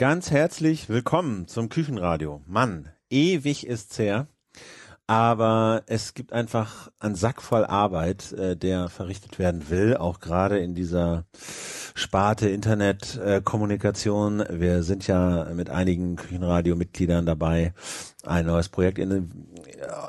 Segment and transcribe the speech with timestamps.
[0.00, 2.40] Ganz herzlich willkommen zum Küchenradio.
[2.46, 4.28] Mann, ewig ist's her.
[5.06, 10.58] Aber es gibt einfach einen Sack voll Arbeit, äh, der verrichtet werden will, auch gerade
[10.58, 11.26] in dieser
[11.94, 14.40] Sparte Internetkommunikation.
[14.40, 17.74] Äh, Wir sind ja mit einigen Küchenradio-Mitgliedern dabei,
[18.24, 19.30] ein neues Projekt in,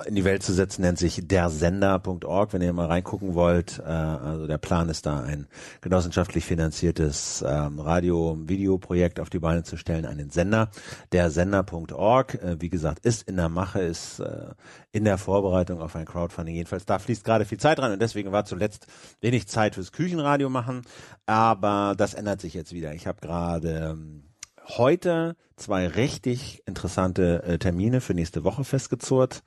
[0.05, 3.79] in die Welt zu setzen, nennt sich dersender.org, wenn ihr mal reingucken wollt.
[3.79, 5.47] Äh, also der Plan ist da, ein
[5.79, 10.69] genossenschaftlich finanziertes ähm, Radio-Video-Projekt auf die Beine zu stellen, einen Sender,
[11.13, 12.35] dersender.org.
[12.35, 14.53] Äh, wie gesagt, ist in der Mache, ist äh,
[14.91, 16.55] in der Vorbereitung auf ein Crowdfunding.
[16.55, 18.87] Jedenfalls, da fließt gerade viel Zeit rein und deswegen war zuletzt
[19.21, 20.81] wenig Zeit fürs Küchenradio machen.
[21.25, 22.93] Aber das ändert sich jetzt wieder.
[22.93, 24.20] Ich habe gerade ähm,
[24.67, 29.43] heute zwei richtig interessante äh, Termine für nächste Woche festgezurrt.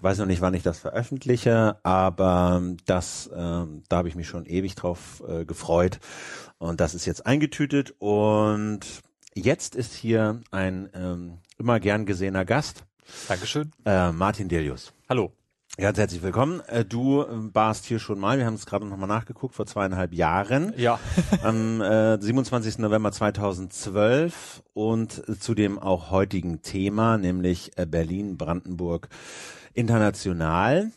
[0.00, 4.46] Weiß noch nicht, wann ich das veröffentliche, aber das, ähm, da habe ich mich schon
[4.46, 5.98] ewig drauf äh, gefreut.
[6.58, 7.94] Und das ist jetzt eingetütet.
[7.98, 8.80] Und
[9.34, 12.84] jetzt ist hier ein ähm, immer gern gesehener Gast.
[13.28, 13.72] Dankeschön.
[13.84, 14.92] Äh, Martin Delius.
[15.08, 15.32] Hallo.
[15.78, 16.62] Ganz herzlich willkommen.
[16.68, 20.14] Äh, Du äh, warst hier schon mal, wir haben es gerade nochmal nachgeguckt, vor zweieinhalb
[20.14, 20.72] Jahren.
[20.78, 20.98] Ja.
[21.42, 22.78] Am äh, 27.
[22.78, 29.10] November 2012 und äh, zu dem auch heutigen Thema, nämlich äh, Berlin, Brandenburg
[29.74, 30.92] international.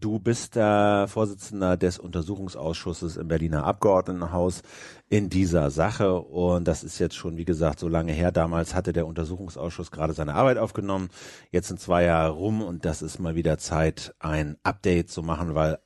[0.00, 4.62] Du bist der Vorsitzender des Untersuchungsausschusses im Berliner Abgeordnetenhaus
[5.10, 6.14] in dieser Sache.
[6.14, 8.32] Und das ist jetzt schon, wie gesagt, so lange her.
[8.32, 11.10] Damals hatte der Untersuchungsausschuss gerade seine Arbeit aufgenommen.
[11.50, 15.54] Jetzt sind zwei Jahre rum und das ist mal wieder Zeit, ein Update zu machen,
[15.54, 15.78] weil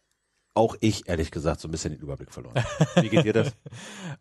[0.55, 2.65] auch ich, ehrlich gesagt, so ein bisschen den Überblick verloren.
[2.95, 3.53] Wie geht dir das?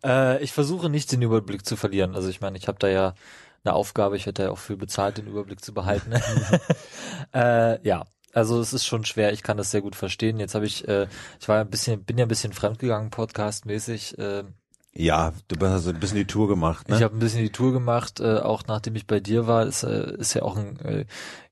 [0.04, 2.16] Äh, ich versuche nicht den Überblick zu verlieren.
[2.16, 3.14] Also ich meine, ich habe da ja
[3.62, 6.12] eine Aufgabe, ich werde ja auch für bezahlt, den Überblick zu behalten.
[7.32, 10.38] äh, ja, also es ist schon schwer, ich kann das sehr gut verstehen.
[10.38, 11.06] Jetzt habe ich, äh,
[11.40, 14.18] ich war ein bisschen, bin ja ein bisschen fremdgegangen, podcastmäßig.
[14.18, 14.44] Äh,
[14.92, 16.96] Ja, du hast also ein bisschen die Tour gemacht, ne?
[16.96, 19.82] Ich habe ein bisschen die Tour gemacht, äh, auch nachdem ich bei dir war, ist,
[19.84, 21.06] äh, ist ja auch ein äh,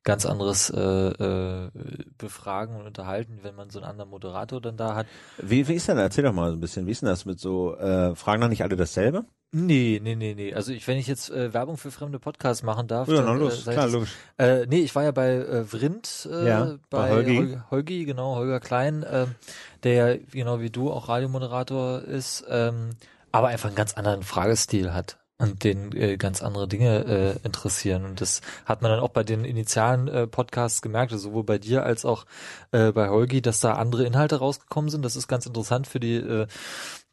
[0.05, 1.71] ganz anderes äh, äh,
[2.19, 5.07] Befragen und Unterhalten, wenn man so einen anderen Moderator dann da hat.
[5.39, 7.41] Wie, wie ist denn, erzähl doch mal so ein bisschen, wie ist denn das mit
[7.41, 9.25] so, äh, fragen dann nicht alle dasselbe?
[9.55, 10.55] Nee, nee, nee, nee.
[10.55, 13.33] Also ich, wenn ich jetzt äh, Werbung für fremde Podcasts machen darf, Ja, dann, na
[13.35, 14.15] los, äh, klar, das- logisch.
[14.39, 17.37] Äh, nee, ich war ja bei äh, Vrind, äh, Ja, bei bei, Holgi.
[17.37, 17.59] Holgi.
[17.71, 19.35] Holgi, genau, Holger Klein, ähm,
[19.83, 22.91] der ja genau wie du auch Radiomoderator ist, ähm,
[23.31, 27.05] aber einfach einen ganz anderen Fragestil hat und den äh, ganz andere Dinge
[27.43, 28.07] äh, interessieren.
[28.07, 31.59] Und das hat man dann auch bei den initialen äh, Podcasts gemerkt, also sowohl bei
[31.59, 32.25] dir als auch
[32.71, 35.05] äh, bei Holgi, dass da andere Inhalte rausgekommen sind.
[35.05, 36.47] Das ist ganz interessant für die, äh,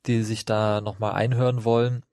[0.05, 2.03] die sich da nochmal einhören wollen.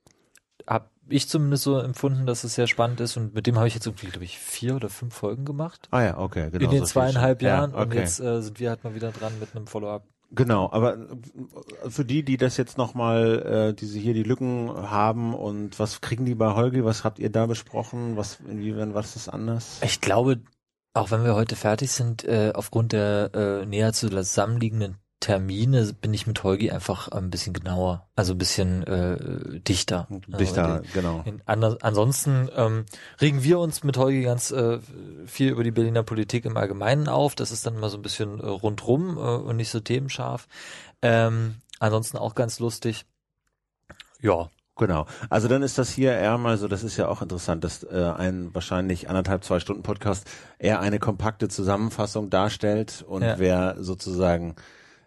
[0.66, 3.74] Hab ich zumindest so empfunden, dass es sehr spannend ist und mit dem habe ich
[3.74, 5.88] jetzt irgendwie, glaube ich, vier oder fünf Folgen gemacht.
[5.90, 6.64] Ah ja, okay, genau.
[6.64, 7.42] in den so zweieinhalb.
[7.42, 7.98] Jahren Ja, und okay.
[7.98, 10.04] jetzt äh, sind wir halt mal wieder dran mit einem Follow-up.
[10.32, 14.68] Genau, aber äh, für die, die das jetzt nochmal, äh, die sie hier die Lücken
[14.68, 19.14] haben und was kriegen die bei Holgi, was habt ihr da besprochen, was, inwiefern, was
[19.14, 19.78] ist anders?
[19.82, 20.40] Ich glaube,
[20.94, 26.26] auch wenn wir heute fertig sind, äh, aufgrund der äh, näher zusammenliegenden Termine bin ich
[26.26, 30.06] mit Holgi einfach ein bisschen genauer, also ein bisschen äh, dichter.
[30.26, 31.22] Dichter, Also, genau.
[31.24, 32.84] in, an, ansonsten ähm,
[33.20, 34.78] regen wir uns mit Holgi ganz äh,
[35.26, 37.34] viel über die Berliner Politik im Allgemeinen auf.
[37.34, 40.48] Das ist dann immer so ein bisschen äh, rundrum äh, und nicht so themenscharf.
[41.00, 43.06] Ähm, ansonsten auch ganz lustig.
[44.20, 45.06] Ja, Genau.
[45.30, 48.12] Also dann ist das hier eher mal so, das ist ja auch interessant, dass äh,
[48.14, 50.28] ein wahrscheinlich anderthalb, zwei Stunden Podcast
[50.58, 53.38] eher eine kompakte Zusammenfassung darstellt und Ja.
[53.38, 54.54] wer sozusagen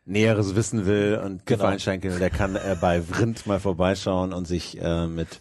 [0.09, 1.57] Näheres wissen will und Genau.
[1.59, 5.39] Gefallenschenkel, der kann äh, bei Vrind mal vorbeischauen und sich äh, mit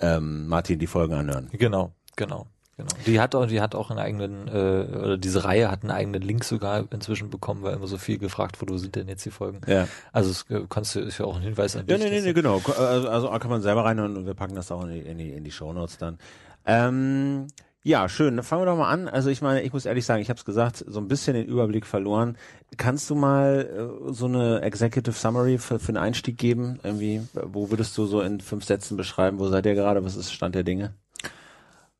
[0.00, 1.48] ähm, Martin die Folgen anhören.
[1.52, 2.46] Genau, genau,
[2.76, 2.88] genau.
[3.06, 4.50] Die hat auch, die hat auch einen eigenen, äh,
[4.96, 8.60] oder diese Reihe hat einen eigenen Link sogar inzwischen bekommen, weil immer so viel gefragt
[8.62, 9.60] wurde, wo sind denn jetzt die Folgen?
[9.66, 9.86] Ja.
[10.12, 12.04] Also es äh, kannst du, ist ja auch ein Hinweis an Ja, dich.
[12.06, 12.58] nee, nee, nee, du- genau.
[12.60, 15.18] Ko- Also, also kann man selber rein und wir packen das auch in die, in
[15.18, 16.18] die, in die Shownotes dann.
[16.64, 17.46] Ähm,
[17.82, 18.36] ja, schön.
[18.36, 19.08] Dann fangen wir doch mal an.
[19.08, 21.46] Also ich meine, ich muss ehrlich sagen, ich habe es gesagt, so ein bisschen den
[21.46, 22.36] Überblick verloren.
[22.76, 26.78] Kannst du mal äh, so eine Executive Summary für, für einen Einstieg geben?
[26.82, 30.04] Irgendwie, wo würdest du so in fünf Sätzen beschreiben, wo seid ihr gerade?
[30.04, 30.94] Was ist Stand der Dinge?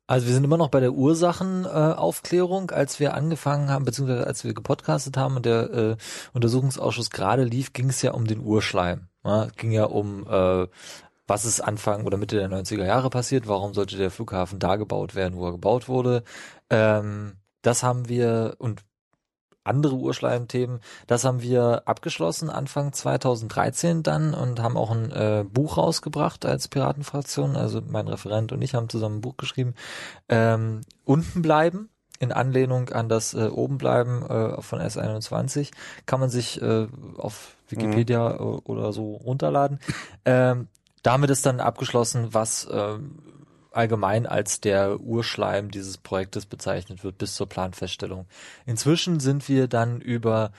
[0.06, 4.42] Also wir sind immer noch bei der Ursachenaufklärung, äh, als wir angefangen haben, beziehungsweise als
[4.42, 5.97] wir gepodcastet haben und der äh,
[6.33, 9.06] Untersuchungsausschuss gerade lief, ging es ja um den Urschleim.
[9.24, 10.66] Ja, ging ja um äh,
[11.30, 15.15] was ist Anfang oder Mitte der 90er Jahre passiert, warum sollte der Flughafen da gebaut
[15.15, 16.24] werden, wo er gebaut wurde.
[16.71, 18.82] Ähm, das haben wir und
[19.62, 25.77] andere Urschleimthemen, das haben wir abgeschlossen Anfang 2013 dann und haben auch ein äh, Buch
[25.77, 27.54] rausgebracht als Piratenfraktion.
[27.54, 29.74] Also mein Referent und ich haben zusammen ein Buch geschrieben.
[30.28, 35.71] Ähm, unten bleiben in Anlehnung an das äh, oben bleiben äh, von S21
[36.06, 36.88] kann man sich äh,
[37.18, 39.78] auf Wikipedia äh, oder so runterladen.
[40.24, 40.66] Ähm,
[41.02, 43.18] damit ist dann abgeschlossen, was ähm,
[43.72, 48.26] allgemein als der Urschleim dieses Projektes bezeichnet wird bis zur Planfeststellung.
[48.66, 50.52] Inzwischen sind wir dann über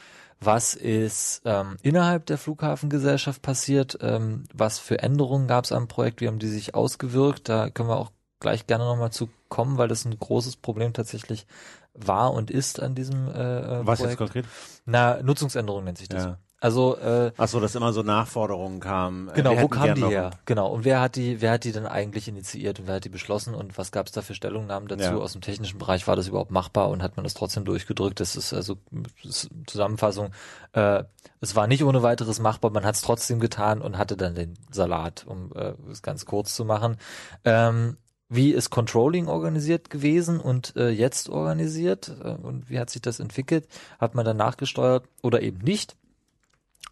[0.44, 6.20] was ist ähm, innerhalb der Flughafengesellschaft passiert, ähm, was für Änderungen gab es am Projekt,
[6.20, 9.88] wie haben die sich ausgewirkt, da können wir auch gleich gerne nochmal zu kommen, weil
[9.88, 11.46] das ein großes Problem tatsächlich
[11.94, 14.02] war und ist an diesem äh, äh Was Projekt.
[14.02, 14.46] jetzt konkret?
[14.86, 16.24] Na, Nutzungsänderung nennt sich das.
[16.24, 16.38] Ja.
[16.62, 19.30] Also äh, Ach so, dass immer so Nachforderungen kamen.
[19.30, 20.30] Äh, genau, wo kamen die her?
[20.46, 20.72] Genau.
[20.72, 23.56] Und wer hat die, wer hat die dann eigentlich initiiert und wer hat die beschlossen
[23.56, 25.04] und was gab es da für Stellungnahmen dazu?
[25.04, 25.16] Ja.
[25.16, 28.20] Aus dem technischen Bereich war das überhaupt machbar und hat man das trotzdem durchgedrückt?
[28.20, 28.78] Das ist also
[29.24, 30.30] das ist Zusammenfassung.
[30.74, 31.04] Äh,
[31.40, 34.54] es war nicht ohne weiteres machbar, man hat es trotzdem getan und hatte dann den
[34.70, 36.98] Salat, um äh, es ganz kurz zu machen.
[37.44, 37.98] Ähm,
[38.30, 43.20] wie ist Controlling organisiert gewesen und äh, jetzt organisiert äh, und wie hat sich das
[43.20, 43.68] entwickelt?
[44.00, 45.98] Hat man dann nachgesteuert oder eben nicht?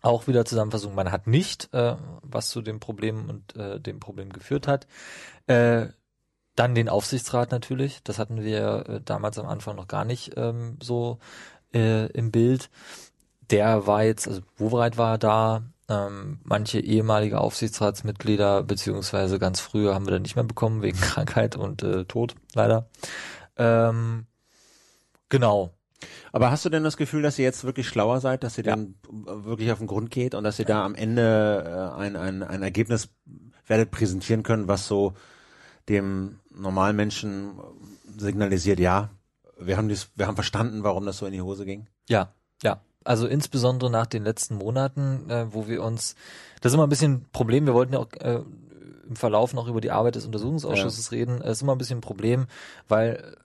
[0.01, 4.31] Auch wieder Zusammenfassung, man hat nicht, äh, was zu dem Problem und äh, dem Problem
[4.31, 4.87] geführt hat.
[5.47, 5.87] Äh,
[6.55, 10.77] dann den Aufsichtsrat natürlich, das hatten wir äh, damals am Anfang noch gar nicht ähm,
[10.81, 11.19] so
[11.73, 12.69] äh, im Bild.
[13.49, 20.05] Der war jetzt, also Wovereit war da, ähm, manche ehemalige Aufsichtsratsmitglieder, beziehungsweise ganz früher haben
[20.05, 22.87] wir dann nicht mehr bekommen, wegen Krankheit und äh, Tod, leider.
[23.57, 24.27] Ähm,
[25.29, 25.71] genau,
[26.31, 28.75] aber hast du denn das Gefühl, dass ihr jetzt wirklich schlauer seid, dass ihr ja.
[28.75, 32.43] dann wirklich auf den Grund geht und dass ihr da am Ende äh, ein, ein,
[32.43, 33.09] ein Ergebnis
[33.67, 35.13] werdet präsentieren können, was so
[35.89, 37.59] dem normalen Menschen
[38.17, 39.09] signalisiert, ja,
[39.59, 41.87] wir haben dies, wir haben verstanden, warum das so in die Hose ging?
[42.07, 42.81] Ja, ja.
[43.03, 46.15] Also insbesondere nach den letzten Monaten, äh, wo wir uns,
[46.61, 48.41] das ist immer ein bisschen ein Problem, wir wollten ja auch äh,
[49.07, 51.17] im Verlauf noch über die Arbeit des Untersuchungsausschusses ja.
[51.17, 52.47] reden, es ist immer ein bisschen ein Problem,
[52.87, 53.35] weil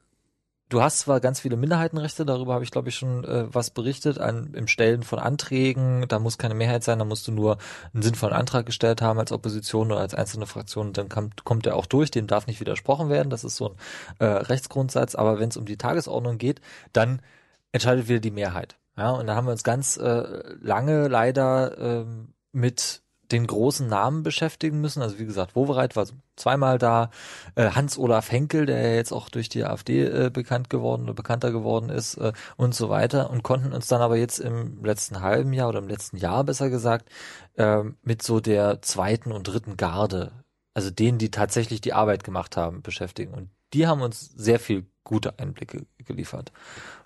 [0.74, 4.18] Du hast zwar ganz viele Minderheitenrechte, darüber habe ich glaube ich schon äh, was berichtet,
[4.18, 7.58] an, im Stellen von Anträgen, da muss keine Mehrheit sein, da musst du nur
[7.92, 11.76] einen sinnvollen Antrag gestellt haben als Opposition oder als einzelne Fraktion, dann kommt, kommt der
[11.76, 13.76] auch durch, dem darf nicht widersprochen werden, das ist so ein
[14.18, 16.60] äh, Rechtsgrundsatz, aber wenn es um die Tagesordnung geht,
[16.92, 17.22] dann
[17.70, 18.76] entscheidet wieder die Mehrheit.
[18.96, 20.24] Ja, und da haben wir uns ganz äh,
[20.60, 22.04] lange leider äh,
[22.50, 25.02] mit den großen Namen beschäftigen müssen.
[25.02, 26.06] Also wie gesagt, Wovereit war
[26.36, 27.10] zweimal da,
[27.54, 31.88] äh, Hans-Olaf Henkel, der jetzt auch durch die AfD äh, bekannt geworden oder bekannter geworden
[31.88, 35.68] ist äh, und so weiter und konnten uns dann aber jetzt im letzten halben Jahr
[35.68, 37.08] oder im letzten Jahr besser gesagt
[37.56, 40.32] äh, mit so der zweiten und dritten Garde,
[40.74, 43.32] also denen, die tatsächlich die Arbeit gemacht haben, beschäftigen.
[43.32, 46.50] Und die haben uns sehr viel gute Einblicke geliefert.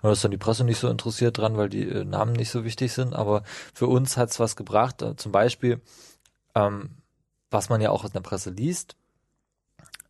[0.01, 2.49] Und da ist dann die Presse nicht so interessiert dran, weil die äh, Namen nicht
[2.49, 3.43] so wichtig sind, aber
[3.73, 5.03] für uns hat's was gebracht.
[5.17, 5.81] Zum Beispiel
[6.55, 6.97] ähm,
[7.51, 8.95] was man ja auch aus der Presse liest,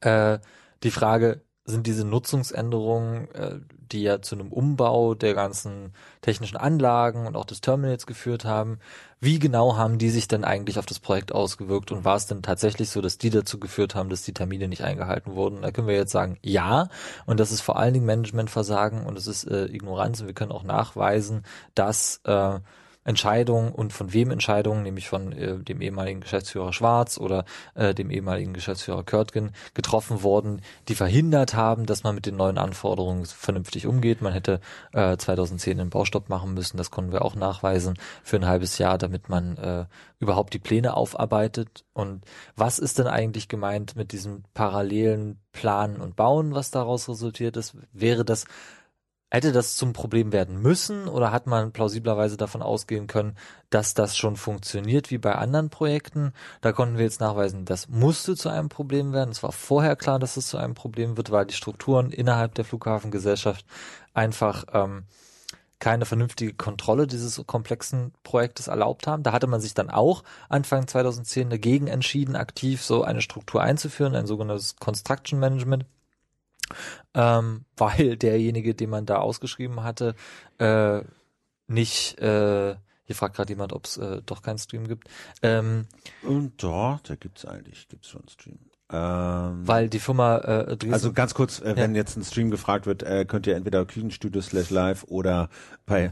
[0.02, 0.40] äh,
[0.84, 3.60] die Frage, sind diese Nutzungsänderungen, äh,
[3.92, 8.80] die ja zu einem Umbau der ganzen technischen Anlagen und auch des Terminals geführt haben,
[9.20, 12.42] wie genau haben die sich denn eigentlich auf das Projekt ausgewirkt und war es denn
[12.42, 15.62] tatsächlich so, dass die dazu geführt haben, dass die Termine nicht eingehalten wurden?
[15.62, 16.90] Da können wir jetzt sagen, ja,
[17.26, 20.52] und das ist vor allen Dingen Managementversagen und es ist äh, Ignoranz und wir können
[20.52, 21.44] auch nachweisen,
[21.74, 22.60] dass äh,
[23.04, 28.12] Entscheidungen und von wem Entscheidungen, nämlich von äh, dem ehemaligen Geschäftsführer Schwarz oder äh, dem
[28.12, 33.88] ehemaligen Geschäftsführer Körtgen getroffen wurden, die verhindert haben, dass man mit den neuen Anforderungen vernünftig
[33.88, 34.22] umgeht.
[34.22, 34.60] Man hätte
[34.94, 38.98] äh, 2010 einen Baustopp machen müssen, das konnten wir auch nachweisen für ein halbes Jahr,
[38.98, 39.86] damit man äh,
[40.20, 41.86] überhaupt die Pläne aufarbeitet.
[41.94, 42.26] Und
[42.56, 47.76] was ist denn eigentlich gemeint mit diesem parallelen Planen und Bauen, was daraus resultiert ist?
[47.94, 48.46] Wäre das
[49.32, 53.38] Hätte das zum Problem werden müssen oder hat man plausiblerweise davon ausgehen können,
[53.70, 56.34] dass das schon funktioniert wie bei anderen Projekten?
[56.62, 59.30] Da konnten wir jetzt nachweisen, das musste zu einem Problem werden.
[59.30, 62.66] Es war vorher klar, dass es zu einem Problem wird, weil die Strukturen innerhalb der
[62.66, 63.66] Flughafengesellschaft
[64.16, 65.04] einfach ähm,
[65.78, 69.22] keine vernünftige Kontrolle dieses komplexen Projektes erlaubt haben.
[69.22, 74.16] Da hatte man sich dann auch Anfang 2010 dagegen entschieden, aktiv so eine Struktur einzuführen,
[74.16, 75.86] ein sogenanntes Construction Management
[77.14, 80.16] ähm, weil derjenige, den man da ausgeschrieben hatte,
[80.58, 81.02] äh,
[81.68, 85.10] nicht, äh, hier fragt gerade jemand, ob es äh, doch keinen Stream gibt.
[85.42, 85.86] Ähm,
[86.24, 88.60] Und doch, da gibt's eigentlich, gibt's schon einen Stream.
[88.92, 91.98] Ähm, weil die Firma äh, Dresden, Also ganz kurz, äh, wenn ja.
[91.98, 95.50] jetzt ein Stream gefragt wird, äh, könnt ihr entweder Küchenstudio slash live oder
[95.86, 96.12] bei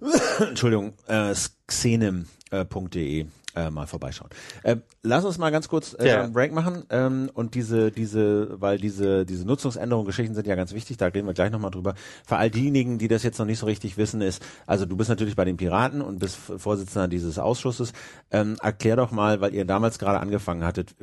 [0.40, 1.34] Entschuldigung, äh,
[1.66, 4.30] xenim.de äh, mal vorbeischauen.
[4.62, 6.22] Äh, lass uns mal ganz kurz äh, ja.
[6.22, 10.72] einen Break machen ähm, und diese, diese, weil diese, diese Nutzungsänderungen, Geschichten sind ja ganz
[10.72, 11.94] wichtig, da reden wir gleich nochmal drüber.
[12.26, 15.10] Für all diejenigen, die das jetzt noch nicht so richtig wissen, ist, also du bist
[15.10, 17.92] natürlich bei den Piraten und bist Vorsitzender dieses Ausschusses.
[18.30, 20.94] Ähm, erklär doch mal, weil ihr damals gerade angefangen hattet,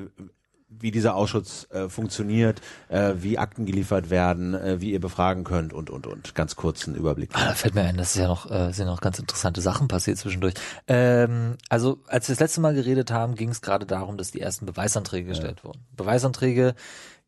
[0.80, 5.74] wie dieser Ausschuss äh, funktioniert, äh, wie Akten geliefert werden, äh, wie ihr befragen könnt
[5.74, 6.36] und und und.
[6.36, 7.30] Ganz kurzen Überblick.
[7.34, 9.88] Ah, da fällt mir ein, das ist ja noch äh, sind noch ganz interessante Sachen
[9.88, 10.54] passiert zwischendurch.
[10.88, 14.42] Ähm, also als wir das letzte Mal geredet haben, ging es gerade darum, dass die
[14.42, 15.64] ersten Beweisanträge gestellt ja.
[15.66, 15.86] wurden.
[15.96, 16.76] Beweisanträge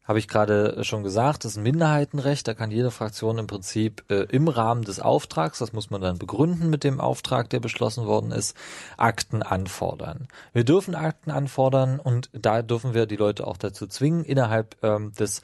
[0.07, 4.03] habe ich gerade schon gesagt, das ist ein Minderheitenrecht, da kann jede Fraktion im Prinzip
[4.09, 8.05] äh, im Rahmen des Auftrags, das muss man dann begründen mit dem Auftrag, der beschlossen
[8.05, 8.55] worden ist,
[8.97, 10.27] Akten anfordern.
[10.53, 15.11] Wir dürfen Akten anfordern und da dürfen wir die Leute auch dazu zwingen, innerhalb ähm,
[15.13, 15.41] des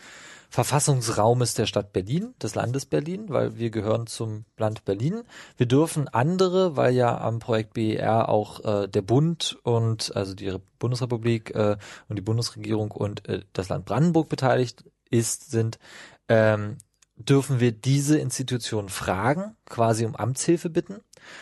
[0.51, 5.23] Verfassungsraumes der Stadt Berlin, des Landes Berlin, weil wir gehören zum Land Berlin.
[5.55, 10.53] Wir dürfen andere, weil ja am Projekt BER auch äh, der Bund und also die
[10.77, 11.77] Bundesrepublik äh,
[12.09, 15.79] und die Bundesregierung und äh, das Land Brandenburg beteiligt ist, sind,
[16.27, 16.77] ähm,
[17.15, 20.99] dürfen wir diese Institutionen fragen, quasi um Amtshilfe bitten.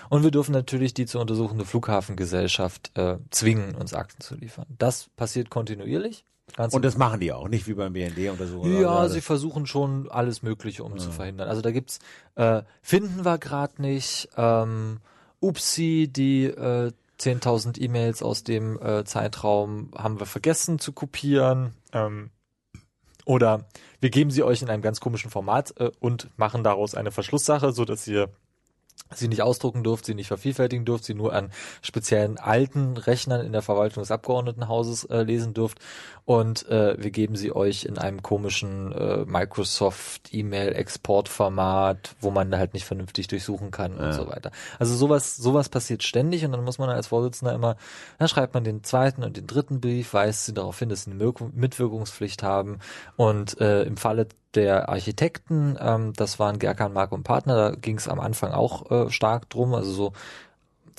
[0.09, 4.67] Und wir dürfen natürlich die zu untersuchende Flughafengesellschaft äh, zwingen, uns Akten zu liefern.
[4.77, 6.25] Das passiert kontinuierlich.
[6.55, 8.65] Ganz und das machen die auch, nicht wie beim BND oder so.
[8.65, 10.97] Ja, sie versuchen schon alles Mögliche, um ja.
[10.97, 11.47] zu verhindern.
[11.47, 11.99] Also da gibt's
[12.35, 14.29] äh, finden wir gerade nicht.
[14.37, 14.99] Ähm,
[15.41, 21.73] Upsi, die äh, 10.000 E-Mails aus dem äh, Zeitraum haben wir vergessen zu kopieren.
[21.93, 22.29] Ähm,
[23.25, 23.65] oder
[23.99, 27.71] wir geben sie euch in einem ganz komischen Format äh, und machen daraus eine Verschlusssache,
[27.73, 28.29] so dass ihr
[29.13, 31.51] sie nicht ausdrucken durft, sie nicht vervielfältigen durft, sie nur an
[31.81, 35.79] speziellen alten Rechnern in der Verwaltung des Abgeordnetenhauses äh, lesen dürft
[36.25, 42.55] und äh, wir geben sie euch in einem komischen äh, Microsoft E-Mail Exportformat, wo man
[42.55, 44.07] halt nicht vernünftig durchsuchen kann ja.
[44.07, 44.51] und so weiter.
[44.77, 47.77] Also sowas sowas passiert ständig und dann muss man als Vorsitzender immer,
[48.19, 51.11] dann schreibt man den zweiten und den dritten Brief, weist sie darauf hin, dass sie
[51.11, 52.79] eine Mitwirkungspflicht haben
[53.15, 57.97] und äh, im Falle der Architekten, ähm, das waren Gerkan, Mark und Partner, da ging
[57.97, 60.13] es am Anfang auch äh, stark drum, also so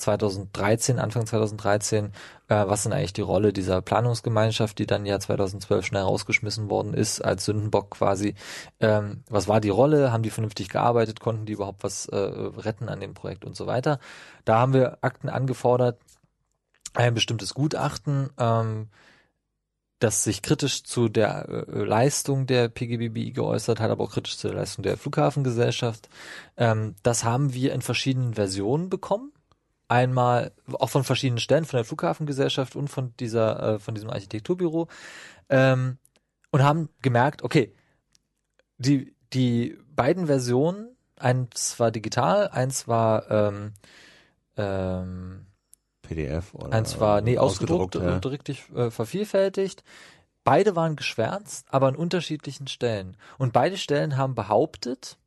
[0.01, 2.09] 2013, Anfang 2013, äh,
[2.49, 7.21] was sind eigentlich die Rolle dieser Planungsgemeinschaft, die dann ja 2012 schnell rausgeschmissen worden ist,
[7.21, 8.35] als Sündenbock quasi.
[8.79, 10.11] Ähm, was war die Rolle?
[10.11, 11.19] Haben die vernünftig gearbeitet?
[11.19, 13.99] Konnten die überhaupt was äh, retten an dem Projekt und so weiter?
[14.43, 15.99] Da haben wir Akten angefordert,
[16.93, 18.89] ein bestimmtes Gutachten, ähm,
[20.01, 24.47] das sich kritisch zu der äh, Leistung der PGBBI geäußert hat, aber auch kritisch zu
[24.47, 26.09] der Leistung der Flughafengesellschaft.
[26.57, 29.31] Ähm, das haben wir in verschiedenen Versionen bekommen.
[29.87, 34.87] Einmal auch von verschiedenen Stellen, von der Flughafengesellschaft und von dieser, äh, von diesem Architekturbüro.
[35.49, 35.99] Ähm,
[36.49, 37.73] und haben gemerkt, okay,
[38.79, 43.73] die, die beiden Versionen, eins war digital, eins war ähm,
[44.57, 45.45] ähm,
[46.11, 48.31] PDF oder eins war nee ausgedruckt, ausgedruckt ja.
[48.31, 49.83] richtig äh, vervielfältigt.
[50.43, 53.15] Beide waren geschwärzt, aber an unterschiedlichen Stellen.
[53.37, 55.17] Und beide Stellen haben behauptet,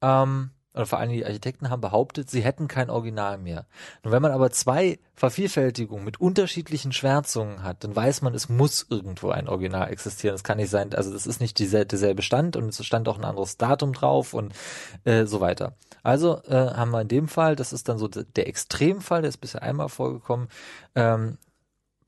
[0.00, 3.66] ähm, oder vor allem die Architekten haben behauptet, sie hätten kein Original mehr.
[4.02, 8.86] Und wenn man aber zwei Vervielfältigungen mit unterschiedlichen Schwärzungen hat, dann weiß man, es muss
[8.88, 10.34] irgendwo ein Original existieren.
[10.34, 13.18] Es kann nicht sein, also es ist nicht dieselbe, derselbe Stand und es stand auch
[13.18, 14.52] ein anderes Datum drauf und
[15.04, 15.74] äh, so weiter.
[16.02, 19.38] Also äh, haben wir in dem Fall, das ist dann so der Extremfall, der ist
[19.38, 20.48] bisher einmal vorgekommen,
[20.94, 21.36] ähm,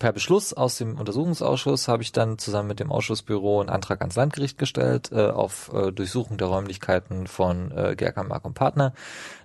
[0.03, 4.17] per Beschluss aus dem Untersuchungsausschuss habe ich dann zusammen mit dem Ausschussbüro einen Antrag ans
[4.17, 8.95] Landgericht gestellt äh, auf äh, Durchsuchung der Räumlichkeiten von äh, Gerkan Mark und Partner.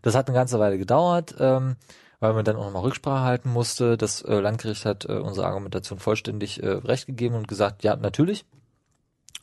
[0.01, 1.75] Das hat eine ganze Weile gedauert, ähm,
[2.19, 3.97] weil man dann auch nochmal Rücksprache halten musste.
[3.97, 8.43] Das äh, Landgericht hat äh, unsere Argumentation vollständig äh, recht gegeben und gesagt, ja, natürlich,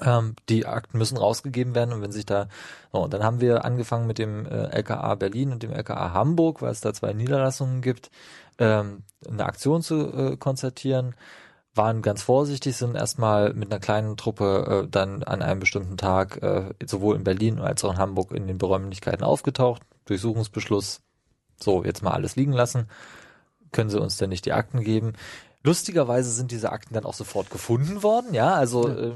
[0.00, 2.48] ähm, die Akten müssen rausgegeben werden und wenn sich da,
[2.92, 6.72] so, dann haben wir angefangen mit dem äh, LKA Berlin und dem LKA Hamburg, weil
[6.72, 8.10] es da zwei Niederlassungen gibt,
[8.58, 11.14] ähm, eine Aktion zu äh, konzertieren,
[11.74, 16.42] waren ganz vorsichtig, sind erstmal mit einer kleinen Truppe äh, dann an einem bestimmten Tag
[16.42, 21.00] äh, sowohl in Berlin als auch in Hamburg in den Beräumlichkeiten aufgetaucht, Durchsuchungsbeschluss,
[21.60, 22.88] so, jetzt mal alles liegen lassen,
[23.72, 25.14] können sie uns denn nicht die Akten geben.
[25.62, 29.12] Lustigerweise sind diese Akten dann auch sofort gefunden worden, ja, also ja.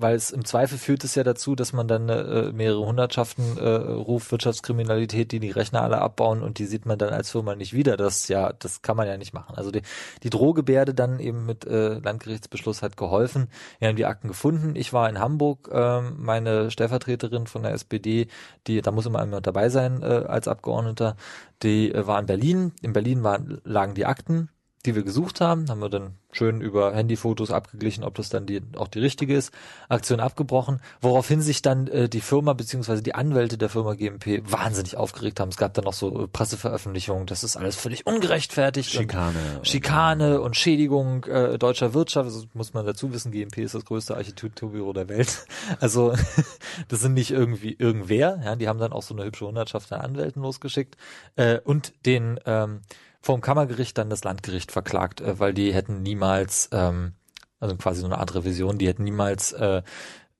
[0.00, 3.68] Weil es im Zweifel führt es ja dazu, dass man dann äh, mehrere Hundertschaften äh,
[3.68, 7.72] ruft, Wirtschaftskriminalität, die die Rechner alle abbauen und die sieht man dann als Firma nicht
[7.72, 7.96] wieder.
[7.96, 9.56] Das ja, das kann man ja nicht machen.
[9.56, 9.82] Also die,
[10.22, 13.48] die Drohgebärde dann eben mit äh, Landgerichtsbeschluss hat geholfen.
[13.80, 14.76] Wir haben die Akten gefunden.
[14.76, 18.28] Ich war in Hamburg, äh, meine Stellvertreterin von der SPD,
[18.68, 21.16] die, da muss immer jemand dabei sein äh, als Abgeordneter,
[21.64, 22.72] die äh, war in Berlin.
[22.82, 24.48] In Berlin waren, lagen die Akten
[24.86, 28.62] die wir gesucht haben, haben wir dann schön über Handyfotos abgeglichen, ob das dann die,
[28.76, 29.52] auch die richtige ist,
[29.88, 34.96] Aktion abgebrochen, woraufhin sich dann äh, die Firma beziehungsweise die Anwälte der Firma GMP wahnsinnig
[34.96, 35.48] aufgeregt haben.
[35.48, 38.90] Es gab dann noch so äh, Presseveröffentlichungen, das ist alles völlig ungerechtfertigt.
[38.90, 39.38] Schikane.
[39.56, 43.84] Und Schikane und Schädigung äh, deutscher Wirtschaft, das muss man dazu wissen, GMP ist das
[43.84, 45.46] größte Architekturbüro der Welt.
[45.80, 46.12] Also
[46.88, 50.00] das sind nicht irgendwie irgendwer, ja, die haben dann auch so eine hübsche Hundertschaft an
[50.00, 50.96] Anwälten losgeschickt
[51.36, 52.80] äh, und den ähm,
[53.28, 57.12] vom Kammergericht dann das Landgericht verklagt, äh, weil die hätten niemals, ähm,
[57.60, 59.82] also quasi so eine Art Revision, die hätten niemals äh,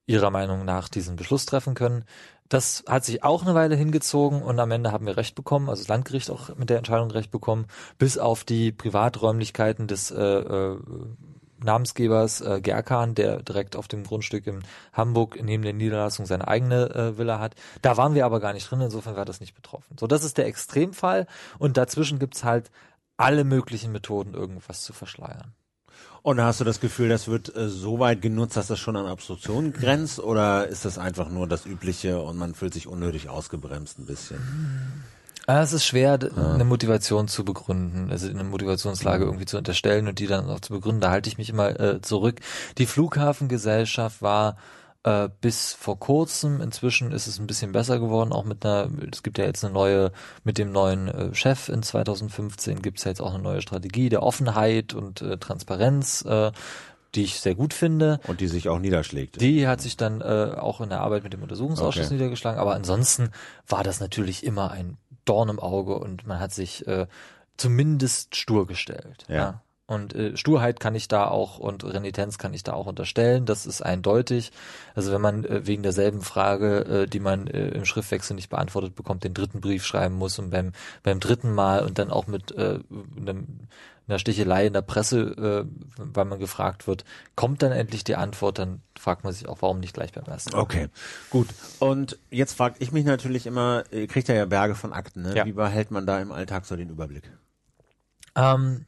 [0.07, 2.07] ihrer Meinung nach diesen Beschluss treffen können.
[2.49, 5.83] Das hat sich auch eine Weile hingezogen und am Ende haben wir Recht bekommen, also
[5.83, 7.67] das Landgericht auch mit der Entscheidung Recht bekommen,
[7.99, 10.79] bis auf die Privaträumlichkeiten des äh, äh,
[11.63, 14.63] Namensgebers äh, Gerkan, der direkt auf dem Grundstück in
[14.93, 17.55] Hamburg neben der Niederlassung seine eigene äh, Villa hat.
[17.83, 19.97] Da waren wir aber gar nicht drin, insofern war das nicht betroffen.
[19.99, 21.27] So, das ist der Extremfall
[21.59, 22.71] und dazwischen gibt's halt
[23.17, 25.55] alle möglichen Methoden, irgendwas zu verschleiern.
[26.23, 29.07] Und hast du das Gefühl, das wird äh, so weit genutzt, dass das schon an
[29.07, 33.99] Obstruktion grenzt oder ist das einfach nur das Übliche und man fühlt sich unnötig ausgebremst
[33.99, 34.39] ein bisschen?
[35.49, 40.07] Ah, Es ist schwer, d- eine Motivation zu begründen, also eine Motivationslage irgendwie zu unterstellen
[40.07, 41.01] und die dann auch zu begründen.
[41.01, 42.41] Da halte ich mich immer äh, zurück.
[42.77, 44.57] Die Flughafengesellschaft war
[45.05, 49.23] äh, bis vor kurzem, inzwischen ist es ein bisschen besser geworden, auch mit einer, es
[49.23, 50.13] gibt ja jetzt eine neue,
[50.45, 54.11] mit dem neuen äh, Chef in 2015 gibt es ja jetzt auch eine neue Strategie
[54.11, 56.53] der Offenheit und äh, Transparenz, äh,
[57.15, 58.21] die ich sehr gut finde.
[58.27, 59.41] Und die sich auch niederschlägt.
[59.41, 62.15] Die hat sich dann äh, auch in der Arbeit mit dem Untersuchungsausschuss Okay.
[62.15, 63.31] niedergeschlagen, aber ansonsten
[63.67, 67.07] war das natürlich immer ein Dorn im Auge und man hat sich äh,
[67.57, 69.25] zumindest stur gestellt.
[69.29, 69.63] Ja.
[69.89, 73.65] Und äh, Sturheit kann ich da auch und Renitenz kann ich da auch unterstellen, das
[73.65, 74.53] ist eindeutig.
[74.95, 78.95] Also wenn man äh, wegen derselben Frage, äh, die man äh, im Schriftwechsel nicht beantwortet
[78.95, 82.53] bekommt, den dritten Brief schreiben muss und beim, beim dritten Mal und dann auch mit
[82.53, 82.81] äh,
[83.17, 83.47] einem,
[84.09, 85.65] einer Stichelei in der Presse, äh,
[85.97, 87.05] weil man gefragt wird,
[87.37, 90.53] kommt dann endlich die Antwort, dann fragt man sich auch, warum nicht gleich beim ersten
[90.53, 90.63] Mal.
[90.63, 90.89] Okay,
[91.31, 91.49] gut.
[91.79, 95.37] Und jetzt frage ich mich natürlich immer, ihr kriegt ja ja Berge von Akten, ne?
[95.37, 95.45] Ja.
[95.45, 97.31] Wie behält man da im Alltag so den Überblick?
[98.35, 98.87] Ähm,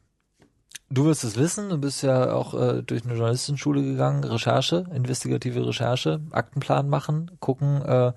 [0.89, 5.67] du wirst es wissen, du bist ja auch äh, durch eine Journalistenschule gegangen, Recherche, investigative
[5.67, 8.13] Recherche, Aktenplan machen, gucken, äh,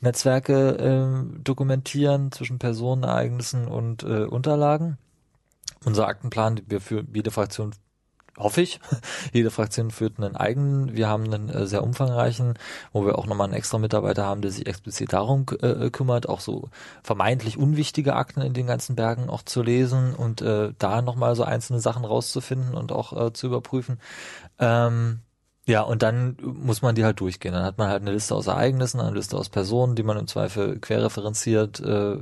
[0.00, 4.96] Netzwerke äh, dokumentieren zwischen Personen, Ereignissen und äh, Unterlagen.
[5.84, 7.72] Unser Aktenplan, wir für jede Fraktion
[8.38, 8.80] hoffe ich.
[9.32, 10.96] Jede Fraktion führt einen eigenen.
[10.96, 12.54] Wir haben einen äh, sehr umfangreichen,
[12.92, 16.40] wo wir auch nochmal einen extra Mitarbeiter haben, der sich explizit darum äh, kümmert, auch
[16.40, 16.68] so
[17.02, 21.42] vermeintlich unwichtige Akten in den ganzen Bergen auch zu lesen und äh, da nochmal so
[21.44, 23.98] einzelne Sachen rauszufinden und auch äh, zu überprüfen.
[24.58, 25.20] Ähm,
[25.66, 27.52] ja, und dann muss man die halt durchgehen.
[27.52, 30.26] Dann hat man halt eine Liste aus Ereignissen, eine Liste aus Personen, die man im
[30.26, 31.80] Zweifel querreferenziert.
[31.80, 32.16] Äh,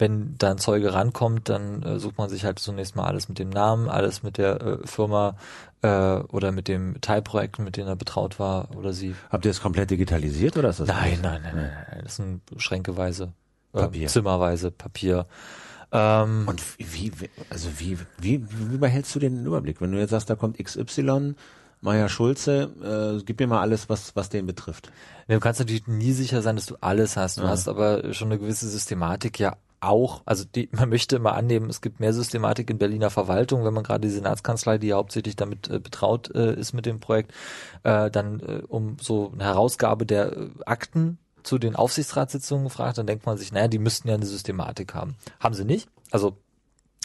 [0.00, 3.38] wenn da ein Zeuge rankommt, dann äh, sucht man sich halt zunächst mal alles mit
[3.38, 5.36] dem Namen, alles mit der äh, Firma
[5.82, 9.14] äh, oder mit dem Teilprojekt, mit dem er betraut war oder sie.
[9.30, 10.88] Habt ihr das komplett digitalisiert oder ist das?
[10.88, 12.00] Nein, nein, nein, nein, nein.
[12.02, 13.32] Das sind schränkeweise,
[13.74, 14.08] äh, Papier.
[14.08, 15.26] zimmerweise Papier.
[15.92, 19.80] Ähm, Und wie, wie also wie, wie, wie behältst du den Überblick?
[19.80, 21.34] Wenn du jetzt sagst, da kommt XY,
[21.82, 24.92] Maya Schulze, äh, gib mir mal alles, was, was den betrifft.
[25.28, 27.38] Du kannst natürlich nie sicher sein, dass du alles hast.
[27.38, 27.48] Du Ja.
[27.48, 30.22] hast aber schon eine gewisse Systematik ja auch.
[30.24, 33.84] Also die, man möchte immer annehmen, es gibt mehr Systematik in Berliner Verwaltung, wenn man
[33.84, 37.32] gerade die Senatskanzlei, die ja hauptsächlich damit äh, betraut äh, ist mit dem Projekt,
[37.82, 43.06] äh, dann äh, um so eine Herausgabe der äh, Akten zu den Aufsichtsratssitzungen fragt, dann
[43.06, 45.16] denkt man sich, naja, die müssten ja eine Systematik haben.
[45.38, 45.88] Haben sie nicht.
[46.10, 46.36] Also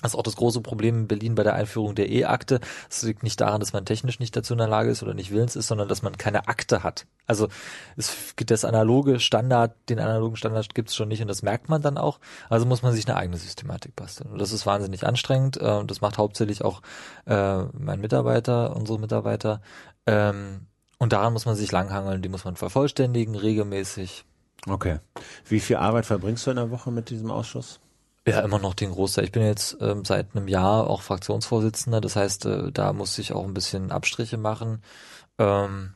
[0.01, 2.59] das ist auch das große Problem in Berlin bei der Einführung der E-Akte.
[2.89, 5.31] Es liegt nicht daran, dass man technisch nicht dazu in der Lage ist oder nicht
[5.31, 7.07] willens ist, sondern dass man keine Akte hat.
[7.27, 7.47] Also
[7.95, 11.69] es gibt das analoge Standard, den analogen Standard gibt es schon nicht und das merkt
[11.69, 12.19] man dann auch.
[12.49, 14.31] Also muss man sich eine eigene Systematik basteln.
[14.31, 15.57] Und das ist wahnsinnig anstrengend.
[15.57, 16.81] äh, Das macht hauptsächlich auch
[17.25, 19.61] äh, mein Mitarbeiter, unsere Mitarbeiter.
[20.05, 24.25] Ähm, und daran muss man sich langhangeln, die muss man vervollständigen, regelmäßig.
[24.67, 24.99] Okay.
[25.47, 27.79] Wie viel Arbeit verbringst du in der Woche mit diesem Ausschuss?
[28.27, 29.25] Ja, immer noch den Großteil.
[29.25, 33.33] Ich bin jetzt ähm, seit einem Jahr auch Fraktionsvorsitzender, das heißt, äh, da muss ich
[33.33, 34.81] auch ein bisschen Abstriche machen.
[35.37, 35.93] Ähm,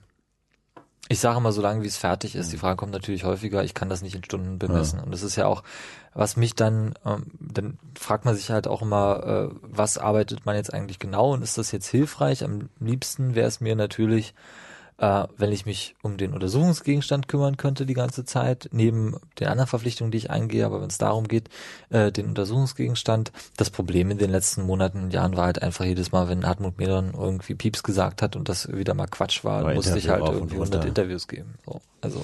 [1.12, 3.90] ich sage mal, solange wie es fertig ist, die Frage kommt natürlich häufiger, ich kann
[3.90, 5.00] das nicht in Stunden bemessen.
[5.00, 5.64] Und das ist ja auch,
[6.14, 10.56] was mich dann, ähm, dann fragt man sich halt auch immer, äh, was arbeitet man
[10.56, 12.44] jetzt eigentlich genau und ist das jetzt hilfreich?
[12.44, 14.36] Am liebsten wäre es mir natürlich,
[15.00, 19.68] äh, wenn ich mich um den Untersuchungsgegenstand kümmern könnte die ganze Zeit, neben den anderen
[19.68, 21.50] Verpflichtungen, die ich eingehe, aber wenn es darum geht,
[21.90, 26.12] äh, den Untersuchungsgegenstand, das Problem in den letzten Monaten und Jahren war halt einfach jedes
[26.12, 29.64] Mal, wenn Hartmut mir dann irgendwie Pieps gesagt hat und das wieder mal Quatsch war,
[29.64, 30.80] War musste ich Interview halt rauf und irgendwie runter.
[30.80, 31.56] 100 Interviews geben.
[31.66, 32.22] So, also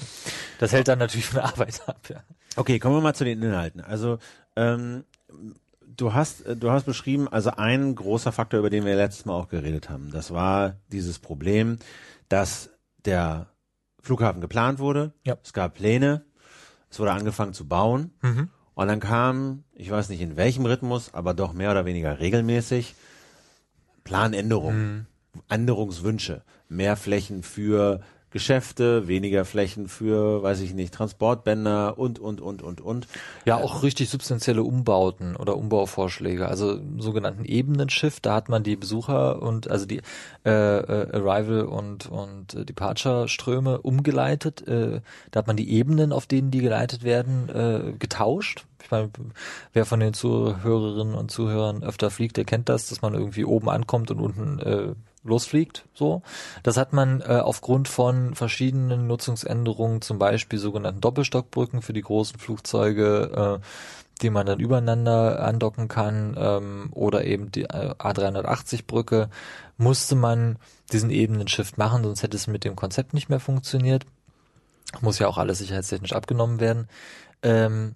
[0.58, 2.22] das hält dann natürlich von der Arbeit ab, ja.
[2.56, 3.80] Okay, kommen wir mal zu den Inhalten.
[3.80, 4.18] Also
[4.54, 5.04] ähm,
[5.96, 9.48] du hast du hast beschrieben, also ein großer Faktor, über den wir letztes Mal auch
[9.48, 11.78] geredet haben, das war dieses Problem,
[12.28, 12.70] dass
[13.04, 13.48] der
[14.00, 15.12] Flughafen geplant wurde.
[15.24, 15.36] Ja.
[15.42, 16.24] Es gab Pläne,
[16.90, 18.50] es wurde angefangen zu bauen Mhm.
[18.74, 22.94] und dann kam, ich weiß nicht in welchem Rhythmus, aber doch mehr oder weniger regelmäßig
[24.04, 25.06] Planänderungen,
[25.48, 28.00] Änderungswünsche, mehr Flächen für
[28.36, 33.08] Geschäfte, weniger Flächen für, weiß ich nicht, Transportbänder und, und, und, und, und.
[33.46, 39.40] Ja, auch richtig substanzielle Umbauten oder Umbauvorschläge, also sogenannten Ebenenschiff, da hat man die Besucher
[39.40, 40.02] und also die
[40.44, 46.12] äh, äh, Arrival und und äh, Departure Ströme umgeleitet, äh, da hat man die Ebenen,
[46.12, 48.66] auf denen die geleitet werden, äh, getauscht.
[48.82, 49.08] Ich meine,
[49.72, 53.70] wer von den Zuhörerinnen und Zuhörern öfter fliegt, der kennt das, dass man irgendwie oben
[53.70, 54.94] ankommt und unten äh,
[55.26, 55.84] losfliegt.
[55.94, 56.22] So,
[56.62, 62.38] das hat man äh, aufgrund von verschiedenen Nutzungsänderungen, zum Beispiel sogenannten Doppelstockbrücken für die großen
[62.38, 63.66] Flugzeuge, äh,
[64.22, 69.28] die man dann übereinander andocken kann, ähm, oder eben die äh, A380-Brücke,
[69.76, 70.58] musste man
[70.92, 74.06] diesen Ebenen-Shift machen, sonst hätte es mit dem Konzept nicht mehr funktioniert.
[75.00, 76.88] Muss ja auch alles sicherheitstechnisch abgenommen werden.
[77.42, 77.94] Ähm,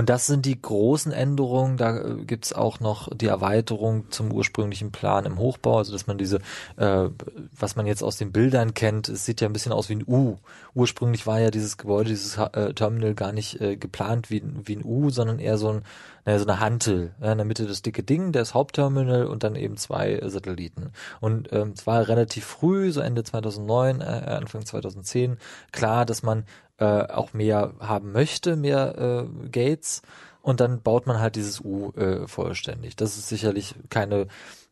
[0.00, 1.76] und das sind die großen Änderungen.
[1.76, 6.16] Da äh, gibt's auch noch die Erweiterung zum ursprünglichen Plan im Hochbau, also dass man
[6.16, 6.38] diese,
[6.78, 7.10] äh,
[7.58, 10.04] was man jetzt aus den Bildern kennt, es sieht ja ein bisschen aus wie ein
[10.06, 10.38] U.
[10.74, 14.86] Ursprünglich war ja dieses Gebäude, dieses äh, Terminal gar nicht äh, geplant wie, wie ein
[14.86, 15.82] U, sondern eher so, ein,
[16.24, 17.12] naja, so eine Hantel.
[17.20, 20.92] Ja, in der Mitte das dicke Ding, das Hauptterminal und dann eben zwei Satelliten.
[21.20, 25.36] Und ähm, es war relativ früh, so Ende 2009, äh, Anfang 2010,
[25.72, 26.44] klar, dass man
[26.80, 30.02] äh, auch mehr haben möchte, mehr äh, Gates.
[30.42, 32.96] Und dann baut man halt dieses U äh, vollständig.
[32.96, 34.26] Das ist sicherlich keine,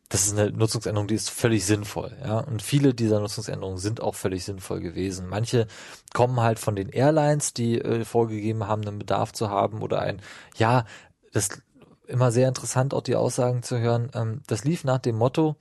[0.09, 2.39] das ist eine Nutzungsänderung, die ist völlig sinnvoll, ja.
[2.39, 5.27] Und viele dieser Nutzungsänderungen sind auch völlig sinnvoll gewesen.
[5.27, 5.67] Manche
[6.11, 10.21] kommen halt von den Airlines, die äh, vorgegeben haben, einen Bedarf zu haben oder ein,
[10.57, 10.85] ja,
[11.31, 11.61] das
[12.07, 14.09] immer sehr interessant, auch die Aussagen zu hören.
[14.15, 15.55] Ähm, das lief nach dem Motto,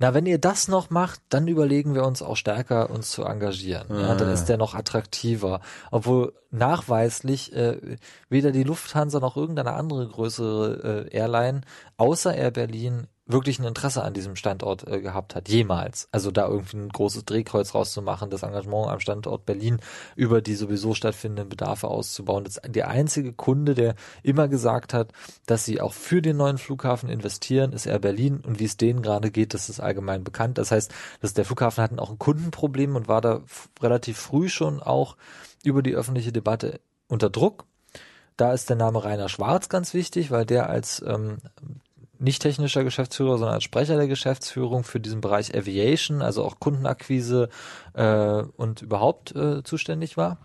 [0.00, 3.86] na, wenn ihr das noch macht, dann überlegen wir uns auch stärker, uns zu engagieren.
[3.90, 5.60] Ja, dann ist der noch attraktiver.
[5.90, 7.98] Obwohl nachweislich äh,
[8.30, 11.60] weder die Lufthansa noch irgendeine andere größere äh, Airline
[11.98, 16.08] außer Air Berlin wirklich ein Interesse an diesem Standort äh, gehabt hat, jemals.
[16.12, 19.80] Also da irgendwie ein großes Drehkreuz rauszumachen, das Engagement am Standort Berlin
[20.16, 22.44] über die sowieso stattfindenden Bedarfe auszubauen.
[22.44, 25.12] Das ist der einzige Kunde, der immer gesagt hat,
[25.46, 29.02] dass sie auch für den neuen Flughafen investieren, ist Air Berlin und wie es denen
[29.02, 30.58] gerade geht, das ist allgemein bekannt.
[30.58, 33.42] Das heißt, dass der Flughafen hatten auch ein Kundenproblem und war da
[33.80, 35.16] relativ früh schon auch
[35.64, 37.64] über die öffentliche Debatte unter Druck.
[38.36, 41.38] Da ist der Name Rainer Schwarz ganz wichtig, weil der als ähm,
[42.20, 47.48] nicht technischer Geschäftsführer, sondern als Sprecher der Geschäftsführung für diesen Bereich Aviation, also auch Kundenakquise
[47.94, 50.38] äh, und überhaupt äh, zuständig war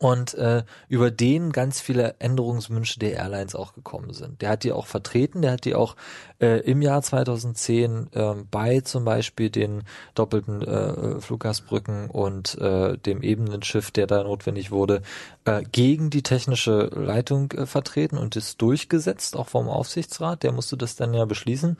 [0.00, 4.40] und äh, über den ganz viele Änderungswünsche der Airlines auch gekommen sind.
[4.40, 5.94] Der hat die auch vertreten, der hat die auch
[6.40, 9.82] äh, im Jahr 2010 äh, bei zum Beispiel den
[10.14, 15.02] doppelten äh, Fluggastbrücken und äh, dem Ebenenschiff, der da notwendig wurde,
[15.44, 20.78] äh, gegen die technische Leitung äh, vertreten und ist durchgesetzt, auch vom Aufsichtsrat, der musste
[20.78, 21.76] das dann ja beschließen,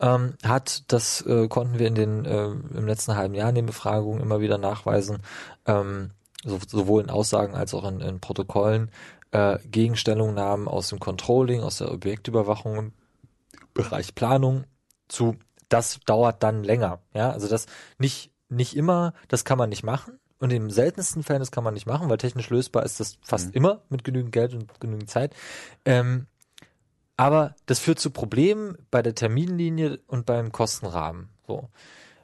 [0.00, 3.66] ähm, hat, das äh, konnten wir in den äh, im letzten halben Jahr in den
[3.66, 5.18] Befragungen immer wieder nachweisen,
[5.66, 6.10] ähm,
[6.44, 8.90] so, sowohl in Aussagen als auch in, in Protokollen,
[9.30, 12.92] äh, Gegenstellungnahmen aus dem Controlling, aus der Objektüberwachung im
[13.74, 14.64] Bereich Planung
[15.08, 15.36] zu,
[15.68, 17.00] das dauert dann länger.
[17.14, 17.66] Ja, also das
[17.98, 20.18] nicht, nicht immer, das kann man nicht machen.
[20.38, 23.48] Und im seltensten Fällen, das kann man nicht machen, weil technisch lösbar ist das fast
[23.48, 23.54] mhm.
[23.54, 25.34] immer mit genügend Geld und genügend Zeit.
[25.84, 26.26] Ähm,
[27.18, 31.28] aber das führt zu Problemen bei der Terminlinie und beim Kostenrahmen.
[31.46, 31.68] So.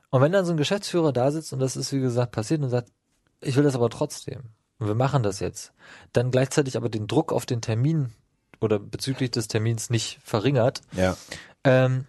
[0.09, 2.71] Und wenn dann so ein Geschäftsführer da sitzt und das ist wie gesagt passiert und
[2.71, 2.91] sagt,
[3.47, 4.43] ich will das aber trotzdem.
[4.79, 5.73] Und wir machen das jetzt.
[6.13, 8.13] Dann gleichzeitig aber den Druck auf den Termin
[8.61, 11.17] oder bezüglich des Termins nicht verringert, ja.
[11.65, 12.07] ähm,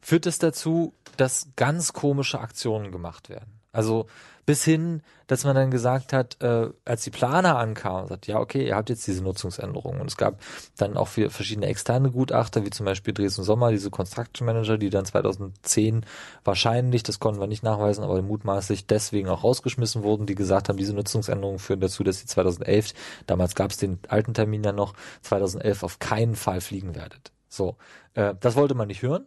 [0.00, 3.60] führt es dazu, dass ganz komische Aktionen gemacht werden.
[3.72, 4.06] Also
[4.44, 8.66] bis hin, dass man dann gesagt hat, äh, als die Planer ankamen, sagt, ja, okay,
[8.66, 10.00] ihr habt jetzt diese Nutzungsänderungen.
[10.00, 10.40] Und es gab
[10.76, 14.90] dann auch für verschiedene externe Gutachter, wie zum Beispiel Dresden Sommer, diese Construction Manager, die
[14.90, 16.04] dann 2010
[16.44, 20.76] wahrscheinlich, das konnten wir nicht nachweisen, aber mutmaßlich deswegen auch rausgeschmissen wurden, die gesagt haben,
[20.76, 22.94] diese Nutzungsänderungen führen dazu, dass ihr 2011,
[23.26, 27.32] damals gab es den alten Termin ja noch, 2011 auf keinen Fall fliegen werdet.
[27.48, 27.76] So,
[28.14, 29.26] äh, das wollte man nicht hören.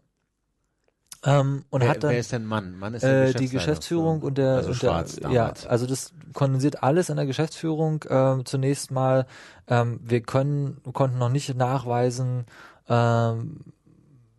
[1.26, 2.78] Ähm, und wer, hat dann wer ist denn Mann?
[2.78, 7.10] Mann ist äh, die Geschäftsführung und der, also und der ja, also das kondensiert alles
[7.10, 8.06] in der Geschäftsführung.
[8.10, 9.26] Ähm, zunächst mal,
[9.68, 12.46] ähm, wir können konnten noch nicht nachweisen,
[12.88, 13.62] ähm,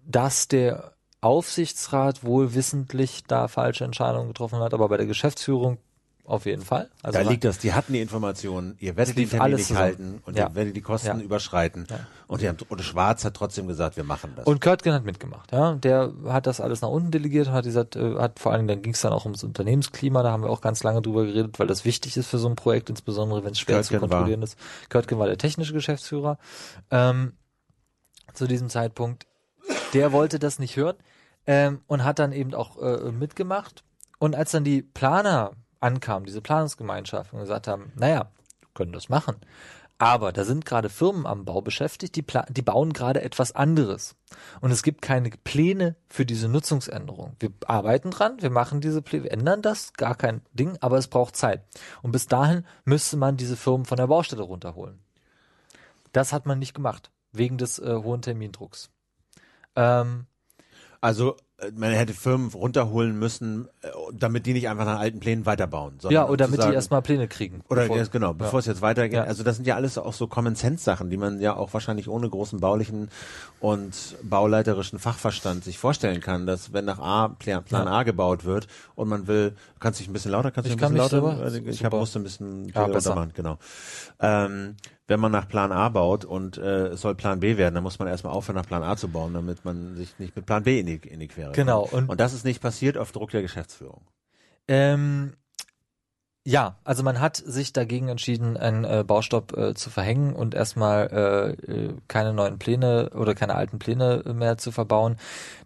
[0.07, 5.79] dass der Aufsichtsrat wohl wissentlich da falsche Entscheidungen getroffen hat, aber bei der Geschäftsführung
[6.27, 6.91] auf jeden Fall.
[7.03, 9.43] Also da war- liegt das, die hatten die Informationen, ihr werdet Es den lief Termin
[9.45, 9.85] alles nicht zusammen.
[9.85, 10.49] halten und Ja.
[10.49, 11.25] ihr werdet die Kosten Ja.
[11.25, 11.87] überschreiten.
[11.89, 12.01] Ja.
[12.27, 14.47] Und, die haben, und Schwarz hat trotzdem gesagt, wir machen das.
[14.47, 15.75] Und Körtgen hat mitgemacht, ja.
[15.77, 18.83] Der hat das alles nach unten delegiert und hat gesagt, äh, hat vor allem, dann
[18.83, 21.67] ging es dann auch ums Unternehmensklima, da haben wir auch ganz lange drüber geredet, weil
[21.69, 24.43] das wichtig ist für so ein Projekt, insbesondere wenn es schwer zu Körtgen war- kontrollieren
[24.43, 24.59] ist.
[24.89, 26.39] Körtgen war der technische Geschäftsführer
[26.91, 27.33] ähm,
[28.35, 29.27] zu diesem Zeitpunkt.
[29.95, 30.97] Der wollte das nicht hören
[31.47, 33.85] ähm, und hat dann eben auch äh, mitgemacht.
[34.19, 35.53] Und als dann die Planer
[35.87, 38.31] ankamen, diese Planungsgemeinschaft, und gesagt haben, naja,
[38.75, 39.37] können das machen.
[39.99, 44.15] Aber da sind gerade Firmen am Bau beschäftigt, die, die bauen gerade etwas anderes.
[44.61, 47.35] Und es gibt keine Pläne für diese Nutzungsänderung.
[47.39, 51.09] Wir arbeiten dran, wir machen diese Pläne, wir ändern das, gar kein Ding, aber es
[51.09, 51.65] braucht Zeit.
[52.03, 55.01] Und bis dahin müsste man diese Firmen von der Baustelle runterholen.
[56.13, 58.91] Das hat man nicht gemacht, wegen des äh, hohen Termindrucks.
[59.77, 60.27] Ähm,
[61.01, 61.37] Also
[61.75, 65.99] man hätte Firmen runterholen müssen, äh, damit die nicht einfach nach alten Plänen weiterbauen.
[66.11, 67.63] Ja, oder damit sagen, die erstmal Pläne kriegen.
[67.71, 68.59] Oder bevor, ja, genau, bevor ja.
[68.59, 69.17] es jetzt weitergeht.
[69.17, 69.25] Ja.
[69.25, 72.09] Also das sind ja alles auch so Common Sense Sachen, die man ja auch wahrscheinlich
[72.09, 73.09] ohne großen baulichen
[73.61, 78.67] und bauleiterischen Fachverstand sich vorstellen kann, dass wenn nach A Plan, Plan A gebaut wird
[78.95, 81.51] und man will, kannst du dich ein bisschen lauter, kannst du dich ein bisschen lauter?
[81.51, 81.71] Selber?
[81.71, 83.59] Ich hab, musste ein bisschen ja, machen, genau.
[84.21, 84.77] Ähm,
[85.09, 87.99] wenn man nach Plan A baut und äh, es soll Plan B werden, dann muss
[87.99, 90.81] man erstmal aufhören, nach Plan A zu bauen, damit man sich nicht mit Plan B
[90.81, 91.83] in die, in die Quere Genau.
[91.83, 94.03] Und, und das ist nicht passiert auf Druck der Geschäftsführung.
[94.69, 95.35] Ähm,
[96.45, 101.57] ja, also man hat sich dagegen entschieden, einen äh, Baustopp äh, zu verhängen und erstmal
[101.69, 105.17] äh, äh keine neuen Pläne oder keine alten Pläne mehr zu verbauen.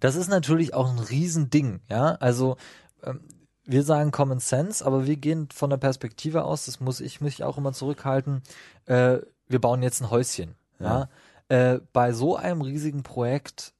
[0.00, 2.14] Das ist natürlich auch ein Riesending, ja.
[2.14, 2.56] Also
[3.02, 3.20] ähm,
[3.64, 7.44] wir sagen Common Sense, aber wir gehen von der Perspektive aus, das muss ich mich
[7.44, 8.42] auch immer zurückhalten,
[8.86, 9.18] äh,
[9.50, 10.54] wir bauen jetzt ein Häuschen.
[10.78, 11.08] Ja.
[11.50, 11.74] ja?
[11.74, 13.74] Äh, bei so einem riesigen Projekt,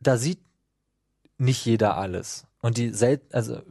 [0.00, 0.40] da sieht
[1.38, 2.46] nicht jeder alles.
[2.60, 3.62] Und die selten, also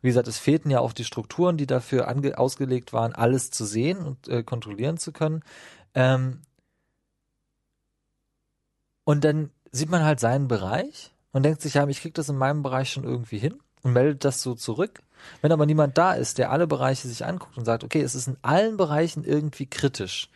[0.00, 3.64] wie gesagt, es fehlten ja auch die Strukturen, die dafür ange ausgelegt waren, alles zu
[3.64, 5.42] sehen und äh, kontrollieren zu können.
[5.94, 6.42] Ähm,
[9.04, 12.36] und dann sieht man halt seinen Bereich und denkt sich, ja, ich krieg das in
[12.36, 15.02] meinem Bereich schon irgendwie hin und meldet das so zurück.
[15.40, 18.28] Wenn aber niemand da ist, der alle Bereiche sich anguckt und sagt, okay, es ist
[18.28, 20.30] in allen Bereichen irgendwie kritisch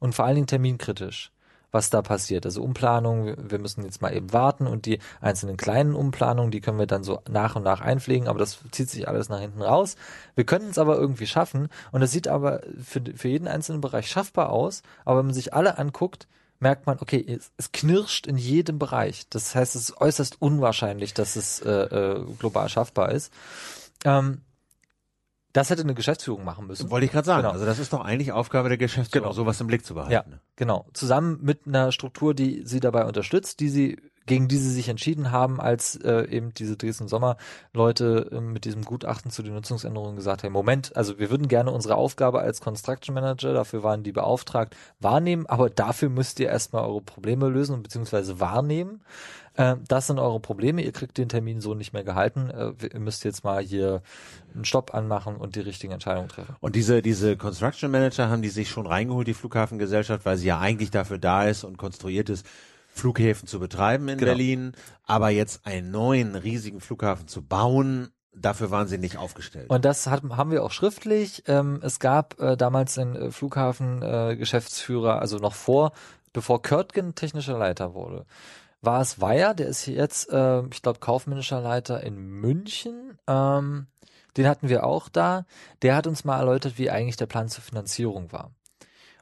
[0.00, 1.30] und vor allen Dingen terminkritisch,
[1.70, 2.44] was da passiert.
[2.44, 6.78] Also Umplanung, wir müssen jetzt mal eben warten und die einzelnen kleinen Umplanungen, die können
[6.78, 9.94] wir dann so nach und nach einpflegen, aber das zieht sich alles nach hinten raus.
[10.34, 14.08] Wir können es aber irgendwie schaffen und das sieht aber für, für jeden einzelnen Bereich
[14.08, 16.26] schaffbar aus, aber wenn man sich alle anguckt,
[16.60, 19.26] merkt man, okay, es, es, knirscht in jedem Bereich.
[19.30, 23.32] Das heißt, es ist äußerst unwahrscheinlich, dass es äh, äh, global schaffbar ist.
[24.04, 24.42] Ähm,
[25.52, 26.90] das hätte eine Geschäftsführung machen müssen.
[26.90, 27.42] Wollte ich gerade sagen.
[27.42, 27.52] Genau.
[27.52, 29.34] Also das ist doch eigentlich Aufgabe der Geschäftsführung, genau.
[29.34, 30.12] sowas im Blick zu behalten.
[30.12, 30.24] Ja,
[30.56, 30.86] genau.
[30.92, 35.32] Zusammen mit einer Struktur, die sie dabei unterstützt, die sie gegen die sie sich entschieden
[35.32, 40.52] haben, als äh, eben diese Dresden-Sommer-Leute äh, mit diesem Gutachten zu den Nutzungsänderungen gesagt haben,
[40.52, 45.46] Moment, also wir würden gerne unsere Aufgabe als Construction Manager, dafür waren die beauftragt, wahrnehmen,
[45.46, 49.00] aber dafür müsst ihr erstmal eure Probleme lösen und beziehungsweise wahrnehmen.
[49.60, 53.00] Äh, das sind eure Probleme, ihr kriegt den Termin so nicht mehr gehalten, äh, ihr
[53.00, 54.02] müsst jetzt mal hier
[54.54, 56.56] einen Stopp anmachen und die richtigen Entscheidungen treffen.
[56.60, 60.58] Und diese, diese Construction Manager haben die sich schon reingeholt, die Flughafengesellschaft, weil sie ja
[60.58, 62.46] eigentlich dafür da ist und konstruiert ist,
[62.88, 64.30] Flughäfen zu betreiben in genau.
[64.30, 64.72] Berlin,
[65.06, 69.68] aber jetzt einen neuen riesigen Flughafen zu bauen, dafür waren sie nicht aufgestellt.
[69.68, 71.44] Und das hat, haben wir auch schriftlich.
[71.46, 75.92] Ähm, es gab äh, damals einen äh, Flughafen-Geschäftsführer, äh, also noch vor,
[76.32, 78.24] bevor Körtgen technischer Leiter wurde,
[78.82, 83.18] war es Weyer, der ist jetzt, äh, ich glaube, kaufmännischer Leiter in München.
[83.26, 83.86] Ähm,
[84.36, 85.44] den hatten wir auch da.
[85.82, 88.52] Der hat uns mal erläutert, wie eigentlich der Plan zur Finanzierung war.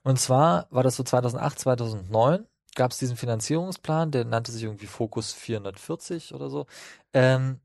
[0.02, 4.86] Und zwar war das so 2008, 2009 gab es diesen Finanzierungsplan, der nannte sich irgendwie
[4.86, 6.66] Fokus 440 oder so.
[7.12, 7.60] Ähm,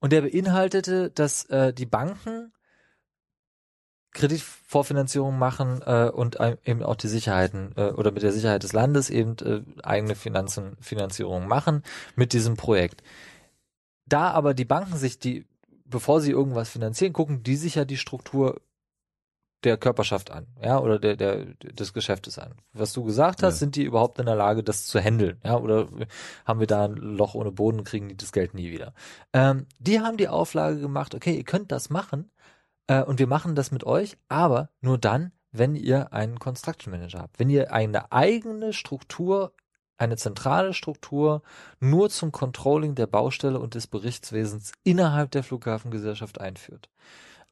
[0.00, 2.52] und der beinhaltete, dass äh, die Banken
[4.12, 9.10] Kreditvorfinanzierung machen äh, und eben auch die Sicherheiten äh, oder mit der Sicherheit des Landes
[9.10, 11.82] eben äh, eigene Finanzen, Finanzierung machen
[12.14, 13.02] mit diesem Projekt.
[14.06, 15.46] Da aber die Banken sich die,
[15.86, 18.60] bevor sie irgendwas finanzieren, gucken die sich ja die Struktur
[19.64, 22.54] der Körperschaft an, ja, oder der, der, des Geschäftes an.
[22.72, 23.58] Was du gesagt hast, ja.
[23.58, 25.88] sind die überhaupt in der Lage, das zu handeln, ja, oder
[26.44, 28.92] haben wir da ein Loch ohne Boden kriegen die das Geld nie wieder?
[29.32, 32.30] Ähm, die haben die Auflage gemacht, okay, ihr könnt das machen,
[32.86, 37.20] äh, und wir machen das mit euch, aber nur dann, wenn ihr einen Construction Manager
[37.20, 37.38] habt.
[37.38, 39.54] Wenn ihr eine eigene Struktur,
[39.98, 41.42] eine zentrale Struktur
[41.78, 46.88] nur zum Controlling der Baustelle und des Berichtswesens innerhalb der Flughafengesellschaft einführt.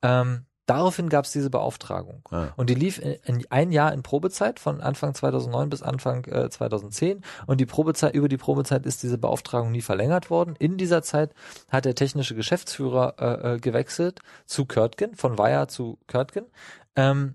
[0.02, 2.22] Ähm, Daraufhin gab es diese Beauftragung.
[2.30, 2.50] Ah.
[2.54, 6.48] Und die lief in, in ein Jahr in Probezeit von Anfang 2009 bis Anfang äh,
[6.48, 7.24] 2010.
[7.46, 10.54] Und die Probezeit, über die Probezeit ist diese Beauftragung nie verlängert worden.
[10.60, 11.34] In dieser Zeit
[11.70, 16.46] hat der technische Geschäftsführer äh, äh gewechselt zu Körtgen, von Weyer zu Körtgen.
[16.94, 17.34] Ähm,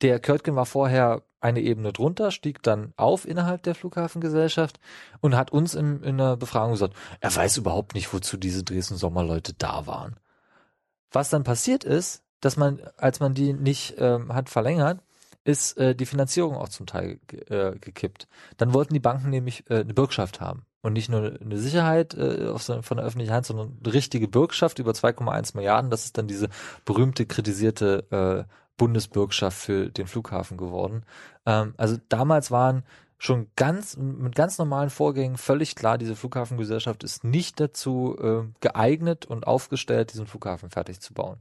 [0.00, 4.78] der Körtgen war vorher eine Ebene drunter, stieg dann auf innerhalb der Flughafengesellschaft
[5.20, 8.94] und hat uns in, in einer Befragung gesagt, er weiß überhaupt nicht, wozu diese Dresden
[8.94, 10.20] Sommerleute da waren.
[11.10, 15.00] Was dann passiert ist, dass man, als man die nicht ähm, hat verlängert,
[15.44, 18.28] ist äh, die Finanzierung auch zum Teil äh, gekippt.
[18.56, 22.56] Dann wollten die Banken nämlich äh, eine Bürgschaft haben und nicht nur eine Sicherheit äh,
[22.58, 25.90] von der öffentlichen Hand, sondern eine richtige Bürgschaft über 2,1 Milliarden.
[25.90, 26.48] Das ist dann diese
[26.84, 31.04] berühmte kritisierte äh, Bundesbürgschaft für den Flughafen geworden.
[31.46, 32.84] Ähm, also damals waren
[33.18, 39.26] schon ganz mit ganz normalen Vorgängen völlig klar, diese Flughafengesellschaft ist nicht dazu äh, geeignet
[39.26, 41.38] und aufgestellt, diesen Flughafen fertig zu bauen.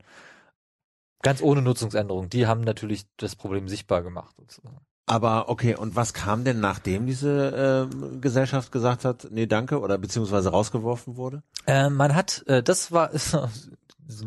[1.22, 2.30] Ganz ohne Nutzungsänderung.
[2.30, 4.36] Die haben natürlich das Problem sichtbar gemacht.
[4.38, 4.80] Sozusagen.
[5.10, 9.98] Aber okay, und was kam denn nachdem diese äh, Gesellschaft gesagt hat, nee, danke, oder
[9.98, 11.42] beziehungsweise rausgeworfen wurde?
[11.66, 13.50] Äh, man hat, äh, das war ist eine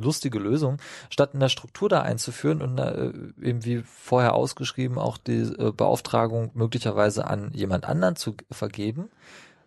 [0.04, 0.78] lustige Lösung,
[1.08, 6.50] statt eine Struktur da einzuführen und äh, eben wie vorher ausgeschrieben auch die äh, Beauftragung
[6.54, 9.08] möglicherweise an jemand anderen zu vergeben,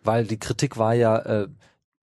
[0.04, 1.48] weil die Kritik war ja, äh,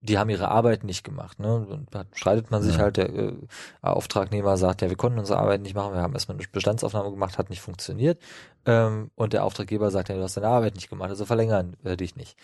[0.05, 1.39] die haben ihre Arbeit nicht gemacht.
[1.39, 1.65] Ne?
[1.65, 2.81] Und da streitet man sich Ja.
[2.83, 3.33] halt, der äh,
[3.81, 7.37] Auftragnehmer sagt, ja, wir konnten unsere Arbeit nicht machen, wir haben erstmal eine Bestandsaufnahme gemacht,
[7.37, 8.21] hat nicht funktioniert.
[8.65, 11.95] Ähm, und der Auftraggeber sagt, ja, du hast deine Arbeit nicht gemacht, also verlängern wir
[11.95, 12.37] dich nicht.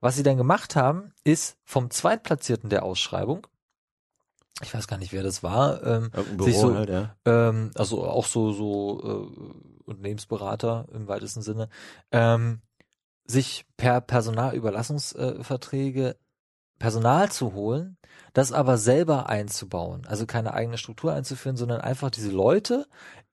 [0.00, 3.46] Was sie dann gemacht haben, ist vom Zweitplatzierten der Ausschreibung,
[4.62, 7.16] ich weiß gar nicht, wer das war, ähm, Irgendein sich Büro so- halt, ja.
[7.24, 9.26] ähm, also auch so so äh,
[9.84, 11.68] Unternehmensberater im weitesten Sinne,
[12.12, 12.60] ähm,
[13.26, 16.16] sich per Personalüberlassungsverträge
[16.84, 17.96] Personal zu holen,
[18.34, 22.86] das aber selber einzubauen, also keine eigene Struktur einzuführen, sondern einfach diese Leute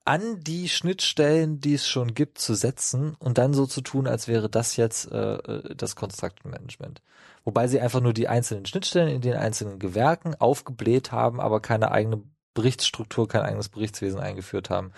[0.05, 4.29] an die Schnittstellen, die es schon gibt, zu setzen und dann so zu tun, als
[4.29, 7.01] wäre das jetzt äh, äh, das Construction-Management.
[7.43, 11.91] Wobei sie einfach nur die einzelnen Schnittstellen in den einzelnen Gewerken aufgebläht haben, aber keine
[11.91, 14.93] eigene Berichtsstruktur, kein eigenes Berichtswesen eingeführt haben.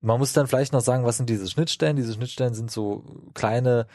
[0.00, 1.94] Man muss dann vielleicht noch sagen, was sind diese Schnittstellen?
[1.94, 3.86] Diese Schnittstellen sind so kleine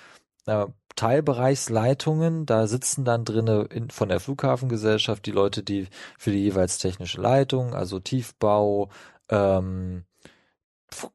[0.47, 2.45] äh, Teilbereichsleitungen.
[2.45, 7.21] Da sitzen dann drinne in, von der Flughafengesellschaft die Leute, die für die jeweils technische
[7.21, 8.89] Leitung, also Tiefbau,
[9.29, 10.05] ähm,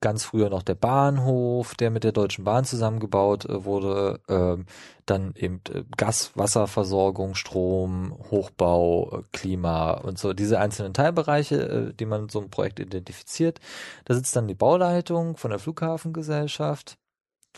[0.01, 4.67] ganz früher noch der Bahnhof, der mit der Deutschen Bahn zusammengebaut äh, wurde, ähm,
[5.07, 12.07] dann eben äh, Gas, Wasserversorgung, Strom, Hochbau, äh, Klima und so diese einzelnen Teilbereiche, die
[12.07, 13.61] man so einem Projekt identifiziert.
[14.05, 16.99] Da sitzt dann die Bauleitung von der Flughafengesellschaft,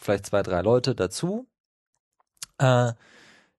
[0.01, 1.47] vielleicht zwei, drei Leute dazu.
[2.59, 2.93] Äh,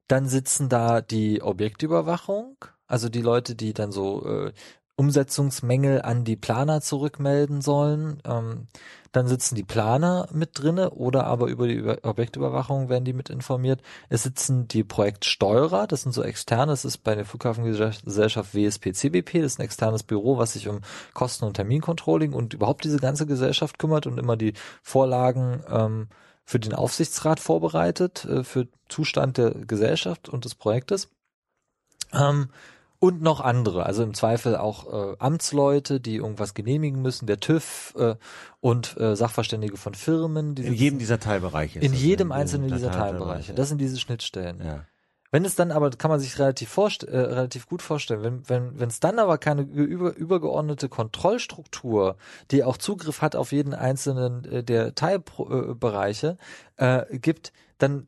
[0.07, 4.53] dann sitzen da die Objektüberwachung, also die Leute, die dann so äh,
[4.97, 8.21] Umsetzungsmängel an die Planer zurückmelden sollen.
[8.23, 8.67] Ähm,
[9.11, 13.29] dann sitzen die Planer mit drinne oder aber über die Über Objektüberwachung werden die mit
[13.29, 13.81] informiert.
[14.09, 19.41] Es sitzen die Projektsteuerer, das sind so externe, das ist bei der Flughafengesellschaft WSP CBP,
[19.41, 20.81] das ist ein externes Büro, was sich um
[21.13, 26.07] Kosten- und Termincontrolling und überhaupt diese ganze Gesellschaft kümmert und immer die Vorlagen ähm,
[26.45, 31.09] für den Aufsichtsrat vorbereitet, äh, für Zustand der Gesellschaft und des Projektes.
[32.13, 32.49] Ähm,
[32.99, 37.93] und noch andere, also im Zweifel auch äh, Amtsleute, die irgendwas genehmigen müssen, der TÜV
[37.97, 38.15] äh,
[38.61, 40.55] und äh, Sachverständige von Firmen.
[40.55, 41.79] Die In jedem dieser Teilbereiche.
[41.79, 42.35] in jedem ne?
[42.35, 43.17] einzelnen dieser Teilbereiche.
[43.17, 43.53] Teilbereiche.
[43.53, 44.61] Das sind diese Schnittstellen.
[44.63, 44.85] ja.
[45.35, 48.87] Wenn es dann aber, kann man sich relativ, äh, relativ gut vorstellen, wenn wenn wenn
[48.87, 52.15] es dann aber keine über, übergeordnete Kontrollstruktur,
[52.51, 56.37] die auch Zugriff hat auf jeden einzelnen äh, der Teilbereiche,
[56.77, 58.05] äh, gibt, dann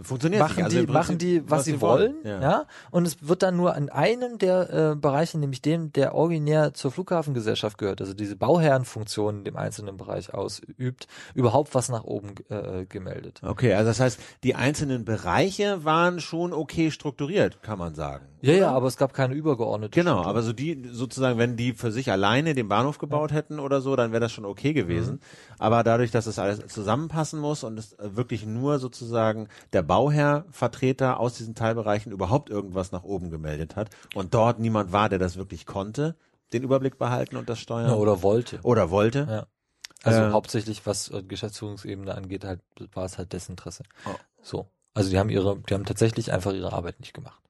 [0.00, 0.64] Funktioniert machen nicht.
[0.64, 2.66] Also die machen die was, sie wollen, ja.
[2.92, 6.92] und es wird dann nur an einem der äh, Bereiche, nämlich dem, der originär zur
[6.92, 12.86] Flughafengesellschaft gehört, also diese Bauherrenfunktion in dem einzelnen Bereich ausübt, überhaupt was nach oben äh,
[12.86, 13.40] gemeldet.
[13.42, 18.26] Okay, also das heißt, die einzelnen Bereiche waren schon okay strukturiert, kann man sagen.
[18.40, 19.98] Ja, ja, aber es gab keine übergeordnete.
[19.98, 20.30] Genau, Struktur.
[20.30, 23.96] aber so die sozusagen, wenn die für sich alleine den Bahnhof gebaut hätten oder so,
[23.96, 25.14] dann wäre das schon okay gewesen.
[25.14, 25.47] Mhm.
[25.58, 30.44] Aber dadurch, dass es alles zusammenpassen muss und es äh, wirklich nur sozusagen der Bauherr,
[30.50, 35.18] Vertreter aus diesen Teilbereichen überhaupt irgendwas nach oben gemeldet hat und dort niemand war, der
[35.18, 36.16] das wirklich konnte,
[36.52, 38.60] den Überblick behalten und das steuern Ja, oder wollte.
[38.62, 39.26] oder wollte.
[39.28, 39.46] Ja.
[40.04, 40.30] Also Äh.
[40.30, 42.60] hauptsächlich, was äh, Geschäftsführungsebene angeht, halt
[42.94, 43.82] war es halt Desinteresse.
[44.06, 44.14] Oh.
[44.42, 44.68] So.
[44.94, 47.40] Also die haben ihre, die haben tatsächlich einfach ihre Arbeit nicht gemacht.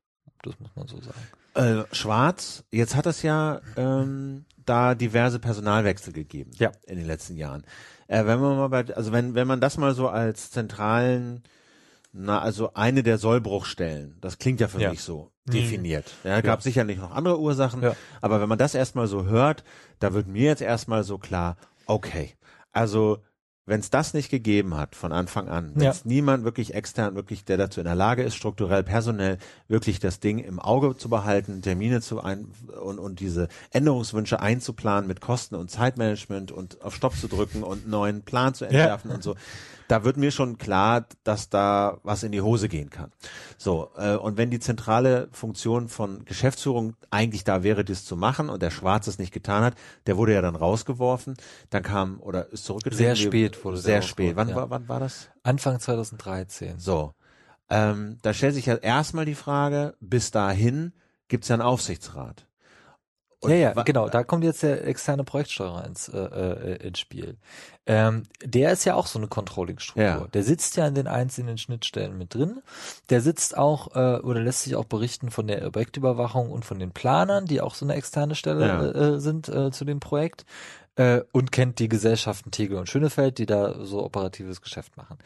[0.42, 1.84] Das muss man so sagen.
[1.90, 6.70] Äh, Schwarz, jetzt hat es ja ähm, da diverse Personalwechsel gegeben Ja.
[6.86, 7.64] in den letzten Jahren.
[8.08, 11.42] Äh, wenn man mal bei, also wenn, wenn man das mal so als zentralen,
[12.12, 14.90] na, also eine der Sollbruchstellen, das klingt ja für Ja.
[14.90, 15.52] mich so Mhm.
[15.52, 16.14] definiert.
[16.24, 16.62] Ja, gab Ja.
[16.62, 17.94] sicherlich noch andere Ursachen, Ja.
[18.22, 19.62] aber wenn man das erstmal so hört,
[20.00, 22.32] da wird mir jetzt erstmal so klar, okay,
[22.72, 23.18] also
[23.68, 25.90] wenn es das nicht gegeben hat von Anfang an, wenn Ja.
[25.90, 30.20] es niemand wirklich extern, wirklich, der dazu in der Lage ist, strukturell, personell wirklich das
[30.20, 32.48] Ding im Auge zu behalten, Termine zu ein
[32.82, 37.82] und, und diese Änderungswünsche einzuplanen mit Kosten und Zeitmanagement und auf Stopp zu drücken und
[37.82, 39.36] einen neuen Plan zu entwerfen und so.
[39.88, 43.10] Da wird mir schon klar, dass da was in die Hose gehen kann.
[43.56, 48.50] So, äh, und wenn die zentrale Funktion von Geschäftsführung eigentlich da wäre, das zu machen
[48.50, 49.74] und der Schwarz es nicht getan hat,
[50.06, 51.34] der wurde ja dann rausgeworfen,
[51.70, 53.16] dann kam oder ist zurückgetreten.
[53.16, 54.36] Sehr spät wurde Sehr spät.
[54.36, 54.56] Wann, ja.
[54.56, 55.28] war, wann war das?
[55.42, 56.78] Anfang 2013.
[56.78, 57.14] So.
[57.70, 60.92] Ähm, da stellt sich ja erstmal die Frage, bis dahin
[61.28, 62.47] gibt's ja einen Aufsichtsrat.
[63.40, 64.08] Und ja, ja, genau.
[64.08, 67.36] Da kommt jetzt der externe Projektsteuerer ins, äh, äh, ins Spiel.
[67.86, 70.02] Ähm, der ist ja auch so eine Controlling-Struktur.
[70.04, 70.26] Ja.
[70.32, 72.60] Der sitzt ja in den einzelnen Schnittstellen mit drin.
[73.10, 76.90] Der sitzt auch äh, oder lässt sich auch berichten von der Objektüberwachung und von den
[76.90, 78.82] Planern, die auch so eine externe Stelle Ja.
[79.14, 80.44] äh, sind äh, zu dem Projekt.
[80.96, 85.18] äh, und kennt die Gesellschaften Tegel und Schönefeld, die da so operatives Geschäft machen.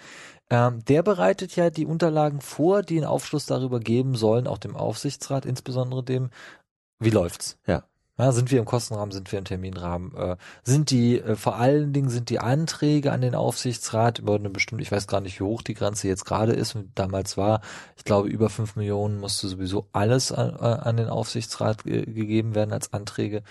[0.51, 4.77] Ähm, der bereitet ja die Unterlagen vor, die einen Aufschluss darüber geben sollen, auch dem
[4.77, 6.29] Aufsichtsrat, insbesondere dem,
[7.01, 7.59] wie läuft's?
[7.67, 7.85] Ja.
[8.19, 10.15] Ja, sind wir im Kostenrahmen, sind wir im Terminrahmen?
[10.15, 14.51] Äh, sind die, äh, vor allen Dingen sind die Anträge an den Aufsichtsrat über eine
[14.51, 17.63] bestimmte, ich weiß gar nicht, wie hoch die Grenze jetzt gerade ist, und damals war,
[17.97, 22.55] ich glaube, über fünf Millionen musste sowieso alles an, äh, an den Aufsichtsrat ge gegeben
[22.55, 23.43] werden als Anträge.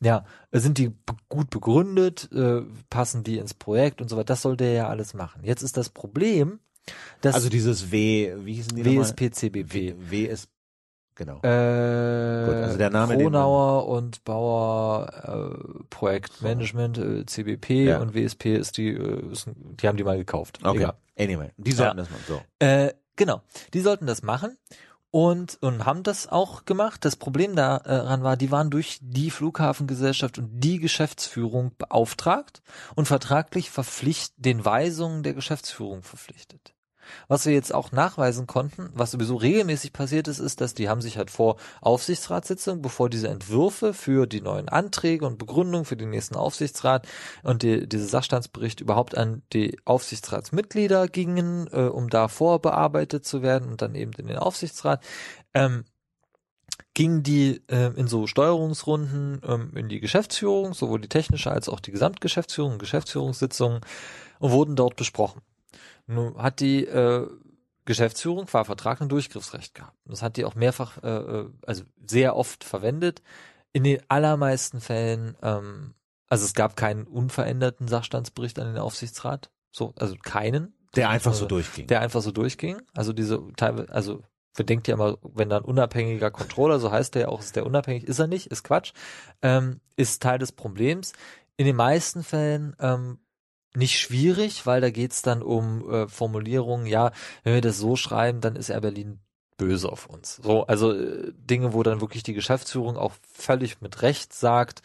[0.00, 0.92] Ja, sind die
[1.28, 5.14] gut begründet, äh, passen die ins Projekt und so weiter, das soll der ja alles
[5.14, 5.42] machen.
[5.42, 6.60] Jetzt ist das Problem,
[7.20, 9.96] dass Also dieses W, wie hießen die WSPCBP.
[9.98, 10.48] WS,
[11.14, 11.36] genau.
[11.42, 18.00] Äh, Gut, also der Name, Kronauer und Bauer äh, Projektmanagement, äh, CBP Ja.
[18.00, 20.58] und WSP ist die, äh, ist, die haben die mal gekauft.
[20.62, 20.76] Okay.
[20.78, 20.94] Egal.
[21.18, 22.04] Anyway, die sollten Ja.
[22.04, 22.24] das machen.
[22.26, 22.42] So.
[22.58, 23.42] Äh, genau,
[23.72, 24.56] die sollten das machen
[25.10, 27.04] und, und haben das auch gemacht.
[27.04, 32.62] Das Problem daran war, die waren durch die Flughafengesellschaft und die Geschäftsführung beauftragt
[32.96, 36.74] und vertraglich verpflicht, den Weisungen der Geschäftsführung verpflichtet.
[37.28, 41.00] Was wir jetzt auch nachweisen konnten, was sowieso regelmäßig passiert ist, ist, dass die haben
[41.00, 46.10] sich halt vor Aufsichtsratssitzungen, bevor diese Entwürfe für die neuen Anträge und Begründungen für den
[46.10, 47.06] nächsten Aufsichtsrat
[47.42, 53.70] und die, diese Sachstandsbericht überhaupt an die Aufsichtsratsmitglieder gingen, äh, um da vorbearbeitet zu werden
[53.70, 55.02] und dann eben in den Aufsichtsrat,
[55.54, 55.84] ähm,
[56.94, 61.80] gingen die äh, in so Steuerungsrunden ähm, in die Geschäftsführung, sowohl die technische als auch
[61.80, 63.80] die Gesamtgeschäftsführung, Geschäftsführungssitzungen
[64.38, 65.42] und wurden dort besprochen.
[66.06, 67.28] Nun hat die äh,
[67.84, 69.96] Geschäftsführung qua Vertrag ein Durchgriffsrecht gehabt.
[70.06, 73.22] Das hat die auch mehrfach, äh, äh, also sehr oft verwendet.
[73.72, 75.94] In den allermeisten Fällen, ähm,
[76.28, 79.50] also es gab keinen unveränderten Sachstandsbericht an den Aufsichtsrat.
[79.72, 81.86] So, also keinen, Der einfach so Also, durchging.
[81.88, 82.80] der einfach so durchging.
[82.94, 84.22] Also diese teilweise, also
[84.56, 87.56] wir denkt ja immer, wenn da ein unabhängiger Controller, so heißt der ja auch, ist
[87.56, 88.92] der unabhängig, ist er nicht, ist Quatsch,
[89.42, 91.12] ähm, ist Teil des Problems.
[91.56, 93.18] In den meisten Fällen ähm,
[93.76, 97.12] nicht schwierig, weil da geht's dann um äh, Formulierungen, ja,
[97.42, 99.20] wenn wir das so schreiben, dann ist Air Berlin
[99.56, 100.36] böse auf uns.
[100.36, 104.82] So, also äh, Dinge, wo dann wirklich die Geschäftsführung auch völlig mit Recht sagt,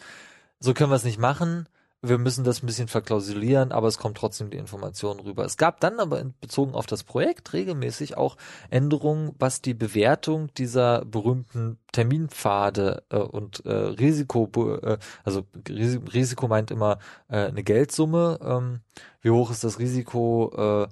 [0.59, 1.67] so können wir es nicht machen.
[2.01, 5.43] Wir müssen das ein bisschen verklausulieren, aber es kommt trotzdem die Information rüber.
[5.43, 8.37] Es gab dann aber bezogen auf das Projekt regelmäßig auch
[8.69, 14.49] Änderungen, was die Bewertung dieser berühmten Terminpfade äh, und äh, Risiko,
[14.81, 18.39] äh, also Ris Risiko meint immer äh, eine Geldsumme.
[18.43, 18.79] Ähm,
[19.21, 20.87] wie hoch ist das Risiko äh,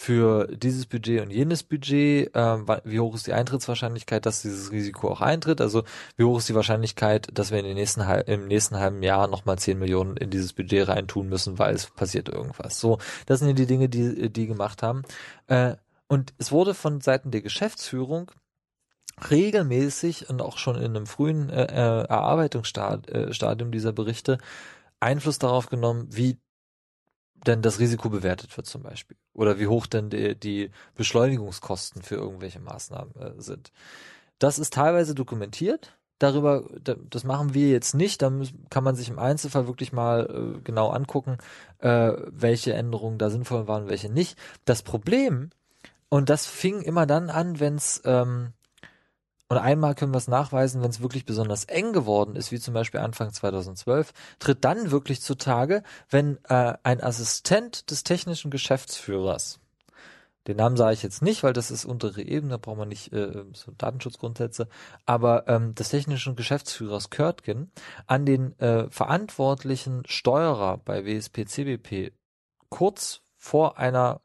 [0.00, 2.30] für dieses Budget und jenes Budget?
[2.34, 5.60] Ähm, wie hoch ist die Eintrittswahrscheinlichkeit, dass dieses Risiko auch eintritt?
[5.60, 5.84] Also
[6.16, 9.58] wie hoch ist die Wahrscheinlichkeit, dass wir in den nächsten im nächsten halben Jahr nochmal
[9.58, 12.80] 10 Millionen in dieses Budget reintun müssen, weil es passiert irgendwas?
[12.80, 12.96] So,
[13.26, 15.02] das sind ja die Dinge, die die gemacht haben.
[15.48, 15.76] Äh,
[16.08, 18.30] und es wurde von Seiten der Geschäftsführung
[19.30, 24.38] regelmäßig und auch schon in einem frühen äh, äh, Erarbeitungsstadium äh, dieser Berichte
[24.98, 26.38] Einfluss darauf genommen, wie
[27.46, 32.16] denn das Risiko bewertet wird zum Beispiel oder wie hoch denn die, die Beschleunigungskosten für
[32.16, 33.72] irgendwelche Maßnahmen äh, sind.
[34.38, 35.96] Das ist teilweise dokumentiert.
[36.18, 38.20] Darüber, da, das machen wir jetzt nicht.
[38.20, 38.30] Da
[38.68, 41.38] kann man sich im Einzelfall wirklich mal äh, genau angucken,
[41.78, 44.36] äh, welche Änderungen da sinnvoll waren, welche nicht.
[44.66, 45.50] Das Problem,
[46.10, 48.52] und das fing immer dann an, wenn es ähm,
[49.50, 52.72] und einmal können wir es nachweisen, wenn es wirklich besonders eng geworden ist, wie zum
[52.72, 59.58] Beispiel Anfang 2012, tritt dann wirklich zutage, wenn äh, ein Assistent des technischen Geschäftsführers,
[60.46, 63.12] den Namen sage ich jetzt nicht, weil das ist untere Ebene, da braucht man nicht
[63.12, 64.68] äh, so Datenschutzgrundsätze,
[65.04, 67.72] aber ähm, des technischen Geschäftsführers Körtgen
[68.06, 72.12] an den äh, verantwortlichen Steuerer bei WSP CBP
[72.68, 74.20] kurz vor einer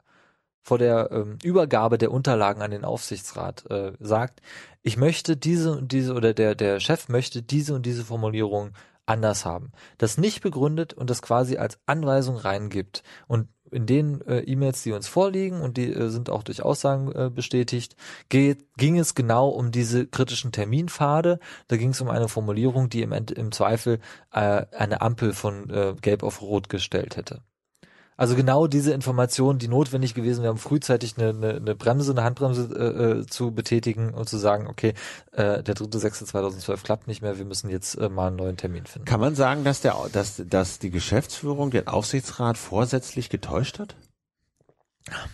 [0.65, 4.41] vor der ähm, Übergabe der Unterlagen an den Aufsichtsrat äh, sagt,
[4.81, 8.71] ich möchte diese und diese oder der der Chef möchte diese und diese Formulierung
[9.05, 9.71] anders haben.
[9.99, 13.03] Das nicht begründet und das quasi als Anweisung reingibt.
[13.27, 17.11] Und in den äh, E-Mails, die uns vorliegen und die äh, sind auch durch Aussagen
[17.11, 17.95] äh, bestätigt,
[18.29, 21.39] geht, ging es genau um diese kritischen Terminpfade.
[21.67, 23.99] Da ging es um eine Formulierung, die im, im Zweifel
[24.31, 27.41] äh, eine Ampel von äh, Gelb auf Rot gestellt hätte.
[28.17, 32.69] Also genau diese Informationen, die notwendig gewesen wären, frühzeitig eine, eine, eine Bremse, eine Handbremse
[32.73, 34.93] äh, äh, zu betätigen und zu sagen, okay,
[35.33, 39.05] äh, der 3.6.2012 klappt nicht mehr, wir müssen jetzt äh, mal einen neuen Termin finden.
[39.05, 43.95] Kann man sagen, dass der, dass, dass die Geschäftsführung den Aufsichtsrat vorsätzlich getäuscht hat?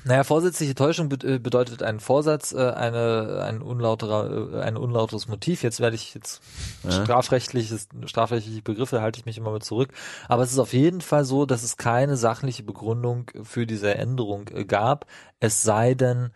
[0.04, 5.64] Naja, vorsätzliche Täuschung äh, bedeutet einen Vorsatz, äh, eine, ein unlauterer, äh, ein unlauteres Motiv.
[5.64, 6.42] Jetzt werde ich jetzt
[6.84, 6.92] Ja.
[7.06, 9.90] strafrechtliches, strafrechtliche Begriffe halte ich mich immer mit zurück.
[10.28, 14.46] Aber es ist auf jeden Fall so, dass es keine sachliche Begründung für diese Änderung
[14.68, 15.06] gab.
[15.40, 16.32] Es sei denn,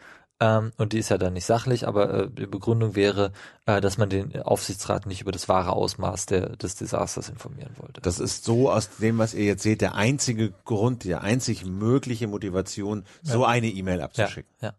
[0.45, 3.31] Ähm, und die ist ja dann nicht sachlich, aber äh, die Begründung wäre,
[3.65, 8.01] äh, dass man den Aufsichtsrat nicht über das wahre Ausmaß der, des Desasters informieren wollte.
[8.01, 12.27] Das ist so aus dem, was ihr jetzt seht, der einzige Grund, die einzig mögliche
[12.27, 13.47] Motivation, so Ja.
[13.47, 14.51] eine E-Mail abzuschicken.
[14.61, 14.73] Ja, ja.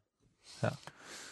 [0.63, 0.73] Ja.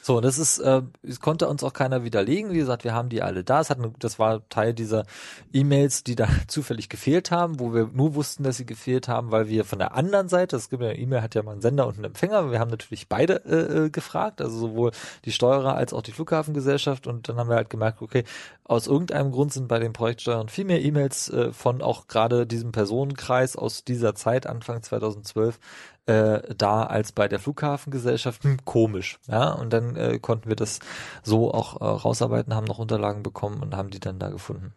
[0.06, 2.52] So, das ist, äh, es konnte uns auch keiner widerlegen.
[2.52, 3.62] Wie gesagt, wir haben die alle da.
[3.62, 5.06] Es hat, das war Teil dieser
[5.50, 9.48] E-Mails, die da zufällig gefehlt haben, wo wir nur wussten, dass sie gefehlt haben, weil
[9.48, 11.94] wir von der anderen Seite, es gibt ja E-Mail, hat ja mal einen Sender und
[11.94, 12.50] einen Empfänger.
[12.52, 14.90] Wir haben natürlich beide äh, äh, gefragt, also sowohl
[15.24, 17.06] die Steuerer als auch die Flughafengesellschaft.
[17.06, 18.24] Und dann haben wir halt gemerkt, okay,
[18.64, 22.72] aus irgendeinem Grund sind bei den Projektsteuern viel mehr E-Mails äh, von auch gerade diesem
[22.72, 25.58] Personenkreis aus dieser Zeit, Anfang 2012,
[26.06, 28.44] äh, da als bei der Flughafengesellschaft.
[28.44, 29.18] Hm, komisch.
[29.26, 30.80] Ja, und dann äh, konnten wir das
[31.22, 34.72] so auch äh, rausarbeiten, haben noch Unterlagen bekommen und haben die dann da gefunden.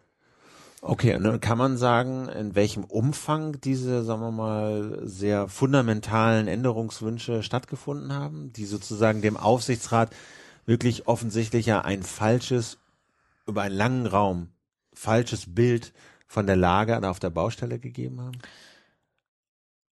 [0.80, 6.46] Okay, und dann kann man sagen, in welchem Umfang diese, sagen wir mal, sehr fundamentalen
[6.46, 10.10] Änderungswünsche stattgefunden haben, die sozusagen dem Aufsichtsrat
[10.66, 12.78] wirklich offensichtlich ja ein falsches,
[13.46, 14.50] über einen langen Raum,
[14.94, 15.92] falsches Bild
[16.28, 18.38] von der Lage auf der Baustelle gegeben haben?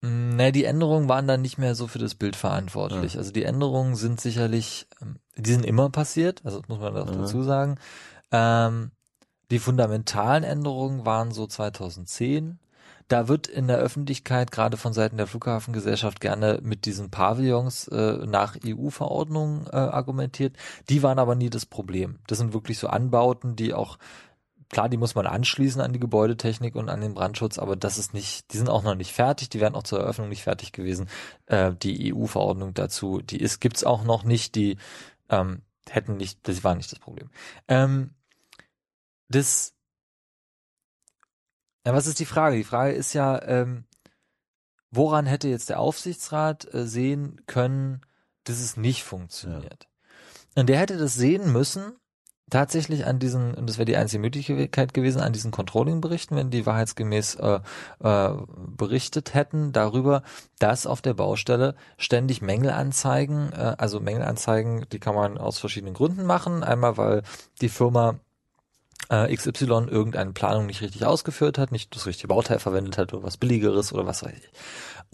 [0.05, 3.13] Ne, die Änderungen waren dann nicht mehr so für das Bild verantwortlich.
[3.13, 3.19] Ja.
[3.19, 7.09] Also die Änderungen sind sicherlich, ähm, die sind immer passiert, also das muss man auch
[7.09, 7.17] Ja.
[7.17, 7.77] dazu sagen.
[8.31, 8.91] Ähm,
[9.51, 12.59] die fundamentalen Änderungen waren so 2010.
[13.07, 18.25] Da wird in der Öffentlichkeit gerade von Seiten der Flughafengesellschaft gerne mit diesen Pavillons äh,
[18.25, 20.55] nach EU-Verordnungen äh, argumentiert.
[20.89, 22.17] Die waren aber nie das Problem.
[22.27, 23.97] Das sind wirklich so Anbauten, die auch
[24.75, 28.13] klar, die muss man anschließen an die Gebäudetechnik und an den Brandschutz, aber das ist
[28.13, 31.07] nicht, die sind auch noch nicht fertig, die wären auch zur Eröffnung nicht fertig gewesen.
[31.45, 34.75] Äh, die EU-Verordnung dazu, die ist, gibt's auch noch nicht, die
[35.29, 37.29] ähm, hätten nicht, das war nicht das Problem.
[37.69, 38.15] Ähm,
[39.29, 39.73] das,
[41.85, 42.57] ja, was ist die Frage?
[42.57, 43.85] Die Frage ist ja, ähm,
[44.91, 48.01] woran hätte jetzt der Aufsichtsrat äh, sehen können,
[48.43, 49.87] dass es nicht funktioniert?
[50.55, 51.93] Und der hätte das sehen müssen,
[52.49, 56.65] tatsächlich an diesen, und das wäre die einzige Möglichkeit gewesen, an diesen Controlling-Berichten, wenn die
[56.65, 57.59] wahrheitsgemäß äh,
[58.03, 58.29] äh,
[58.77, 60.21] berichtet hätten darüber,
[60.59, 66.25] dass auf der Baustelle ständig Mängelanzeigen, äh, also Mängelanzeigen, die kann man aus verschiedenen Gründen
[66.25, 66.63] machen.
[66.63, 67.23] Einmal, weil
[67.61, 68.19] die Firma
[69.09, 73.23] äh, XY irgendeine Planung nicht richtig ausgeführt hat, nicht das richtige Bauteil verwendet hat oder
[73.23, 74.51] was billigeres oder was weiß ich.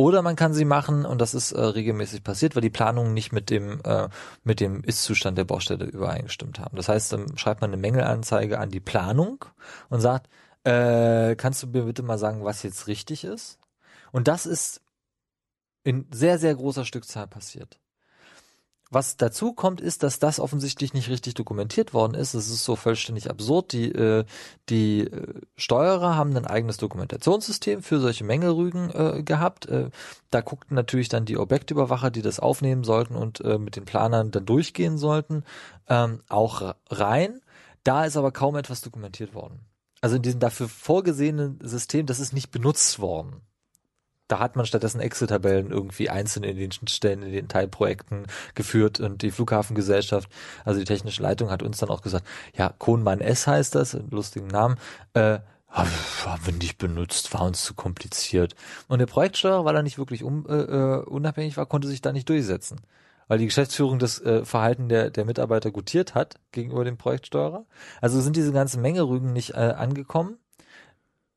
[0.02, 3.32] Oder man kann sie machen, und das ist äh, regelmäßig passiert, weil die Planungen nicht
[3.32, 4.10] mit dem, äh,
[4.44, 6.76] mit dem Ist-Zustand der Baustelle übereingestimmt haben.
[6.76, 9.46] Das heißt, dann schreibt man eine Mängelanzeige an die Planung
[9.90, 10.28] und sagt,
[10.64, 13.60] äh, kannst du mir bitte mal sagen, was jetzt richtig ist?
[14.12, 14.82] Und das ist
[15.84, 17.81] in sehr, sehr großer Stückzahl passiert.
[18.94, 22.34] Was dazu kommt, ist, dass das offensichtlich nicht richtig dokumentiert worden ist.
[22.34, 23.72] Es ist so vollständig absurd.
[23.72, 24.26] Die, äh,
[24.68, 29.66] die äh, Steuerer haben ein eigenes Dokumentationssystem für solche Mängelrügen äh, gehabt.
[29.68, 29.92] Äh,
[30.30, 34.30] da guckten natürlich dann die Objektüberwacher, die das aufnehmen sollten und äh, mit den Planern
[34.32, 35.46] dann durchgehen sollten,
[35.88, 37.40] ähm, auch rein.
[37.86, 39.62] Da ist aber kaum etwas dokumentiert worden.
[40.02, 43.42] Also in diesem dafür vorgesehenen System, das ist nicht benutzt worden
[44.32, 49.22] da hat man stattdessen Excel-Tabellen irgendwie einzeln in den Stellen, in den Teilprojekten geführt und
[49.22, 50.30] die Flughafengesellschaft,
[50.64, 52.26] also die technische Leitung hat uns dann auch gesagt,
[52.56, 54.78] ja, Kohnmann S heißt das, lustigen Namen,
[55.14, 55.40] äh,
[55.74, 58.56] haben wir nicht benutzt, war uns zu kompliziert.
[58.88, 62.12] Und der Projektsteuerer, weil er nicht wirklich um, äh, äh, unabhängig war, konnte sich da
[62.12, 62.82] nicht durchsetzen.
[63.28, 67.66] Weil die Geschäftsführung das äh, Verhalten der, der Mitarbeiter gutiert hat gegenüber dem Projektsteuerer.
[68.02, 70.38] Also sind diese ganzen Mengerügen nicht äh, angekommen.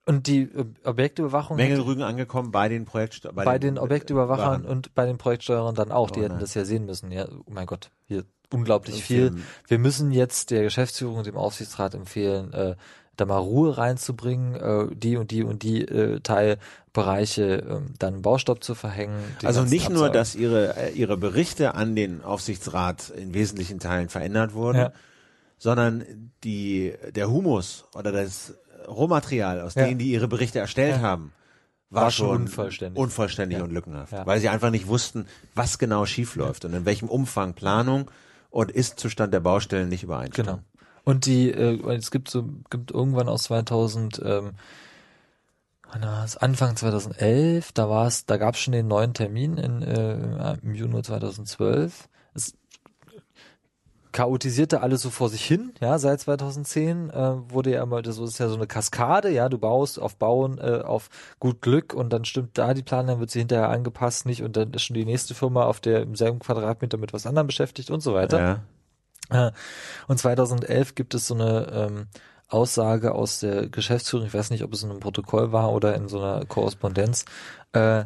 [0.06, 4.64] Und die äh, Objektüberwachung Mängelrügen angekommen bei den Projekt bei, den Objektüberwachern Überwachern.
[4.66, 6.10] und bei den Projektsteuerern dann auch.
[6.10, 6.40] Die Oh hätten nein.
[6.40, 7.10] das ja sehen müssen.
[7.10, 9.34] Ja, oh mein Gott, hier unglaublich viel.
[9.66, 12.76] Wir müssen jetzt der Geschäftsführung und dem Aufsichtsrat empfehlen, äh,
[13.16, 18.62] da mal Ruhe reinzubringen, äh, die und die und die äh, Teilbereiche äh, dann Baustopp
[18.62, 19.22] zu verhängen.
[19.40, 20.12] die Also nicht nur, Absagen.
[20.14, 24.92] dass ihre, äh, ihre Berichte an den Aufsichtsrat in wesentlichen Teilen verändert wurden, Ja.
[25.58, 26.04] sondern
[26.42, 28.54] die, der Humus oder das
[28.88, 29.86] Rohmaterial, aus Ja.
[29.86, 31.02] denen die ihre Berichte erstellt Ja.
[31.02, 31.32] haben,
[31.90, 33.00] war, War schon unvollständig.
[33.00, 33.64] unvollständig Ja.
[33.64, 38.10] und lückenhaft, weil sie einfach nicht wussten, was genau schiefläuft und in welchem Umfang Planung
[38.50, 40.54] und Ist-Zustand der Baustellen nicht übereinstimmen.
[40.56, 40.62] Genau.
[41.04, 44.52] Und die, äh, es gibt so, gibt irgendwann aus 2000, ähm?
[46.40, 50.74] Anfang 2011, da war es, da gab es schon den neuen Termin in, äh, im
[50.74, 52.08] Juni 2012.
[54.14, 57.14] Chaotisierte alles so vor sich hin, ja, seit 2010 äh,
[57.50, 60.82] wurde ja immer, das ist ja so eine Kaskade, ja, du baust auf Bauen, äh,
[60.84, 61.10] auf
[61.40, 64.56] gut Glück und dann stimmt da die Plan, dann wird sie hinterher angepasst, nicht und
[64.56, 67.90] dann ist schon die nächste Firma auf der im selben Quadratmeter mit was anderem beschäftigt
[67.90, 68.62] und so weiter.
[69.32, 69.48] Ja.
[69.48, 69.52] Äh,
[70.06, 72.06] Und 2011 gibt es so eine ähm,
[72.48, 76.06] Aussage aus der Geschäftsführung, ich weiß nicht, ob es in einem Protokoll war oder in
[76.06, 77.24] so einer Korrespondenz,
[77.72, 78.04] äh,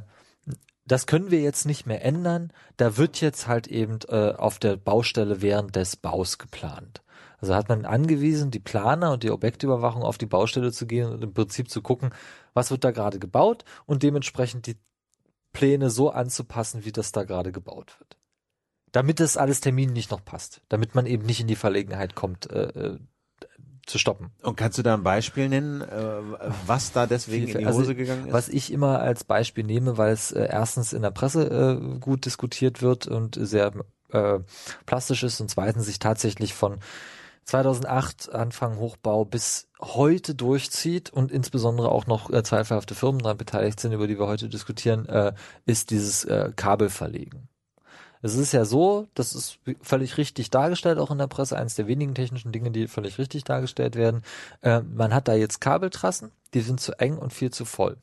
[0.93, 2.53] das können wir jetzt nicht mehr ändern.
[2.77, 7.03] Da wird jetzt halt eben äh, auf der Baustelle während des Baus geplant.
[7.41, 11.23] Also hat man angewiesen, die Planer und die Objektüberwachung auf die Baustelle zu gehen und
[11.23, 12.11] im Prinzip zu gucken,
[12.53, 14.77] was wird da gerade gebaut und dementsprechend die
[15.53, 18.19] Pläne so anzupassen, wie das da gerade gebaut wird.
[18.91, 20.63] Damit das alles Termin nicht noch passt.
[20.69, 22.99] Damit man eben nicht in die Verlegenheit kommt, äh, äh
[23.89, 24.31] zu stoppen.
[24.43, 26.21] Und kannst du da ein Beispiel nennen, äh,
[26.67, 28.33] was da deswegen in die also Hose gegangen ist?
[28.33, 32.25] Was ich immer als Beispiel nehme, weil es äh, erstens in der Presse äh, gut
[32.27, 33.73] diskutiert wird und sehr
[34.87, 36.79] plastisch ist und zweitens sich tatsächlich von
[37.49, 43.81] 2008 Anfang Hochbau bis heute durchzieht und insbesondere auch noch äh, zweifelhafte Firmen daran beteiligt
[43.81, 45.33] sind, über die wir heute diskutieren, äh,
[45.65, 47.48] ist dieses äh, Kabelverlegen.
[48.23, 51.87] Es ist ja so, das ist völlig richtig dargestellt, auch in der Presse, eines der
[51.87, 54.23] wenigen technischen Dinge, die völlig richtig dargestellt werden.
[54.63, 57.99] Äh, man hat da jetzt Kabeltrassen, die sind zu eng und viel zu voll.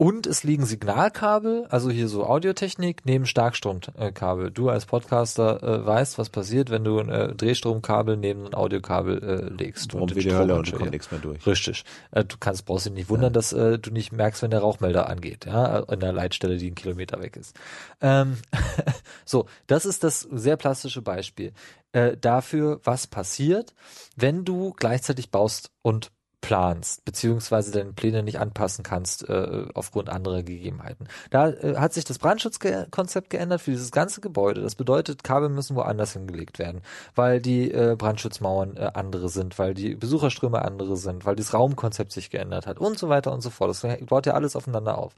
[0.00, 4.50] Und es liegen Signalkabel, also hier so Audiotechnik, neben Starkstromkabel.
[4.50, 9.22] Du als Podcaster äh, weißt, was passiert, wenn du ein äh, Drehstromkabel neben ein Audiokabel
[9.22, 9.92] äh, legst.
[9.92, 11.46] Warum wie die Hölle und kommt nichts mehr durch.
[11.46, 11.84] Richtig.
[12.12, 13.34] Äh, du kannst, brauchst dich nicht wundern, ja.
[13.34, 16.76] dass äh, du nicht merkst, wenn der Rauchmelder angeht, ja, in der Leitstelle, die einen
[16.76, 17.54] Kilometer weg ist.
[18.00, 18.38] Ähm,
[19.26, 21.52] so, das ist das sehr plastische Beispiel
[21.92, 23.74] äh, dafür, was passiert,
[24.16, 26.10] wenn du gleichzeitig baust und
[26.40, 31.06] planst, beziehungsweise deine Pläne nicht anpassen kannst äh, aufgrund anderer Gegebenheiten.
[31.30, 34.62] Da äh, hat sich das Brandschutzkonzept geändert für dieses ganze Gebäude.
[34.62, 36.82] Das bedeutet, Kabel müssen woanders hingelegt werden,
[37.14, 42.12] weil die äh, Brandschutzmauern äh, andere sind, weil die Besucherströme andere sind, weil das Raumkonzept
[42.12, 43.70] sich geändert hat und so weiter und so fort.
[43.70, 45.14] Das baut ja alles aufeinander auf.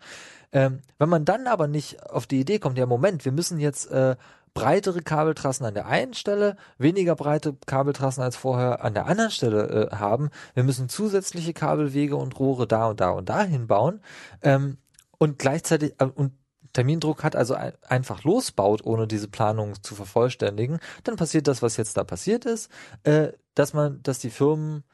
[0.52, 3.90] Ähm, wenn man dann aber nicht auf die Idee kommt, ja Moment, wir müssen jetzt
[3.90, 4.16] äh,
[4.54, 9.90] breitere Kabeltrassen an der einen Stelle, weniger breite Kabeltrassen als vorher an der anderen Stelle
[9.90, 10.30] äh, haben.
[10.54, 14.00] Wir müssen zusätzliche Kabelwege und Rohre da und da und dahin bauen
[14.42, 14.78] ähm,
[15.18, 16.32] und gleichzeitig äh, und
[16.72, 21.76] Termindruck hat, also ein, einfach losbaut, ohne diese Planung zu vervollständigen, dann passiert das, was
[21.76, 22.70] jetzt da passiert ist,
[23.04, 24.84] äh, dass man, dass die Firmen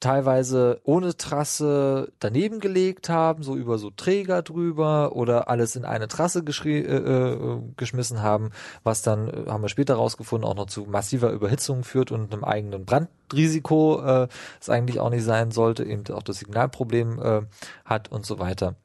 [0.00, 6.08] teilweise ohne Trasse daneben gelegt haben, so über so Träger drüber oder alles in eine
[6.08, 8.50] Trasse äh, äh, geschmissen haben,
[8.84, 12.44] was dann, äh, haben wir später rausgefunden, auch noch zu massiver Überhitzung führt und einem
[12.44, 14.28] eigenen Brandrisiko, äh,
[14.58, 17.42] das eigentlich auch nicht sein sollte, eben auch das Signalproblem äh,
[17.84, 18.76] hat und so weiter.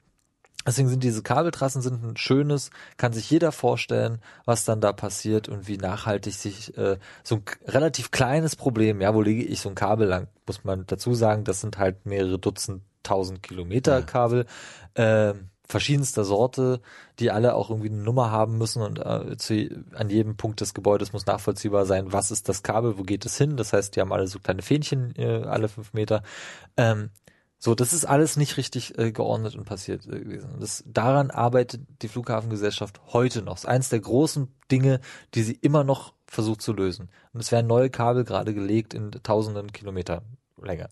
[0.66, 5.50] Deswegen sind diese Kabeltrassen sind ein schönes, kann sich jeder vorstellen, was dann da passiert
[5.50, 9.70] und wie nachhaltig sich äh, so ein relativ kleines Problem, ja, wo lege ich so
[9.70, 14.06] ein Kabel lang, muss man dazu sagen, das sind halt mehrere Dutzend tausend Kilometer ja.
[14.06, 14.46] Kabel,
[14.94, 15.34] äh,
[15.66, 16.82] verschiedenster Sorte,
[17.20, 20.74] die alle auch irgendwie eine Nummer haben müssen und äh, zu, an jedem Punkt des
[20.74, 24.02] Gebäudes muss nachvollziehbar sein, was ist das Kabel, wo geht es hin, das heißt, die
[24.02, 26.24] haben alle so kleine Fähnchen äh, alle fünf Meter.
[26.78, 27.10] Ähm,
[27.64, 30.58] so, das ist alles nicht richtig äh, geordnet und passiert äh, gewesen.
[30.60, 33.54] Das, daran arbeitet die Flughafengesellschaft heute noch.
[33.54, 35.00] Das ist eines der großen Dinge,
[35.34, 37.10] die sie immer noch versucht zu lösen.
[37.32, 40.24] Und es werden neue Kabel gerade gelegt in tausenden Kilometer
[40.62, 40.90] Länge.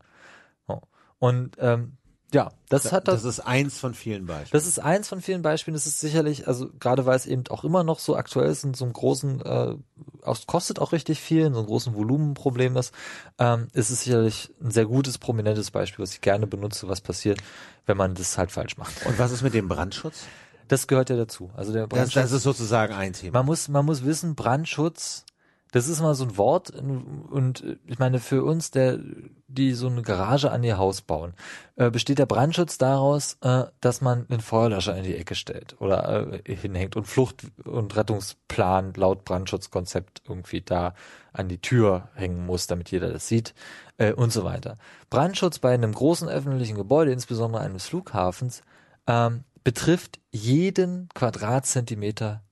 [0.70, 0.80] Oh.
[1.20, 1.98] Und ähm,
[2.34, 3.24] ja, das, das hat das.
[3.24, 4.52] Das ist eins von vielen Beispielen.
[4.52, 5.74] Das ist eins von vielen Beispielen.
[5.74, 8.74] Das ist sicherlich, also gerade weil es eben auch immer noch so aktuell ist in
[8.74, 9.76] so einem großen, äh,
[10.24, 12.94] auch, kostet auch richtig viel, in so einem großen Volumenproblem ist,
[13.38, 17.42] ähm, ist es sicherlich ein sehr gutes, prominentes Beispiel, was ich gerne benutze, was passiert,
[17.86, 19.06] wenn man das halt falsch macht.
[19.06, 20.24] Und was ist mit dem Brandschutz?
[20.70, 21.52] Das gehört ja dazu.
[21.58, 22.14] Also der Brandschutz.
[22.14, 23.40] Das, das ist sozusagen ein Thema.
[23.40, 25.26] Man muss, man muss wissen, Brandschutz
[25.72, 29.00] das ist mal so ein Wort und ich meine für uns, der
[29.48, 31.34] die so eine Garage an ihr Haus bauen,
[31.76, 36.42] äh, besteht der Brandschutz daraus, äh, dass man einen Feuerlöscher in die Ecke stellt oder
[36.46, 40.94] äh, hinhängt und Flucht- und Rettungsplan laut Brandschutzkonzept irgendwie da
[41.34, 43.54] an die Tür hängen muss, damit jeder das sieht
[43.98, 44.78] äh, und so weiter.
[45.10, 48.62] Brandschutz bei einem großen öffentlichen Gebäude, insbesondere eines Flughafens,
[49.08, 52.44] ähm, betrifft jeden Quadratzentimeter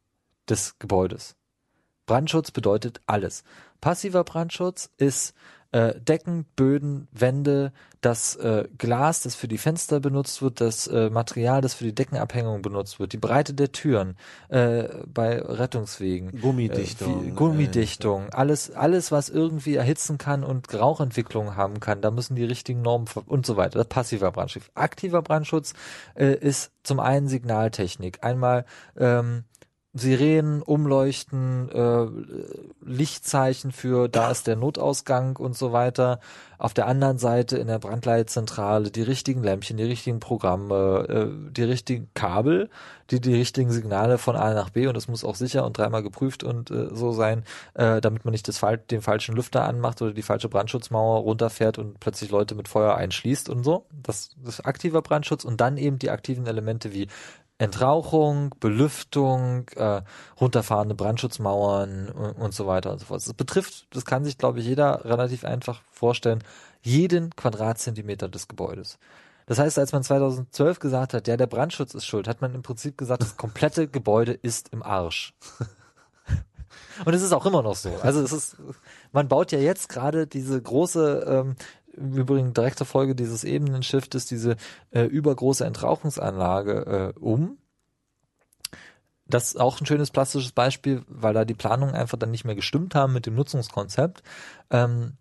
[0.48, 1.39] des Gebäudes.
[2.10, 3.43] Brandschutz bedeutet alles.
[3.82, 5.36] Passiver Brandschutz ist
[5.72, 11.12] äh, Decken, Böden, Wände, das äh, Glas, das für die Fenster benutzt wird, das äh,
[11.12, 17.28] Material, das für die Deckenabhängung benutzt wird, die Breite der Türen äh, bei Rettungswegen, Gummidichtung,
[17.28, 22.45] äh, Gummidichtung, alles, alles, was irgendwie erhitzen kann und Rauchentwicklung haben kann, da müssen die
[22.45, 23.78] richtigen Normen und so weiter.
[23.78, 24.64] Das passiver Brandschutz.
[24.74, 25.76] Aktiver Brandschutz
[26.16, 28.66] äh, ist zum einen Signaltechnik, einmal
[28.97, 29.43] ähm,
[29.94, 32.06] Sirenen, Umleuchten, äh,
[32.86, 36.20] Lichtzeichen für da ist der Notausgang und so weiter.
[36.60, 41.64] Auf der anderen Seite in der Brandleitzentrale die richtigen Lämpchen, die richtigen Programme, äh, die
[41.64, 42.70] richtigen Kabel,
[43.10, 46.04] die die richtigen Signale von A nach B und das muss auch sicher und dreimal
[46.04, 48.62] geprüft und äh, so sein, äh, damit man nicht das,
[48.92, 53.50] den falschen Lüfter anmacht oder die falsche Brandschutzmauer runterfährt und plötzlich Leute mit Feuer einschließt
[53.50, 53.88] und so.
[54.04, 57.08] Das, das ist aktiver Brandschutz und dann eben die aktiven Elemente wie
[57.60, 60.01] Entrauchung, Belüftung, äh,
[60.39, 63.22] runterfahrende Brandschutzmauern und, und so weiter und so fort.
[63.22, 66.41] Das betrifft, das kann sich, glaube ich, jeder relativ einfach vorstellen,
[66.82, 68.97] jeden Quadratzentimeter des Gebäudes.
[69.45, 72.62] Das heißt, als man 2012 gesagt hat, ja, der Brandschutz ist schuld, hat man im
[72.62, 75.34] Prinzip gesagt, das komplette Gebäude ist im Arsch.
[77.05, 77.91] Und es ist auch immer noch so.
[78.01, 78.57] Also es ist,
[79.12, 81.55] man baut ja jetzt gerade diese große, ähm,
[81.94, 84.56] übrigens direkte Folge dieses Ebenenschiftes, diese
[84.92, 87.58] äh, übergroße Entrauchungsanlage äh, um.
[89.26, 92.56] Das ist auch ein schönes plastisches Beispiel, weil da die Planungen einfach dann nicht mehr
[92.56, 94.24] gestimmt haben mit dem Nutzungskonzept.
[94.72, 95.18] Ähm,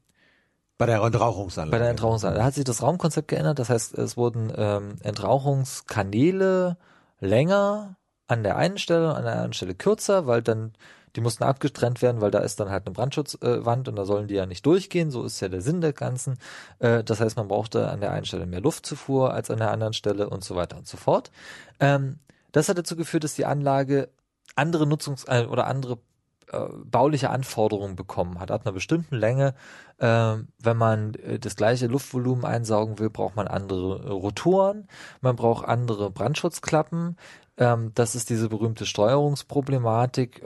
[0.79, 1.73] bei der Entrauchungsanlage.
[1.73, 2.39] Bei der Entrauchungsanlage.
[2.39, 3.59] Da hat sich das Raumkonzept geändert.
[3.59, 6.79] Das heißt, es wurden ähm, Entrauchungskanäle
[7.19, 7.97] länger
[8.29, 10.73] an der einen Stelle, an der anderen Stelle kürzer, weil dann
[11.19, 14.37] die mussten abgetrennt werden, weil da ist dann halt eine Brandschutzwand und da sollen die
[14.37, 15.11] ja nicht durchgehen.
[15.11, 16.39] So ist ja der Sinn der Ganzen.
[16.79, 19.95] Äh, das heißt, man brauchte an der einen Stelle mehr Luftzufuhr als an der anderen
[19.95, 21.33] Stelle und so weiter und so fort.
[21.81, 22.21] Ähm,
[22.53, 24.11] das hat dazu geführt, dass die Anlage
[24.55, 25.99] andere Nutzungs- äh, oder andere
[26.53, 28.53] äh, bauliche Anforderungen bekommen hat.
[28.53, 29.55] Ab einer bestimmten Länge,
[29.99, 34.87] äh, wenn man äh, das gleiche Luftvolumen einsaugen will, braucht man andere äh, Rotoren,
[35.21, 37.17] man braucht andere Brandschutzklappen.
[37.59, 40.43] Ähm, das ist diese berühmte Steuerungsproblematik.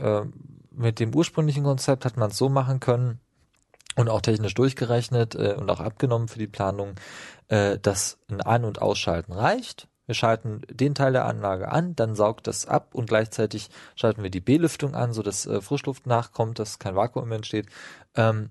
[0.74, 3.20] Mit dem ursprünglichen Konzept hat man es so machen können
[3.96, 6.94] und auch technisch durchgerechnet äh, und auch abgenommen für die Planung,
[7.48, 9.88] äh, dass ein An- und Ausschalten reicht.
[10.06, 14.30] Wir schalten den Teil der Anlage an, dann saugt das ab und gleichzeitig schalten wir
[14.30, 17.66] die Belüftung an, so dass äh, Frischluft nachkommt, dass kein Vakuum entsteht.
[18.16, 18.50] Ähm,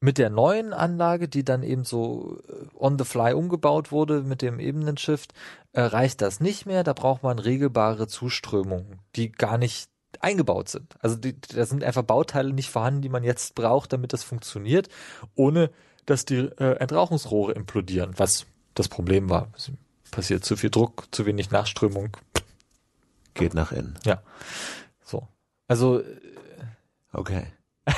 [0.00, 4.42] mit der neuen Anlage, die dann eben so äh, on the fly umgebaut wurde mit
[4.42, 5.32] dem Ebenenshift,
[5.72, 6.84] äh, reicht das nicht mehr.
[6.84, 9.90] Da braucht man regelbare Zuströmungen, die gar nicht
[10.20, 10.96] eingebaut sind.
[11.00, 14.88] Also die, da sind einfach Bauteile nicht vorhanden, die man jetzt braucht, damit das funktioniert,
[15.34, 15.70] ohne
[16.06, 19.48] dass die äh, Entrauchungsrohre implodieren, was das Problem war.
[19.56, 19.70] Es
[20.10, 22.16] passiert zu viel Druck, zu wenig Nachströmung.
[23.34, 23.98] Geht nach innen.
[24.04, 24.22] Ja.
[25.04, 25.28] So.
[25.66, 26.02] Also.
[27.12, 27.46] Okay.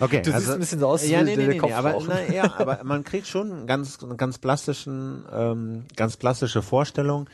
[0.00, 1.96] Okay, du also, siehst ein bisschen so aus ja, nee, der nee, nee, Kopf aber,
[2.06, 7.30] na, ja, aber man kriegt schon einen ganz, ganz plastischen, ähm, ganz plastische Vorstellung,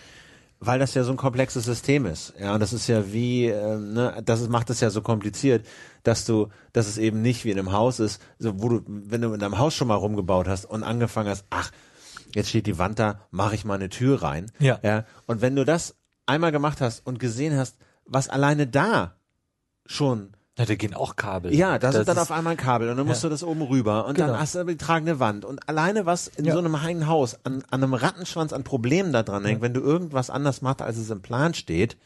[0.61, 2.35] weil das ja so ein komplexes System ist.
[2.39, 5.67] Ja, und das ist ja wie, ähm, ne, das ist, macht es ja so kompliziert,
[6.03, 9.23] dass du, dass es eben nicht wie in einem Haus ist, so wo du, wenn
[9.23, 11.71] du in deinem Haus schon mal rumgebaut hast und angefangen hast, ach,
[12.35, 14.53] jetzt steht die Wand da, mache ich mal eine Tür rein.
[14.59, 14.79] Ja.
[14.83, 15.05] ja.
[15.27, 15.97] Und wenn du das
[16.27, 19.17] einmal gemacht hast und gesehen hast, was alleine da
[19.87, 21.55] schon Ja, da gehen auch Kabel.
[21.55, 23.29] ja, da Das sind dann ist- auf einmal ein Kabel und dann musst Ja.
[23.29, 24.29] du das oben rüber und Genau.
[24.29, 26.53] dann hast du aber die tragende Wand und alleine was in Ja.
[26.53, 29.81] so einem heinen Haus an, an einem Rattenschwanz an Problemen da dran hängt, wenn du
[29.81, 31.97] irgendwas anders machst, als es im Plan steht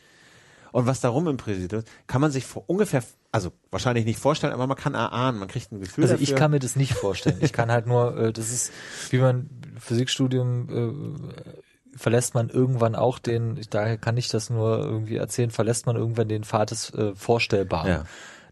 [0.73, 3.03] und was da rum impräsiert wird, kann man sich vor ungefähr,
[3.33, 6.23] also wahrscheinlich nicht vorstellen, aber man kann erahnen, man kriegt ein Gefühl Also dafür.
[6.29, 7.39] ich kann mir das nicht vorstellen.
[7.41, 8.73] Ich kann halt nur, äh, das ist,
[9.11, 9.51] wie man
[9.81, 15.87] Physikstudium äh, verlässt man irgendwann auch den, daher kann ich das nur irgendwie erzählen, verlässt
[15.87, 17.89] man irgendwann den Pfad des äh, Vorstellbaren.
[17.89, 18.05] Ja.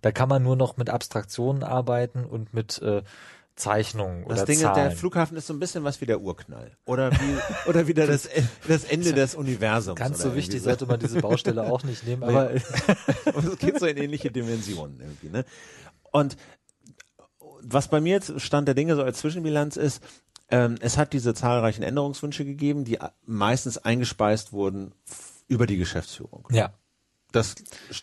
[0.03, 3.03] Da kann man nur noch mit Abstraktionen arbeiten und mit äh,
[3.55, 4.89] Zeichnungen das oder Ding ist, Zahlen.
[4.89, 6.77] der Flughafen ist so ein bisschen was wie der Urknall.
[6.85, 7.39] Oder wie,
[7.69, 8.29] oder wieder das,
[8.67, 9.99] das Ende des Universums.
[9.99, 12.65] Ganz so wichtig irgendwie sollte man diese Baustelle auch nicht nehmen, aber es
[13.59, 15.45] geht so in ähnliche Dimensionen irgendwie, ne?
[16.11, 16.37] Und
[17.63, 20.03] was bei mir jetzt Stand der Dinge so als Zwischenbilanz ist,
[20.51, 24.95] ähm, es hat diese zahlreichen Änderungswünsche gegeben, die meistens eingespeist wurden
[25.47, 26.49] über die Geschäftsführung.
[26.51, 26.73] ja.
[27.33, 27.55] Das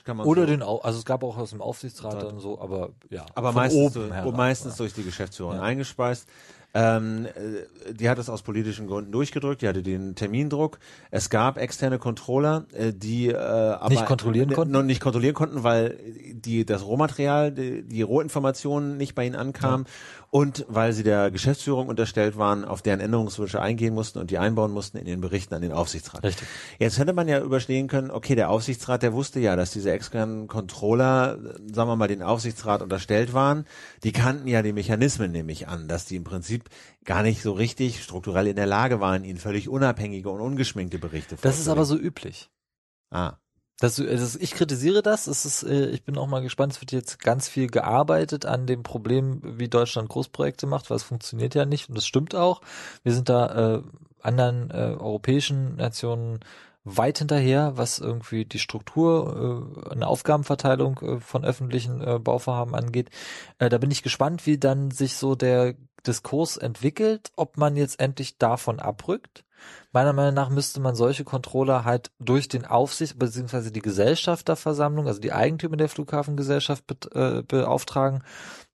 [0.03, 2.59] kann man Oder so, den, Au- also es gab auch aus dem Aufsichtsrat dann so,
[2.59, 3.25] aber ja.
[3.35, 5.61] aber von meistens, oben herab, meistens durch die Geschäftsführung Ja.
[5.61, 6.27] eingespeist.
[6.71, 10.77] Ähm, äh, die hat es aus politischen Gründen durchgedrückt, die hatte den Termindruck.
[11.09, 14.73] Es gab externe Controller, äh, die äh, aber Nicht kontrollieren konnten?
[14.73, 15.97] Noch nicht kontrollieren konnten, weil
[16.31, 19.87] die das Rohmaterial, die, die Rohinformationen nicht bei ihnen ankamen
[20.31, 24.71] und weil sie der Geschäftsführung unterstellt waren, auf deren Änderungswünsche eingehen mussten und die einbauen
[24.71, 26.23] mussten in den Berichten an den Aufsichtsrat.
[26.23, 26.47] Richtig.
[26.77, 30.47] Jetzt hätte man ja überstehen können, okay, der Aufsichtsrat, der wusste ja, dass diese externen
[30.47, 31.39] Controller,
[31.71, 33.65] sagen wir mal, den Aufsichtsrat unterstellt waren.
[34.03, 36.69] Die kannten ja die Mechanismen nämlich an, dass die im Prinzip
[37.05, 41.37] gar nicht so richtig strukturell in der Lage waren, ihnen völlig unabhängige und ungeschminkte Berichte
[41.41, 42.03] Das ist aber vorzulegen.
[42.03, 42.49] so üblich.
[43.09, 43.33] Ah,
[43.79, 45.27] Das, das, ich kritisiere das.
[45.27, 46.73] Es ist, äh, ich bin auch mal gespannt.
[46.73, 51.03] Es wird jetzt ganz viel gearbeitet an dem Problem, wie Deutschland Großprojekte macht, weil es
[51.03, 52.61] funktioniert ja nicht und das stimmt auch.
[53.03, 53.83] Wir sind da äh,
[54.21, 56.39] anderen äh, europäischen Nationen
[56.83, 63.09] weit hinterher, was irgendwie die Struktur, äh, eine Aufgabenverteilung äh, von öffentlichen äh, Bauvorhaben angeht.
[63.59, 65.75] Äh, da bin ich gespannt, wie dann sich so der
[66.05, 69.43] Diskurs entwickelt, ob man jetzt endlich davon abrückt.
[69.91, 73.71] Meiner Meinung nach müsste man solche Controller halt durch den Aufsicht bzw.
[73.71, 78.23] die Gesellschafterversammlung, also die Eigentümer der Flughafengesellschaft bet, äh, beauftragen,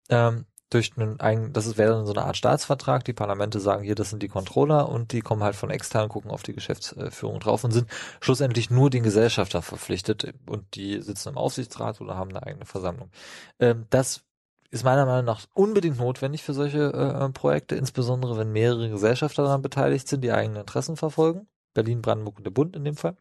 [0.09, 3.05] ähm, durch einen das wäre dann so eine Art Staatsvertrag.
[3.05, 6.31] Die Parlamente sagen hier, das sind die Controller und die kommen halt von extern, gucken
[6.31, 11.37] auf die Geschäftsführung drauf und sind schlussendlich nur den Gesellschafter verpflichtet und die sitzen im
[11.37, 13.09] Aufsichtsrat oder haben eine eigene Versammlung.
[13.59, 14.23] Ähm, das
[14.71, 19.61] ist meiner Meinung nach unbedingt notwendig für solche äh, Projekte, insbesondere wenn mehrere Gesellschafter daran
[19.61, 21.47] beteiligt sind, die eigene Interessen verfolgen.
[21.73, 23.15] Berlin, Brandenburg und der Bund in dem Fall.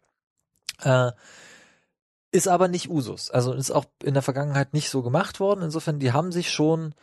[0.83, 1.13] Äh,
[2.31, 3.31] ist aber nicht Usus.
[3.31, 5.63] Also ist auch in der Vergangenheit nicht so gemacht worden.
[5.63, 6.95] Insofern, die haben sich schon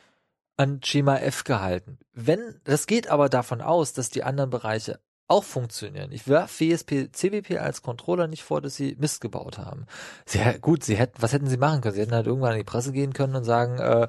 [0.58, 1.98] an Schema F gehalten.
[2.14, 5.00] Wenn, das geht aber davon aus, dass die anderen Bereiche
[5.32, 6.12] auch funktionieren.
[6.12, 9.86] Ich werfe WSP, CBP als Controller nicht vor, dass sie Mist gebaut haben.
[10.26, 11.96] Sehr gut, sie hätten, was hätten sie machen können?
[11.96, 14.08] Sie hätten halt irgendwann an die Presse gehen können und sagen, äh,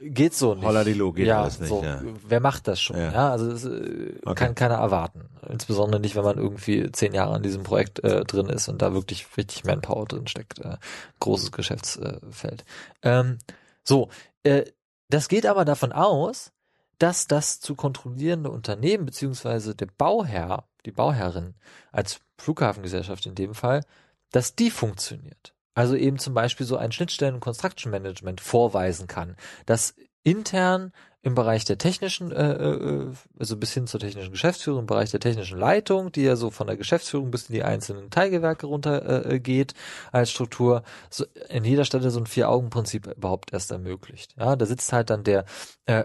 [0.00, 0.64] geht so nicht.
[0.64, 1.68] Holla die Lo, geht ja, alles nicht.
[1.68, 2.02] so, ja.
[2.26, 2.96] wer macht das schon?
[2.96, 3.12] Ja.
[3.12, 4.34] Ja, also das äh, Okay.
[4.34, 5.28] kann keiner erwarten.
[5.48, 8.92] Insbesondere nicht, wenn man irgendwie zehn Jahre an diesem Projekt äh, drin ist und da
[8.92, 10.58] wirklich richtig Manpower drin steckt.
[10.58, 10.76] Äh,
[11.20, 12.64] großes Geschäftsfeld.
[13.02, 13.38] Ähm,
[13.84, 14.08] so,
[14.42, 14.64] äh,
[15.10, 16.50] das geht aber davon aus,
[16.98, 21.54] dass das zu kontrollierende Unternehmen beziehungsweise der Bauherr, die Bauherrin
[21.92, 23.82] als Flughafengesellschaft in dem Fall,
[24.30, 25.54] dass die funktioniert.
[25.74, 29.36] Also eben zum Beispiel so ein Schnittstellen- und Construction Management vorweisen kann,
[29.66, 30.92] dass intern
[31.24, 35.20] im Bereich der technischen, äh, äh, also bis hin zur technischen Geschäftsführung, im Bereich der
[35.20, 39.40] technischen Leitung, die ja so von der Geschäftsführung bis in die einzelnen Teilgewerke runter äh,
[39.40, 39.72] geht
[40.12, 44.34] als Struktur, so in jeder Stelle so ein Vier-Augen-Prinzip überhaupt erst ermöglicht.
[44.36, 45.46] Ja, da sitzt halt dann der
[45.86, 46.04] äh,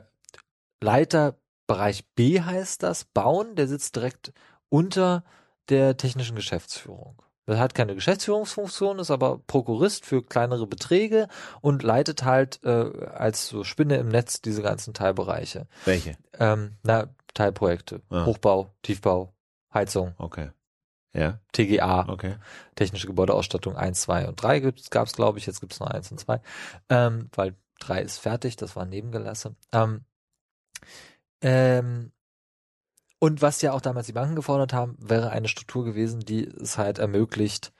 [0.81, 1.35] Leiter
[1.67, 4.33] Bereich B heißt das, Bauen, der sitzt direkt
[4.69, 5.23] unter
[5.69, 7.21] der technischen Geschäftsführung.
[7.45, 11.27] Er hat keine Geschäftsführungsfunktion, ist aber Prokurist für kleinere Beträge
[11.61, 15.67] und leitet halt äh, als so Spinne im Netz diese ganzen Teilbereiche.
[15.85, 16.17] Welche?
[16.39, 18.01] Ähm, na, Teilprojekte.
[18.09, 18.25] Ah.
[18.25, 19.33] Hochbau, Tiefbau,
[19.73, 20.51] Heizung, Okay.
[21.11, 22.35] Ja, TGA, okay.
[22.75, 24.59] technische Gebäudeausstattung 1, 2 und 3
[24.91, 25.47] gab es, glaube ich.
[25.47, 26.39] Jetzt gibt es nur 1 und 2,
[26.89, 29.55] ähm, weil 3 ist fertig, das war nebengelassen.
[29.71, 30.05] Ähm,
[31.41, 32.11] ähm,
[33.19, 36.77] und was ja auch damals die Banken gefordert haben, wäre eine Struktur gewesen, die es
[36.77, 37.73] halt ermöglicht,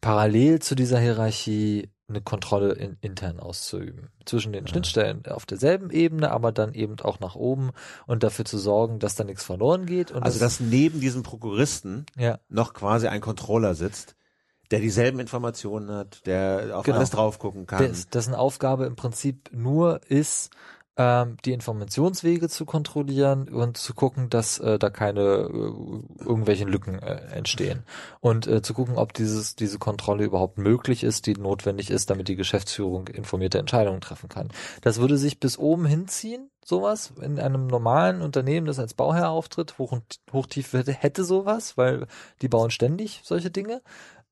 [0.00, 4.10] parallel zu dieser Hierarchie eine Kontrolle in, intern auszuüben.
[4.26, 4.70] Zwischen den Ja.
[4.70, 7.70] Schnittstellen auf derselben Ebene, aber dann eben auch nach oben
[8.06, 10.12] und dafür zu sorgen, dass da nichts verloren geht.
[10.12, 14.16] Und Also dass neben diesem Prokuristen ja, noch quasi ein Controller sitzt,
[14.70, 16.98] der dieselben Informationen hat, der auf Genau.
[16.98, 17.82] alles drauf gucken kann.
[17.82, 20.50] des, dessen Aufgabe im Prinzip nur ist,
[20.96, 27.00] ähm, die Informationswege zu kontrollieren und zu gucken, dass äh, da keine äh, irgendwelchen Lücken
[27.00, 27.82] äh, entstehen
[28.20, 32.28] und äh, zu gucken, ob dieses diese Kontrolle überhaupt möglich ist, die notwendig ist, damit
[32.28, 34.48] die Geschäftsführung informierte Entscheidungen treffen kann.
[34.82, 39.78] Das würde sich bis oben hinziehen, sowas in einem normalen Unternehmen, das als Bauherr auftritt,
[39.78, 42.06] hoch und hochtief hätte, hätte sowas, weil
[42.40, 43.82] die bauen ständig solche Dinge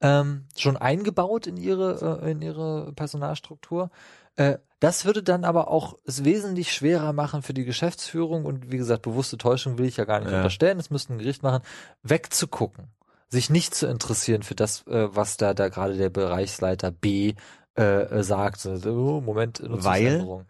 [0.03, 3.91] ähm, schon eingebaut in ihre äh, in ihre Personalstruktur.
[4.37, 8.79] Äh, das würde dann aber auch es wesentlich schwerer machen für die Geschäftsführung und wie
[8.79, 10.39] gesagt, bewusste Täuschung will ich ja gar nicht Ja.
[10.39, 11.63] unterstellen, das müsste ein Gericht machen,
[12.03, 12.89] wegzugucken,
[13.29, 17.35] sich nicht zu interessieren für das, äh, was da, da gerade der Bereichsleiter B
[17.79, 18.67] äh, äh, sagt.
[18.67, 20.47] Oh, Moment, Nutzungsänderung.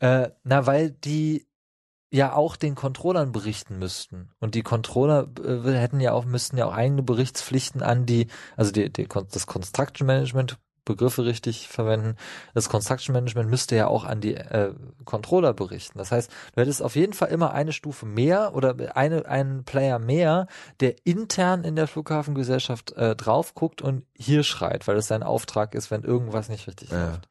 [0.00, 1.46] Äh, na, weil die
[2.10, 4.30] ja auch den Controllern berichten müssten.
[4.38, 8.26] Und die Controller äh, hätten ja auch, müssten ja auch eigene Berichtspflichten an die,
[8.56, 12.16] also die, die, das Construction Management, Begriffe richtig verwenden,
[12.54, 14.72] das Construction Management müsste ja auch an die äh,
[15.04, 15.98] Controller berichten.
[15.98, 19.98] Das heißt, du hättest auf jeden Fall immer eine Stufe mehr oder eine, einen Player
[19.98, 20.46] mehr,
[20.80, 25.74] der intern in der Flughafengesellschaft äh, drauf guckt und hier schreit, weil es sein Auftrag
[25.74, 27.08] ist, wenn irgendwas nicht richtig Ja.
[27.08, 27.28] läuft.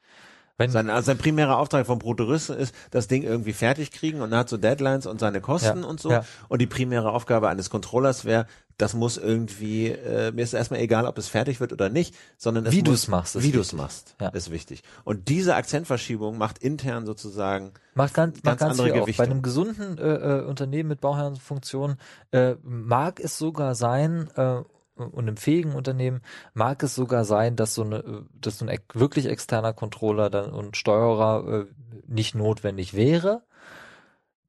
[0.57, 4.31] Wenn, Sein, also sein primärer Auftrag vom Prokuristen ist, das Ding irgendwie fertig kriegen und
[4.31, 6.11] er hat so Deadlines und seine Kosten Ja, und so.
[6.11, 6.23] ja.
[6.47, 8.47] Und die primäre Aufgabe eines Controllers wäre,
[8.77, 12.65] das muss irgendwie, äh, mir ist erstmal egal, ob es fertig wird oder nicht, sondern
[12.65, 13.77] es Wie muss, du's machst, ist wie du's wichtig.
[13.79, 14.29] machst, Ja.
[14.29, 14.83] ist wichtig.
[15.03, 19.09] Und diese Akzentverschiebung macht intern sozusagen, Macht ganz, Ganz macht ganz andere auf.
[19.17, 21.95] Bei einem gesunden äh, äh, Unternehmen mit Bauherrenfunktion
[22.31, 24.61] äh, mag es sogar sein, äh,
[24.95, 26.21] und im fähigen Unternehmen
[26.53, 30.77] mag es sogar sein, dass so eine, dass so ein wirklich externer Controller dann und
[30.77, 31.65] Steuerer äh,
[32.07, 33.43] nicht notwendig wäre.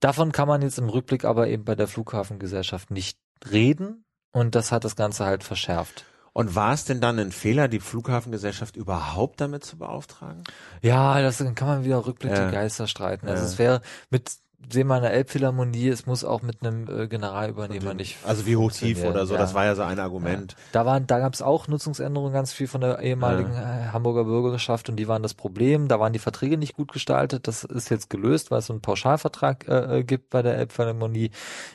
[0.00, 3.18] Davon kann man jetzt im Rückblick aber eben bei der Flughafengesellschaft nicht
[3.50, 6.04] reden und das hat das Ganze halt verschärft.
[6.32, 10.44] und war es denn dann ein Fehler, die Flughafengesellschaft überhaupt damit zu beauftragen?
[10.82, 12.44] Ja, das kann man wieder Rückblick Ja.
[12.46, 13.26] die Geister streiten.
[13.26, 13.48] Also Ja.
[13.48, 13.80] es wäre
[14.10, 14.30] mit
[14.74, 18.18] dem einer Elbphilharmonie, es muss auch mit einem äh, Generalübernehmer nicht.
[18.24, 19.40] Also wie hoch tief oder so, ja.
[19.40, 20.56] das war ja so ein Argument.
[20.72, 23.56] Da waren, da gab es auch Nutzungsänderungen, ganz viel von der ehemaligen
[23.92, 25.88] Hamburger Bürgerschaft und die waren das Problem.
[25.88, 27.46] Da waren die Verträge nicht gut gestaltet.
[27.46, 31.30] Das ist jetzt gelöst, weil es so einen Pauschalvertrag äh, äh gibt bei der Elbphilharmonie.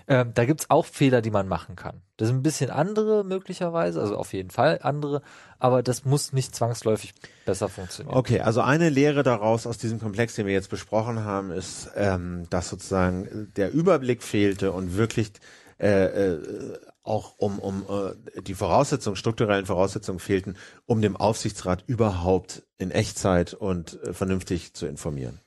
[0.08, 2.02] Äh, da gibt's auch Fehler, die man machen kann.
[2.22, 5.24] Das sind ein bisschen andere möglicherweise, also auf jeden Fall andere,
[5.57, 7.15] aber das muss nicht zwangsläufig
[7.47, 8.15] besser funktionieren.
[8.15, 12.45] Okay, also eine Lehre daraus aus diesem Komplex, den wir jetzt besprochen haben, ist, ähm,
[12.51, 15.32] dass sozusagen der Überblick fehlte und wirklich
[15.80, 22.61] äh, äh, auch um, um äh, die Voraussetzungen, strukturellen Voraussetzungen fehlten, um dem Aufsichtsrat überhaupt
[22.78, 25.39] in Echtzeit und äh, vernünftig zu informieren.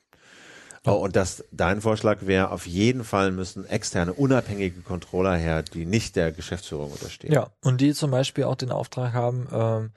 [0.85, 5.85] Oh, und das, dein Vorschlag wäre, auf jeden Fall müssen externe, unabhängige Controller her, die
[5.85, 7.33] nicht der Geschäftsführung unterstehen.
[7.33, 9.91] Ja, und die zum Beispiel auch den Auftrag haben, ähm,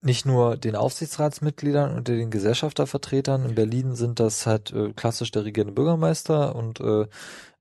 [0.00, 3.44] nicht nur den Aufsichtsratsmitgliedern und den Gesellschaftervertretern.
[3.44, 7.06] In Berlin sind das halt äh, klassisch der regierende Bürgermeister und äh,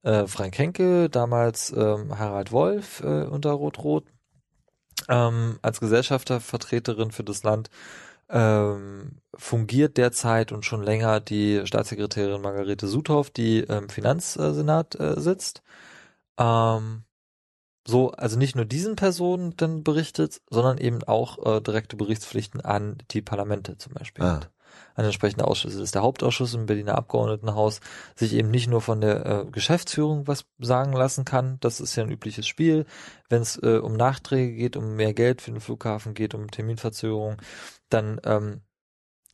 [0.04, 4.06] äh, Frank Henke, damals ähm, Harald Wolf äh, unter Rot-Rot,
[5.10, 7.70] ähm, als Gesellschaftervertreterin für das Land
[8.30, 15.64] ähm, fungiert derzeit und schon länger die Staatssekretärin Margarete Suthoff, die im Finanzsenat äh, sitzt.
[16.38, 17.04] Ähm,
[17.88, 22.98] so, also nicht nur diesen Personen dann berichtet, sondern eben auch äh, direkte Berichtspflichten an
[23.12, 24.26] die Parlamente zum Beispiel.
[24.26, 24.42] Ah
[24.96, 25.78] an entsprechende Ausschüsse.
[25.78, 27.80] Das ist der Hauptausschuss im Berliner Abgeordnetenhaus,
[28.16, 31.58] sich eben nicht nur von der äh, Geschäftsführung was sagen lassen kann.
[31.60, 32.86] Das ist ja ein übliches Spiel.
[33.30, 37.38] Wenn es äh, um Nachträge geht, um mehr Geld für den Flughafen geht, um Terminverzögerung,
[37.90, 38.62] dann ähm,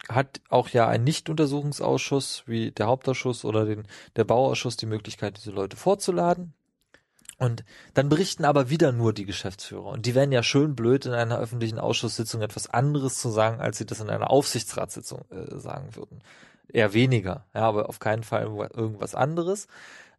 [0.10, 5.52] hat auch ja ein Nicht-Untersuchungsausschuss wie der Hauptausschuss oder den, der Bauausschuss die Möglichkeit, diese
[5.52, 6.54] Leute vorzuladen.
[7.38, 9.88] Und dann berichten aber wieder nur die Geschäftsführer.
[9.88, 13.78] Und die wären ja schön blöd, in einer öffentlichen Ausschusssitzung etwas anderes zu sagen, als
[13.78, 16.22] sie das in einer Aufsichtsratssitzung äh, sagen würden.
[16.68, 19.68] Eher weniger, ja, aber auf keinen Fall irgendwas anderes.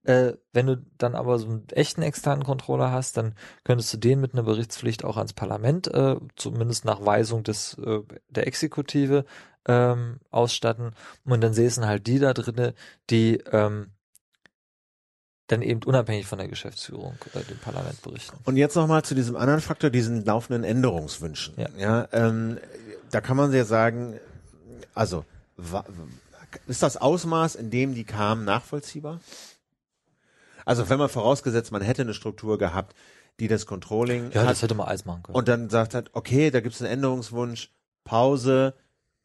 [0.05, 3.35] Äh, wenn du dann aber so einen echten externen Controller hast, dann
[3.65, 8.01] könntest du den mit einer Berichtspflicht auch ans Parlament, äh, zumindest nach Weisung des äh,
[8.29, 9.25] der Exekutive
[9.67, 10.93] ähm, ausstatten.
[11.25, 12.75] Und dann säßen halt die da drinne,
[13.09, 13.93] die ähm,
[15.47, 18.37] dann eben unabhängig von der Geschäftsführung äh, dem Parlament berichten.
[18.45, 21.55] Und jetzt nochmal zu diesem anderen Faktor, diesen laufenden Änderungswünschen.
[21.57, 22.59] Ja, ja ähm,
[23.11, 24.19] da kann man ja sagen,
[24.95, 25.25] also
[26.67, 29.21] ist das Ausmaß, in dem die kamen, nachvollziehbar?
[30.65, 32.95] Also wenn man vorausgesetzt, man hätte eine Struktur gehabt,
[33.41, 35.37] die das Controlling Ja, hat, das hätte man alles machen können.
[35.37, 37.71] Und dann sagt hat, okay, da gibt es einen Änderungswunsch,
[38.05, 38.75] Pause,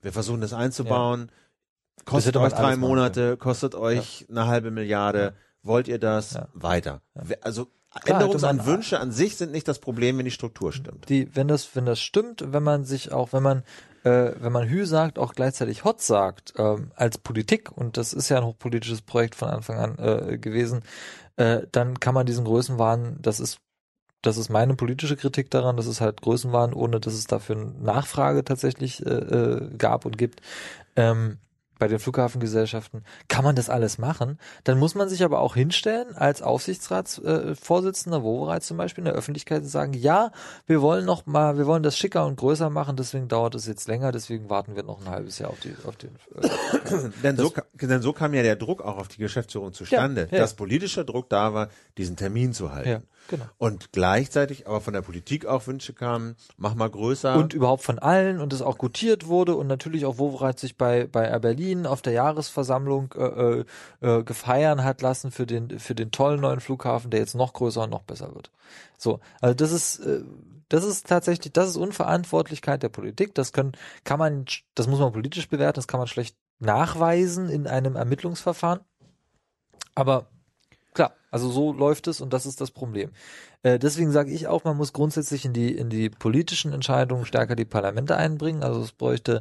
[0.01, 2.03] wir versuchen das einzubauen, ja.
[2.05, 4.27] kostet euch drei Monate, kostet euch ja.
[4.29, 5.19] eine halbe Milliarde.
[5.19, 5.33] Ja
[5.63, 7.01] wollt ihr das weiter?
[7.41, 7.67] Also
[8.03, 11.09] Klar, Änderungen an Wünsche an sich sind nicht das Problem, wenn die Struktur stimmt.
[11.09, 13.63] Die, wenn das, wenn das stimmt, wenn man sich auch, wenn man,
[14.03, 18.29] äh, wenn man Hü sagt, auch gleichzeitig Hot sagt, ähm, als Politik, und das ist
[18.29, 20.81] ja ein hochpolitisches Projekt von Anfang an äh, gewesen,
[21.39, 23.59] äh, dann kann man diesen Größenwahn, das ist
[24.21, 27.71] das ist meine politische Kritik daran, dass es halt Größenwahn, ohne dass es dafür eine
[27.71, 30.41] Nachfrage tatsächlich äh, äh gab und gibt.
[30.97, 31.37] Ähm,
[31.79, 34.37] bei den Flughafengesellschaften, kann man das alles machen.
[34.65, 39.15] Dann muss man sich aber auch hinstellen als Aufsichtsratsvorsitzender, äh, Wovereit zum Beispiel, in der
[39.15, 40.31] Öffentlichkeit und sagen, ja,
[40.67, 43.87] wir wollen noch mal, wir wollen das schicker und größer machen, deswegen dauert es jetzt
[43.87, 46.11] länger, deswegen warten wir noch ein halbes Jahr auf die, auf den.
[46.35, 50.37] Äh, denn, so, denn so kam ja der Druck auch auf die Geschäftsführung zustande, ja,
[50.37, 50.43] ja.
[50.43, 52.89] dass politischer Druck da war, diesen Termin zu halten.
[52.89, 53.01] Ja.
[53.29, 53.45] Genau.
[53.59, 57.35] Und gleichzeitig aber von der Politik auch Wünsche kamen, mach mal größer.
[57.35, 61.05] Und überhaupt von allen und es auch gutiert wurde und natürlich auch Wovereit sich bei,
[61.05, 63.65] bei Air Berlin auf der Jahresversammlung äh, äh,
[64.01, 67.83] äh, gefeiern hat lassen für den, für den tollen neuen Flughafen, der jetzt noch größer
[67.83, 68.49] und noch besser wird.
[68.97, 70.23] So, also das ist, äh,
[70.67, 73.35] das ist tatsächlich, das ist Unverantwortlichkeit der Politik.
[73.35, 73.73] Das können,
[74.05, 78.79] kann man, das muss man politisch bewerten, das kann man schlecht nachweisen in einem Ermittlungsverfahren.
[79.93, 80.27] Aber
[80.99, 83.11] Klar, also so läuft es und das ist das Problem.
[83.63, 87.55] Äh, deswegen sage ich auch, man muss grundsätzlich in die in die politischen Entscheidungen stärker
[87.55, 88.63] die Parlamente einbringen.
[88.63, 89.39] Also es bräuchte,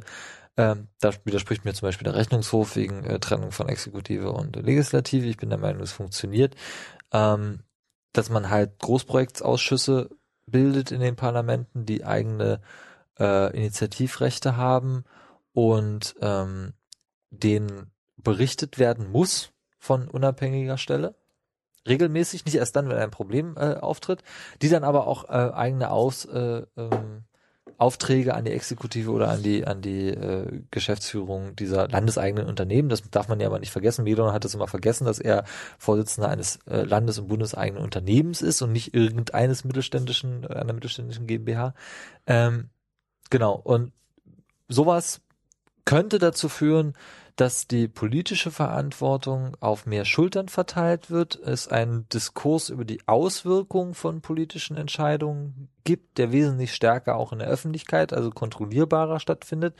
[0.55, 5.27] ähm, da widerspricht mir zum Beispiel der Rechnungshof wegen äh, Trennung von Exekutive und Legislative.
[5.27, 6.55] Ich bin der Meinung, es funktioniert,
[7.11, 7.63] ähm,
[8.13, 10.11] dass man halt Großprojektsausschüsse
[10.45, 12.61] bildet in den Parlamenten, die eigene
[13.19, 15.03] äh, Initiativrechte haben
[15.51, 16.71] und ähm,
[17.31, 21.18] denen berichtet werden muss von unabhängiger Stelle
[21.89, 24.23] regelmäßig, nicht erst dann, wenn ein Problem äh, auftritt,
[24.61, 27.23] die dann aber auch äh, eigene Aus, äh, ähm,
[27.79, 32.89] Aufträge an die Exekutive oder an die an die äh, Geschäftsführung dieser landeseigenen Unternehmen.
[32.89, 34.03] Das darf man ja aber nicht vergessen.
[34.03, 35.45] Medon hat es immer vergessen, dass er
[35.77, 41.25] Vorsitzender eines äh, landes- und bundeseigenen Unternehmens ist und nicht irgendeines mittelständischen äh, einer mittelständischen
[41.25, 41.73] GmbH.
[42.27, 42.69] Ähm,
[43.29, 43.53] genau.
[43.55, 43.93] Und
[44.67, 45.21] sowas
[45.85, 46.93] könnte dazu führen,
[47.39, 53.93] dass die politische Verantwortung auf mehr Schultern verteilt wird, es einen Diskurs über die Auswirkungen
[53.93, 59.77] von politischen Entscheidungen gibt, der wesentlich stärker auch in der Öffentlichkeit, also kontrollierbarer stattfindet,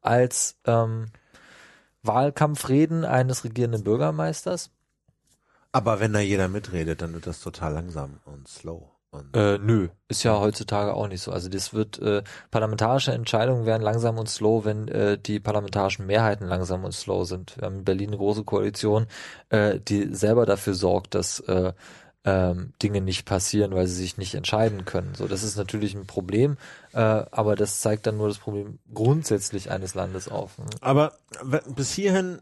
[0.00, 1.08] als ähm,
[2.02, 4.70] Wahlkampfreden eines regierenden Bürgermeisters.
[5.70, 8.91] Aber wenn da jeder mitredet, dann wird das total langsam und slow.
[9.12, 11.32] Und Äh, nö, ist ja heutzutage auch nicht so.
[11.32, 16.46] Also das wird äh, parlamentarische Entscheidungen werden langsam und slow, wenn äh, die parlamentarischen Mehrheiten
[16.46, 17.56] langsam und slow sind.
[17.58, 19.06] Wir haben in Berlin eine große Koalition,
[19.50, 21.74] äh, die selber dafür sorgt, dass äh,
[22.24, 25.14] ähm, Dinge nicht passieren, weil sie sich nicht entscheiden können.
[25.14, 26.56] So, das ist natürlich ein Problem,
[26.92, 30.56] äh, aber das zeigt dann nur das Problem grundsätzlich eines Landes auf.
[30.58, 30.66] ne?
[30.80, 31.12] Aber
[31.74, 32.38] bis hierhin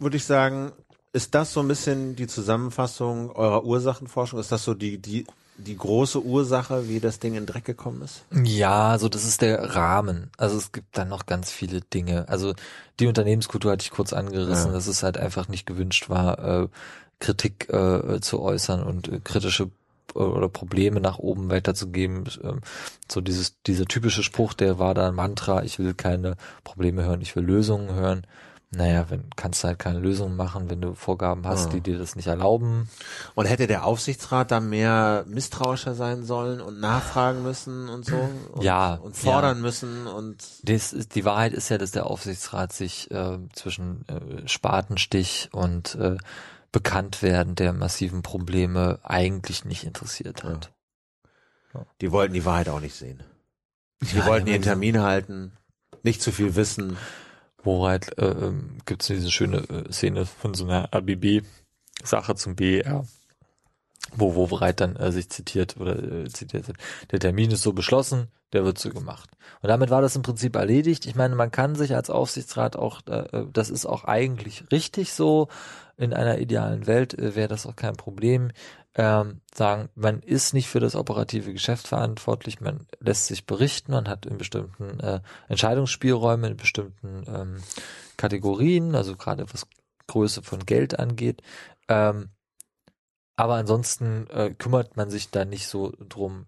[0.00, 0.72] würde ich sagen,
[1.12, 4.40] ist das so ein bisschen die Zusammenfassung eurer Ursachenforschung?
[4.40, 5.26] Ist das so die, die,
[5.58, 8.22] die große Ursache, wie das Ding in Dreck gekommen ist?
[8.44, 10.30] Ja, also das ist der Rahmen.
[10.38, 12.28] Also es gibt dann noch ganz viele Dinge.
[12.28, 12.54] Also
[13.00, 14.72] die Unternehmenskultur hatte ich kurz angerissen, Ja.
[14.72, 16.68] dass es halt einfach nicht gewünscht war, äh,
[17.20, 19.70] Kritik äh, zu äußern und äh, kritische
[20.14, 22.24] äh, oder Probleme nach oben weiterzugeben.
[22.44, 22.60] Ähm,
[23.10, 27.20] so dieses dieser typische Spruch, der war da ein Mantra, ich will keine Probleme hören,
[27.20, 28.24] ich will Lösungen hören.
[28.70, 31.70] Naja, wenn kannst du halt keine Lösungen machen, wenn du Vorgaben hast, Ja.
[31.70, 32.90] die dir das nicht erlauben.
[33.34, 38.28] Und hätte der Aufsichtsrat da mehr misstrauischer sein sollen und nachfragen müssen und so?
[38.52, 39.62] Und, Ja, Und fordern ja.
[39.62, 44.46] müssen und Das ist, die Wahrheit ist ja, dass der Aufsichtsrat sich äh, zwischen äh,
[44.46, 46.18] Spatenstich und äh,
[46.70, 50.72] Bekanntwerden der massiven Probleme eigentlich nicht interessiert hat.
[52.02, 53.22] die wollten die Wahrheit auch nicht sehen.
[54.02, 55.52] Die Ja, wollten ja, ihren Termin halten,
[56.02, 56.98] nicht zu viel wissen.
[57.62, 63.04] Worait äh, ähm, gibt es diese schöne äh, Szene von so einer ABB-Sache zum BER,
[64.14, 66.76] wo Wowereit dann äh, sich zitiert oder äh, zitiert hat,
[67.10, 69.30] der Termin ist so beschlossen, der wird so gemacht.
[69.60, 71.06] Und damit war das im Prinzip erledigt.
[71.06, 75.48] Ich meine, man kann sich als Aufsichtsrat auch, äh, das ist auch eigentlich richtig so,
[75.96, 78.52] in einer idealen Welt äh, wäre das auch kein Problem,
[78.98, 84.08] ähm, sagen, man ist nicht für das operative Geschäft verantwortlich, man lässt sich berichten, man
[84.08, 87.62] hat in bestimmten äh, Entscheidungsspielräume, in bestimmten ähm,
[88.16, 89.68] Kategorien, also gerade was
[90.08, 91.42] Größe von Geld angeht.
[91.86, 92.30] Ähm,
[93.36, 96.46] aber ansonsten äh, kümmert man sich da nicht so drum.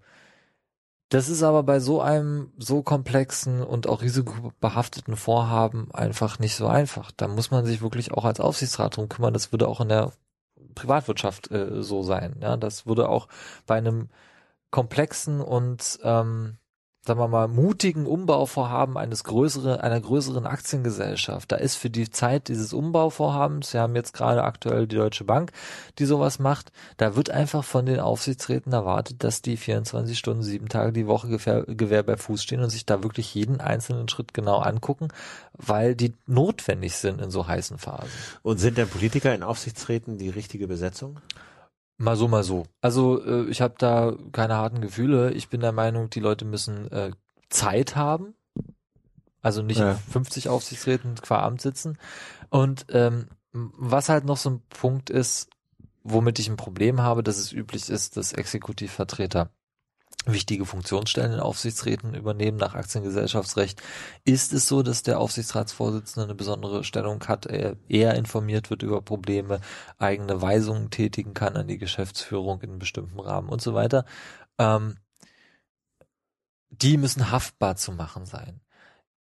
[1.08, 6.66] Das ist aber bei so einem so komplexen und auch risikobehafteten Vorhaben einfach nicht so
[6.66, 7.12] einfach.
[7.12, 9.34] Da muss man sich wirklich auch als Aufsichtsrat drum kümmern.
[9.34, 10.12] Das würde auch in der
[10.74, 12.36] Privatwirtschaft äh, so sein.
[12.40, 13.28] Ja, das würde auch
[13.66, 14.08] bei einem
[14.70, 16.56] komplexen und ähm,
[17.10, 21.50] sagen wir mal mutigen Umbauvorhaben eines größeren einer größeren Aktiengesellschaft.
[21.50, 25.50] Da ist für die Zeit dieses Umbauvorhabens, wir haben jetzt gerade aktuell die Deutsche Bank,
[25.98, 30.68] die sowas macht, da wird einfach von den Aufsichtsräten erwartet, dass die 24 Stunden, sieben
[30.68, 34.32] Tage die Woche Gewehr, Gewehr bei Fuß stehen und sich da wirklich jeden einzelnen Schritt
[34.32, 35.08] genau angucken,
[35.54, 38.08] weil die notwendig sind in so heißen Phasen.
[38.42, 41.18] Und sind denn Politiker in Aufsichtsräten die richtige Besetzung?
[42.02, 42.64] Mal so, mal so.
[42.80, 45.32] Also äh, ich habe da keine harten Gefühle.
[45.32, 47.10] Ich bin der Meinung, die Leute müssen äh,
[47.50, 48.32] Zeit haben.
[49.42, 49.92] Also nicht Ja.
[49.92, 51.98] in 50 Aufsichtsräten qua Amt sitzen.
[52.48, 55.50] Und ähm, was halt noch so ein Punkt ist,
[56.02, 59.50] womit ich ein Problem habe, dass es üblich ist, dass Exekutivvertreter
[60.26, 63.82] wichtige Funktionsstellen in Aufsichtsräten übernehmen nach Aktiengesellschaftsrecht,
[64.24, 69.00] ist es so, dass der Aufsichtsratsvorsitzende eine besondere Stellung hat, er eher informiert wird über
[69.02, 69.60] Probleme,
[69.98, 74.04] eigene Weisungen tätigen kann an die Geschäftsführung in einem bestimmten Rahmen und so weiter.
[74.58, 74.96] Ähm,
[76.70, 78.60] die müssen haftbar zu machen sein.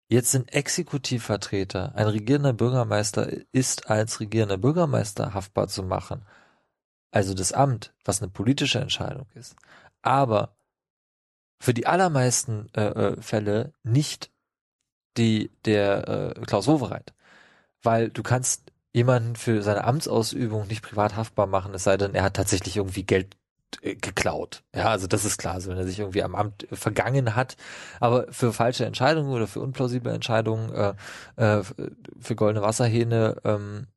[0.09, 6.25] Jetzt sind Exekutivvertreter, ein regierender Bürgermeister ist als regierender Bürgermeister haftbar zu machen.
[7.11, 9.55] Also das Amt, was eine politische Entscheidung ist.
[10.01, 10.56] Aber
[11.59, 14.31] für die allermeisten äh, äh, Fälle nicht
[15.17, 17.13] die der äh, Klaus Wowereit.
[17.81, 22.23] Weil du kannst jemanden für seine Amtsausübung nicht privat haftbar machen, es sei denn, er
[22.23, 23.37] hat tatsächlich irgendwie Geld
[23.81, 24.63] äh, geklaut.
[24.75, 27.57] Ja, also das ist klar, also wenn er sich irgendwie am Amt äh, vergangen hat.
[27.99, 30.93] Aber für falsche Entscheidungen oder für unplausible Entscheidungen, äh,
[31.35, 31.63] äh,
[32.19, 33.87] für goldene Wasserhähne, ähm,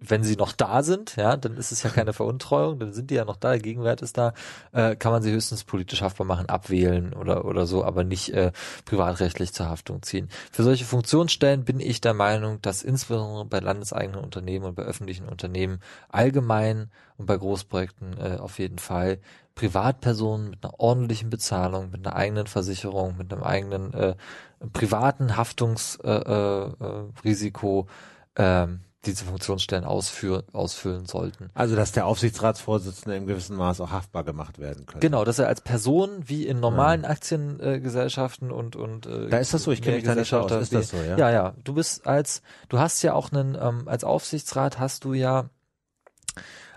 [0.00, 3.14] wenn sie noch da sind, ja, dann ist es ja keine Veruntreuung, dann sind die
[3.14, 4.34] ja noch da, der Gegenwert ist da,
[4.72, 8.52] äh, kann man sie höchstens politisch haftbar machen, abwählen oder oder so, aber nicht äh,
[8.84, 10.28] privatrechtlich zur Haftung ziehen.
[10.52, 15.28] Für solche Funktionsstellen bin ich der Meinung, dass insbesondere bei landeseigenen Unternehmen und bei öffentlichen
[15.28, 19.18] Unternehmen allgemein und bei Großprojekten äh, auf jeden Fall
[19.54, 24.14] Privatpersonen mit einer ordentlichen Bezahlung, mit einer eigenen Versicherung, mit einem eigenen äh,
[24.72, 27.86] privaten Haftungsrisiko äh, äh, Risiko,
[28.36, 31.50] ähm, diese Funktionsstellen ausführen, ausfüllen sollten.
[31.54, 35.00] Also, dass der Aufsichtsratsvorsitzende im gewissen Maß auch haftbar gemacht werden könnte.
[35.06, 39.64] Genau, dass er als Person wie in normalen Aktiengesellschaften und und äh, Da ist das
[39.64, 40.52] so, ich kenne mich da nicht aus.
[40.52, 41.16] Ist wie- das so, ja?
[41.16, 41.54] Ja, ja.
[41.64, 45.48] Du bist als, du hast ja auch einen, ähm, als Aufsichtsrat hast du ja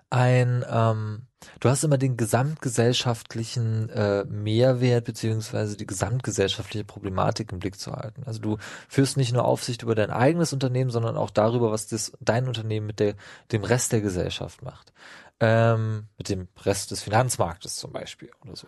[0.09, 1.26] ein, ähm,
[1.59, 8.23] du hast immer den gesamtgesellschaftlichen äh, Mehrwert beziehungsweise die gesamtgesellschaftliche Problematik im Blick zu halten.
[8.25, 8.57] Also du
[8.87, 12.87] führst nicht nur Aufsicht über dein eigenes Unternehmen, sondern auch darüber, was das dein Unternehmen
[12.87, 13.15] mit der,
[13.51, 14.93] dem Rest der Gesellschaft macht.
[15.39, 18.67] Ähm, mit dem Rest des Finanzmarktes zum Beispiel oder so.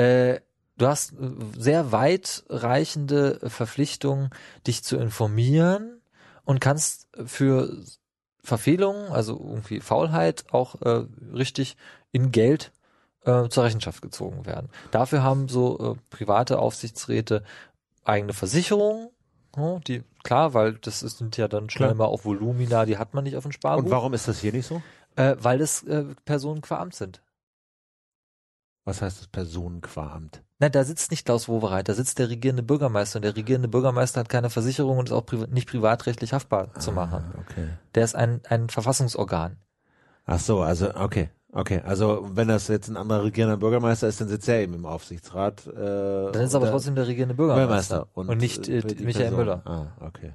[0.00, 0.40] Äh,
[0.76, 4.30] du hast äh, sehr weitreichende Verpflichtungen,
[4.66, 6.00] dich zu informieren
[6.44, 7.84] und kannst für
[8.44, 11.76] Verfehlungen, also irgendwie Faulheit, auch äh, richtig
[12.14, 12.72] in Geld
[13.24, 14.70] äh, zur Rechenschaft gezogen werden.
[14.92, 17.42] Dafür haben so äh, private Aufsichtsräte
[18.04, 19.10] eigene Versicherungen,
[19.56, 22.08] ja, die klar, weil das ist, sind ja dann schnell Klar.
[22.08, 24.52] mal auch Volumina, die hat man nicht auf dem Sparbuch, Und warum ist das hier
[24.52, 24.80] nicht so?
[25.16, 27.22] äh, weil das äh, Personen qua Amt sind.
[28.84, 30.42] Was heißt das Personen qua Amt?
[30.58, 34.20] Nein, da sitzt nicht Klaus Wowereit, da sitzt der regierende Bürgermeister und der regierende Bürgermeister
[34.20, 37.24] hat keine Versicherung und ist auch priva nicht privatrechtlich haftbar zu machen.
[37.34, 37.68] Ah, okay.
[37.94, 39.56] Der ist ein, ein Verfassungsorgan.
[40.26, 41.80] Ach so, also okay, okay.
[41.84, 45.66] Also wenn das jetzt ein anderer regierender Bürgermeister ist, dann sitzt er eben im Aufsichtsrat.
[45.66, 48.06] Äh, Dann ist aber und trotzdem der regierende Bürgermeister.
[48.14, 49.36] Bürgermeister und, nicht äh, Michael Person.
[49.36, 49.62] Müller.
[49.64, 50.34] Ah, okay.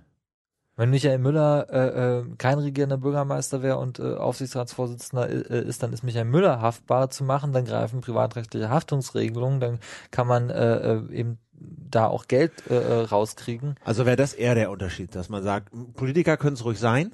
[0.79, 5.91] Wenn Michael Müller äh, äh, kein regierender Bürgermeister wäre und äh, Aufsichtsratsvorsitzender äh, ist, dann
[5.91, 9.79] ist Michael Müller haftbar zu machen, dann greifen privatrechtliche Haftungsregelungen, dann
[10.09, 13.75] kann man äh, äh, eben da auch Geld äh, äh, rauskriegen.
[13.83, 17.13] Also wäre das eher der Unterschied, dass man sagt, Politiker können es ruhig sein.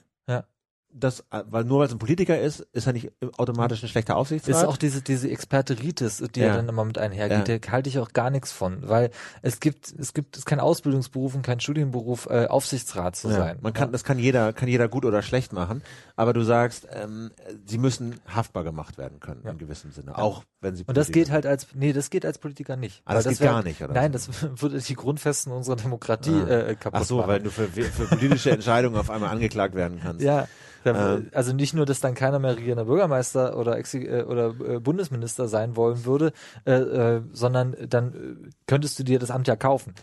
[0.97, 4.15] Das, äh, weil nur weil es ein Politiker ist, ist er nicht automatisch ein schlechter
[4.15, 4.55] Aufsichtsrat.
[4.55, 6.47] Ist auch diese, diese Experteritis, die ja.
[6.47, 6.55] Ja.
[6.55, 7.57] dann immer mit einhergeht, Ja.
[7.59, 9.09] da halte ich auch gar nichts von, weil
[9.41, 13.35] es gibt, es gibt, es ist kein Ausbildungsberuf und kein Studienberuf, äh, Aufsichtsrat zu ja,
[13.35, 13.57] sein.
[13.61, 15.81] man kann, das kann jeder, kann jeder gut oder schlecht machen.
[16.15, 17.31] Aber du sagst, ähm,
[17.65, 20.83] sie müssen haftbar gemacht werden können in gewissem Sinne, auch wenn sie.
[20.85, 23.01] Und das Politiker geht halt als, nee, das geht als Politiker nicht.
[23.03, 23.93] Ah, das Weil geht wär- gar nicht, oder?
[23.93, 24.29] Nein, das
[24.61, 26.47] würde die Grundfesten unserer Demokratie Ah.
[26.69, 27.27] äh, kaputt Ach so, machen.
[27.27, 30.21] weil du für, für politische Entscheidungen auf einmal angeklagt werden kannst.
[30.23, 30.47] Ja,
[30.93, 31.29] da, Ähm.
[31.33, 35.47] also nicht nur, dass dann keiner mehr regierender Bürgermeister oder, Ex äh, oder äh, Bundesminister
[35.47, 36.31] sein wollen würde,
[36.65, 39.93] äh, äh, sondern dann äh, könntest du dir das Amt ja kaufen.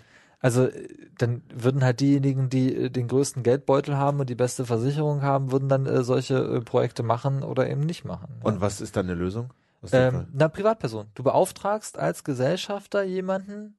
[0.40, 0.68] Also
[1.18, 5.68] dann würden halt diejenigen, die den größten Geldbeutel haben und die beste Versicherung haben, würden
[5.68, 8.40] dann äh, solche äh, Projekte machen oder eben nicht machen.
[8.42, 9.52] Und was ist dann eine Lösung?
[9.92, 11.06] Ähm, na, Privatperson.
[11.14, 13.76] Du beauftragst als Gesellschafter jemanden,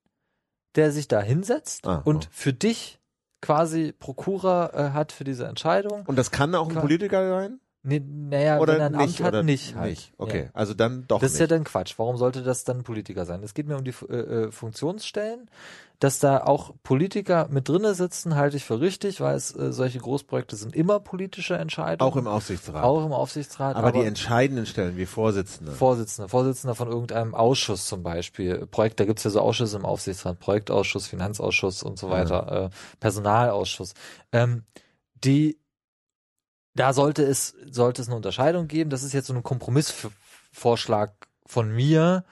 [0.76, 2.30] der sich da hinsetzt Ah, und oh.
[2.32, 3.00] für dich
[3.44, 6.04] quasi Prokura äh, hat für diese Entscheidung.
[6.08, 6.76] Und das kann auch ein.
[6.76, 7.60] Politiker sein?
[7.86, 9.22] Nee, naja, Oder wenn er ein nicht?
[9.22, 9.90] Amt hat, nicht halt.
[9.90, 10.14] Nicht.
[10.18, 10.50] Okay, Ja.
[10.54, 11.52] also dann doch Das ist nicht.
[11.52, 11.96] ja dann Quatsch.
[11.98, 13.44] Warum sollte das dann ein Politiker sein?
[13.44, 15.50] Es geht mir um die äh, äh, Funktionsstellen.
[16.00, 20.00] Dass da auch Politiker mit drinne sitzen, halte ich für richtig, weil es äh, solche
[20.00, 22.12] Großprojekte sind immer politische Entscheidungen.
[22.12, 22.84] auch im Aufsichtsrat.
[22.84, 23.78] auch im Aufsichtsrat.
[23.78, 25.72] aber, die entscheidenden Stellen wie Vorsitzende.
[25.72, 28.66] Vorsitzender, Vorsitzender von irgendeinem Ausschuss zum Beispiel.
[28.68, 33.94] Projekt, da gibt's ja so Ausschüsse im Aufsichtsrat, Projektausschuss, Finanzausschuss und so weiter, äh, Personalausschuss.
[34.34, 34.64] Ähm,
[35.24, 35.58] die,
[36.76, 38.90] da sollte es, sollte es eine Unterscheidung geben.
[38.90, 41.14] Das ist jetzt so ein Kompromissvorschlag
[41.46, 42.26] von mir.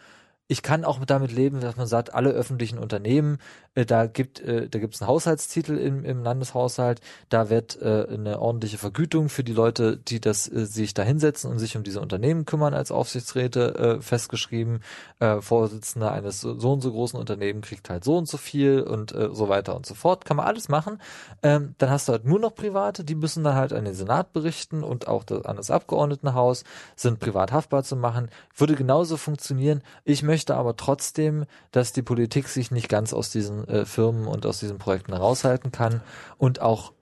[0.52, 3.38] Ich kann auch damit leben, dass man sagt, alle öffentlichen Unternehmen,
[3.76, 8.40] äh, da gibt äh, da gibt's einen Haushaltstitel im, im Landeshaushalt, da wird äh, eine
[8.40, 12.02] ordentliche Vergütung für die Leute, die das äh, sich da hinsetzen und sich um diese
[12.02, 14.82] Unternehmen kümmern als Aufsichtsräte äh, festgeschrieben.
[15.20, 19.14] Äh, Vorsitzender eines so und so großen Unternehmen kriegt halt so und so viel und
[19.14, 20.26] äh, so weiter und so fort.
[20.26, 21.00] Kann man alles machen.
[21.42, 24.34] Ähm, dann hast du halt nur noch Private, die müssen dann halt an den Senat
[24.34, 26.64] berichten und auch das, an das Abgeordnetenhaus,
[26.96, 28.30] sind privat haftbar zu machen.
[28.56, 29.82] Würde genauso funktionieren.
[30.04, 34.46] Ich möchte aber trotzdem, dass die Politik sich nicht ganz aus diesen äh, Firmen und
[34.46, 36.02] aus diesen Projekten heraushalten kann
[36.38, 36.94] und auch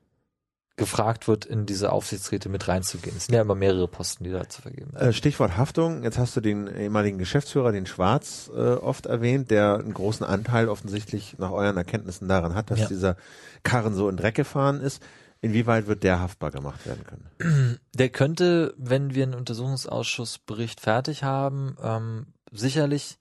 [0.75, 3.17] gefragt wird, in diese Aufsichtsräte mit reinzugehen.
[3.17, 5.01] Es sind ja immer mehrere Posten, die da zu vergeben sind.
[5.01, 6.03] Äh, Stichwort Haftung.
[6.03, 10.69] Jetzt hast du den ehemaligen Geschäftsführer, den Schwarz, äh, oft erwähnt, der einen großen Anteil
[10.69, 12.87] offensichtlich nach euren Erkenntnissen daran hat, dass Ja.
[12.87, 13.17] dieser
[13.63, 15.03] Karren so in Dreck gefahren ist.
[15.41, 17.79] Inwieweit wird der haftbar gemacht werden können?
[17.93, 23.17] Der könnte, wenn wir einen Untersuchungsausschussbericht fertig haben, ähm, sicherlich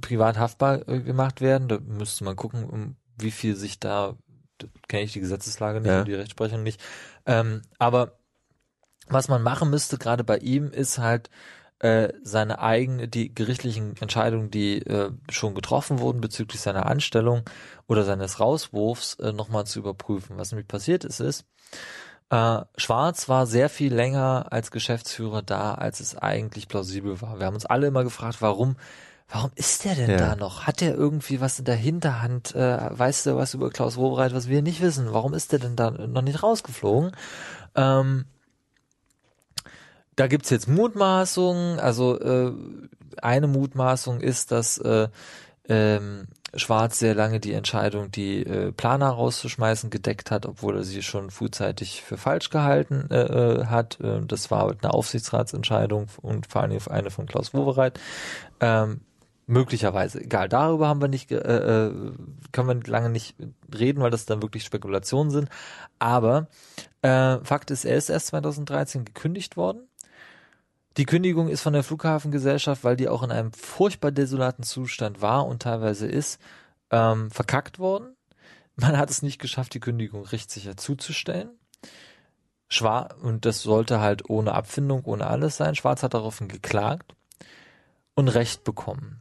[0.00, 1.68] privat haftbar äh, gemacht werden.
[1.68, 4.16] Da müsste man gucken, um wie viel sich da,
[4.58, 6.00] da kenne ich die Gesetzeslage nicht Ja.
[6.00, 6.80] und die Rechtsprechung nicht.
[7.26, 8.18] Ähm, aber
[9.08, 11.30] was man machen müsste, gerade bei ihm, ist halt
[11.80, 17.42] äh, seine eigene, die gerichtlichen Entscheidungen, die äh, schon getroffen wurden bezüglich seiner Anstellung
[17.88, 20.36] oder seines Rauswurfs, äh, nochmal zu überprüfen.
[20.36, 21.46] Was nämlich passiert ist, ist,
[22.28, 27.38] äh, Schwarz war sehr viel länger als Geschäftsführer da, als es eigentlich plausibel war.
[27.40, 28.76] Wir haben uns alle immer gefragt, warum
[29.32, 30.16] Warum ist der denn Ja.
[30.16, 30.66] da noch?
[30.66, 32.54] Hat der irgendwie was in der Hinterhand?
[32.54, 35.12] Äh, weißt du was über Klaus Wobereit, was wir nicht wissen?
[35.12, 37.12] Warum ist der denn da noch nicht rausgeflogen?
[37.76, 38.24] Ähm,
[40.16, 41.78] da gibt's jetzt Mutmaßungen.
[41.78, 42.52] Also äh,
[43.22, 45.08] eine Mutmaßung ist, dass äh,
[45.68, 51.02] ähm, Schwarz sehr lange die Entscheidung, die äh, Planer rauszuschmeißen, gedeckt hat, obwohl er sie
[51.02, 53.20] schon frühzeitig für falsch gehalten äh,
[53.60, 54.00] äh, hat.
[54.00, 58.00] Äh, das war eine Aufsichtsratsentscheidung und vor allem eine von Klaus Wowereit.
[58.58, 59.02] Ähm,
[59.50, 62.12] möglicherweise, egal, darüber haben wir nicht, äh, äh,
[62.52, 63.36] können wir lange nicht
[63.76, 65.48] reden, weil das dann wirklich Spekulationen sind.
[65.98, 66.48] Aber
[67.02, 69.88] äh, Fakt ist, er ist erst 2013 gekündigt worden.
[70.96, 75.46] Die Kündigung ist von der Flughafengesellschaft, weil die auch in einem furchtbar desolaten Zustand war
[75.46, 76.40] und teilweise ist,
[76.90, 78.16] ähm, verkackt worden.
[78.76, 81.50] Man hat es nicht geschafft, die Kündigung rechtssicher zuzustellen.
[82.68, 85.74] Schwar und das sollte halt ohne Abfindung, ohne alles sein.
[85.74, 87.14] Schwarz hat daraufhin geklagt
[88.14, 89.19] und Recht bekommen.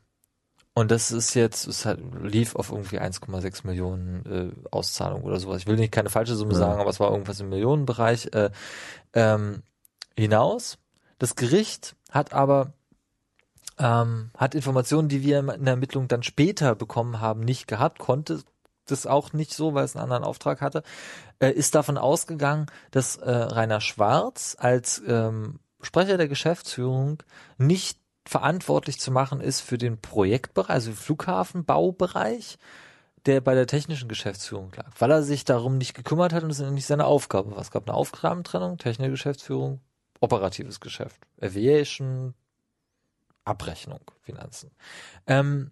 [0.80, 5.58] Und das ist jetzt, es hat, lief auf irgendwie 1,6 Millionen äh, Auszahlung oder sowas.
[5.58, 6.60] Ich will nicht keine falsche Summe Ja.
[6.60, 8.50] sagen, aber es war irgendwas im Millionenbereich äh,
[9.12, 9.62] ähm,
[10.18, 10.78] hinaus.
[11.18, 12.72] Das Gericht hat aber
[13.78, 18.40] ähm, hat Informationen, die wir in der Ermittlung dann später bekommen haben, nicht gehabt, konnte
[18.86, 20.84] das auch nicht so, weil es einen anderen Auftrag hatte,
[21.40, 27.22] äh, ist davon ausgegangen, dass äh, Rainer Schwarz als ähm, Sprecher der Geschäftsführung
[27.58, 32.58] nicht verantwortlich zu machen ist für den Projektbereich, also Flughafenbaubereich,
[33.26, 36.60] der bei der technischen Geschäftsführung lag, weil er sich darum nicht gekümmert hat und es
[36.60, 37.60] nicht seine Aufgabe war.
[37.60, 39.82] Es gab eine Aufgabentrennung, technische Geschäftsführung,
[40.20, 42.34] operatives Geschäft, Aviation,
[43.46, 44.72] Abrechnung, Finanzen.
[45.28, 45.72] Ähm,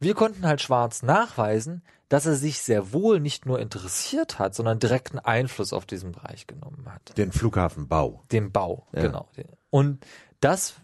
[0.00, 4.78] wir konnten halt Schwarz nachweisen, dass er sich sehr wohl nicht nur interessiert hat, sondern
[4.80, 7.16] direkten Einfluss auf diesen Bereich genommen hat.
[7.16, 8.24] Den Flughafenbau.
[8.32, 9.02] Den Bau, Ja.
[9.02, 9.28] genau.
[9.70, 10.04] Und
[10.42, 10.74] das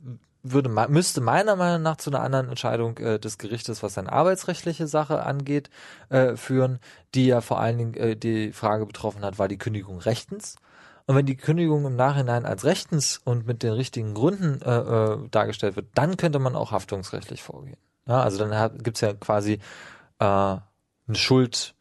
[0.43, 4.87] würde müsste meiner Meinung nach zu einer anderen Entscheidung äh, des Gerichtes, was eine arbeitsrechtliche
[4.87, 5.69] Sache angeht,
[6.09, 6.79] äh, führen,
[7.15, 10.57] die ja vor allen Dingen äh, die Frage betroffen hat, war die Kündigung rechtens?
[11.07, 15.29] Und wenn die Kündigung im Nachhinein als rechtens und mit den richtigen Gründen äh, äh,
[15.31, 17.79] dargestellt wird, dann könnte man auch haftungsrechtlich vorgehen.
[18.07, 19.55] Ja, also dann hat, gibt's ja quasi
[20.19, 20.61] äh, eine
[21.15, 21.75] Schuld,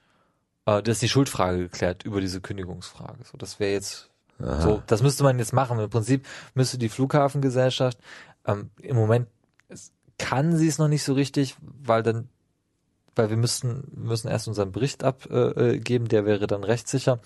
[0.66, 3.24] äh, das ist die Schuldfrage geklärt über diese Kündigungsfrage.
[3.24, 4.62] So, das wäre jetzt Aha.
[4.62, 5.80] so, das müsste man jetzt machen.
[5.80, 7.98] Im Prinzip müsste die Flughafengesellschaft
[8.48, 9.28] ähm, im Moment
[9.68, 12.30] es, kann sie es noch nicht so richtig, weil dann,
[13.16, 17.20] weil wir müssten müssen erst unseren Bericht abgeben, äh, geben, der wäre dann rechtssicher.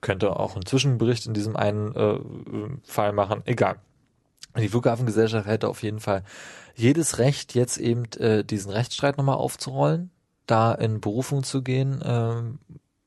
[0.00, 2.18] Könnte auch einen Zwischenbericht in diesem einen äh,
[2.84, 3.42] Fall machen.
[3.44, 3.76] Egal.
[4.56, 6.22] Die Flughafengesellschaft hätte auf jeden Fall
[6.76, 10.10] jedes Recht, jetzt eben äh, diesen Rechtsstreit nochmal aufzurollen,
[10.46, 12.58] da in Berufung zu gehen ähm,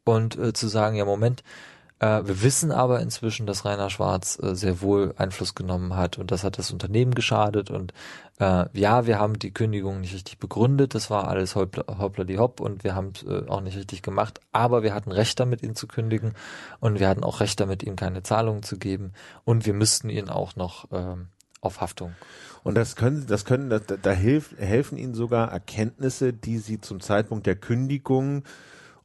[0.04, 1.44] und äh, zu sagen, ja Moment,
[2.00, 6.32] äh, wir wissen aber inzwischen, dass Rainer Schwarz äh, sehr wohl Einfluss genommen hat und
[6.32, 7.94] das hat das Unternehmen geschadet und
[8.40, 12.38] äh, ja, wir haben die Kündigung nicht richtig begründet, das war alles hoppla, hoppla die
[12.38, 15.64] hopp und wir haben es äh, auch nicht richtig gemacht, aber wir hatten Recht damit,
[15.64, 16.34] ihn zu kündigen
[16.80, 19.14] und wir hatten auch Recht damit, ihm keine Zahlungen zu geben.
[19.44, 21.28] Und wir müssten ihn auch noch ähm,
[21.62, 22.16] auf Haftung.
[22.64, 27.00] Und das können, das können, da, da hilf, helfen Ihnen sogar Erkenntnisse, die Sie zum
[27.00, 28.44] Zeitpunkt der Kündigung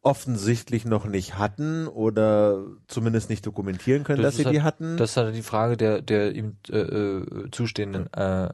[0.02, 4.96] offensichtlich noch nicht hatten oder zumindest nicht dokumentieren können, Das dass Sie die halt- hatten.
[4.96, 8.48] Das ist halt die Frage der, der ihm äh, äh, zustehenden äh, äh,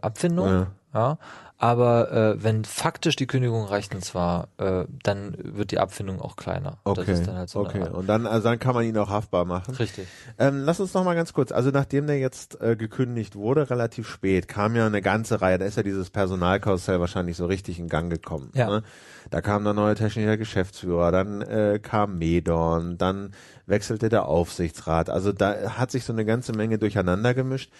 [0.00, 0.46] Abfindung.
[0.48, 0.66] Ja.
[0.92, 1.18] Ja.
[1.62, 6.78] Aber äh, wenn faktisch die Kündigung rechtens war, äh, dann wird die Abfindung auch kleiner.
[6.84, 7.86] Okay, Das ist dann halt so okay.
[7.86, 9.74] Und dann, also dann kann man ihn auch haftbar machen.
[9.74, 10.08] Richtig.
[10.38, 11.52] Ähm, lass uns noch mal ganz kurz.
[11.52, 15.58] Also nachdem der jetzt äh, gekündigt wurde, relativ spät, kam ja eine ganze Reihe.
[15.58, 18.50] Da ist ja dieses Personalkarussell wahrscheinlich so richtig in Gang gekommen.
[18.54, 18.70] Ja.
[18.70, 18.82] Ne?
[19.28, 23.34] Da kam der neue technischer Geschäftsführer, dann äh, kam Medon, dann
[23.66, 25.10] wechselte der Aufsichtsrat.
[25.10, 27.70] Also da hat sich so eine ganze Menge durcheinander gemischt.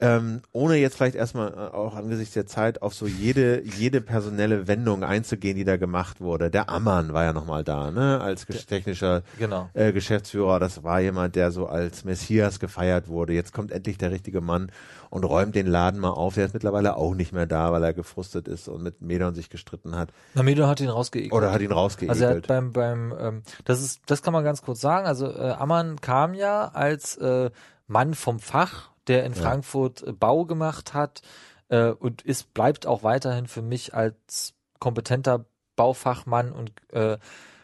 [0.00, 4.68] Ähm, ohne jetzt vielleicht erstmal äh, auch angesichts der Zeit auf so jede jede personelle
[4.68, 6.50] Wendung einzugehen, die da gemacht wurde.
[6.50, 9.68] Der Ammann war ja nochmal da, ne, als technischer Genau.
[9.74, 10.60] äh, Geschäftsführer.
[10.60, 13.32] Das war jemand, der so als Messias gefeiert wurde.
[13.32, 14.70] Jetzt kommt endlich der richtige Mann
[15.10, 16.34] und räumt den Laden mal auf.
[16.34, 19.50] Der ist mittlerweile auch nicht mehr da, weil er gefrustet ist und mit Medon sich
[19.50, 20.10] gestritten hat.
[20.34, 21.32] Namedon hat ihn rausgeekelt.
[21.32, 22.10] Oder hat ihn rausgeekelt.
[22.10, 25.08] Also er hat beim beim ähm, das ist das kann man ganz kurz sagen.
[25.08, 27.50] Also äh, Ammann kam ja als äh,
[27.88, 29.40] Mann vom Fach, der in Ja.
[29.42, 31.22] Frankfurt äh, Bau gemacht hat
[31.68, 35.44] äh, und ist bleibt auch weiterhin für mich als kompetenter
[35.76, 37.18] Baufachmann und äh,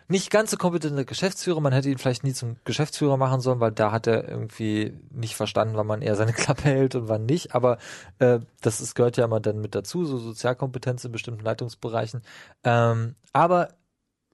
[0.06, 1.60] nicht ganz so kompetenter Geschäftsführer.
[1.60, 5.34] Man hätte ihn vielleicht nie zum Geschäftsführer machen sollen, weil da hat er irgendwie nicht
[5.34, 7.54] verstanden, wann man eher seine Klappe hält und wann nicht.
[7.54, 7.78] Aber
[8.18, 12.22] äh, das ist, gehört ja immer dann mit dazu, so Sozialkompetenz in bestimmten Leitungsbereichen.
[12.64, 13.70] Ähm, aber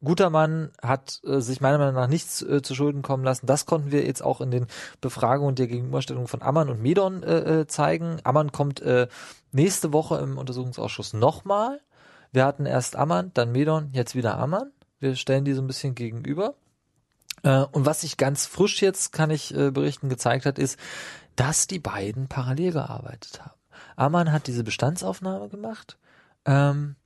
[0.02, 3.46] Gutermann hat äh, sich meiner Meinung nach nichts äh, zu Schulden kommen lassen.
[3.46, 4.66] Das konnten wir jetzt auch in den
[5.00, 8.18] Befragungen der Gegenüberstellung von Ammann und Medon äh, äh, zeigen.
[8.24, 9.08] Ammann kommt äh,
[9.52, 11.80] nächste Woche im Untersuchungsausschuss nochmal.
[12.32, 14.70] Wir hatten erst Ammann, dann Medon, jetzt wieder Ammann.
[15.00, 16.54] Wir stellen die so ein bisschen gegenüber.
[17.42, 20.78] Äh, und was sich ganz frisch jetzt, kann ich äh, berichten, gezeigt hat, ist,
[21.36, 23.58] dass die beiden parallel gearbeitet haben.
[23.96, 25.98] Ammann hat diese Bestandsaufnahme gemacht
[26.44, 26.96] ähm,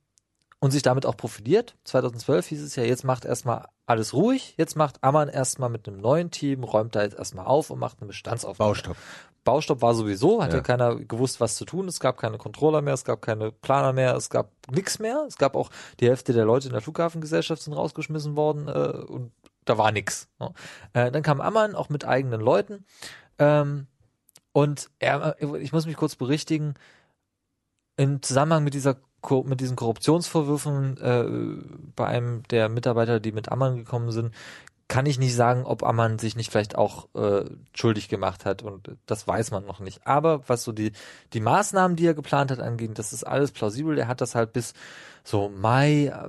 [0.59, 1.75] und sich damit auch profiliert.
[1.83, 5.97] 2012 hieß es ja, jetzt macht erstmal alles ruhig, jetzt macht Ammann erstmal mit einem
[5.97, 8.71] neuen Team, räumt da jetzt erstmal auf und macht eine Bestandsaufnahme.
[8.71, 8.97] Baustopp.
[9.43, 10.61] Baustopp war sowieso, hat ja.
[10.61, 11.87] Keiner gewusst, was zu tun.
[11.87, 15.23] Es gab keine Controller mehr, es gab keine Planer mehr, es gab nichts mehr.
[15.27, 15.69] Es gab auch
[15.99, 19.31] die Hälfte der Leute in der Flughafengesellschaft sind rausgeschmissen worden äh, und
[19.65, 20.27] da war nix.
[20.39, 20.51] Ne?
[20.93, 22.85] Äh, dann kam Ammann auch mit eigenen Leuten.
[23.37, 23.85] Ähm,
[24.51, 26.73] und er, ich muss mich kurz berichtigen,
[27.97, 28.97] im Zusammenhang mit dieser
[29.45, 31.63] mit diesen Korruptionsvorwürfen äh,
[31.95, 34.31] bei einem der Mitarbeiter, die mit Ammann gekommen sind,
[34.87, 38.95] kann ich nicht sagen, ob Ammann sich nicht vielleicht auch äh, schuldig gemacht hat und
[39.07, 40.05] das weiß man noch nicht.
[40.05, 40.91] Aber was so die
[41.33, 43.97] die Maßnahmen, die er geplant hat, angehen, das ist alles plausibel.
[43.97, 44.73] Er hat das halt bis
[45.23, 46.27] so Mai, äh,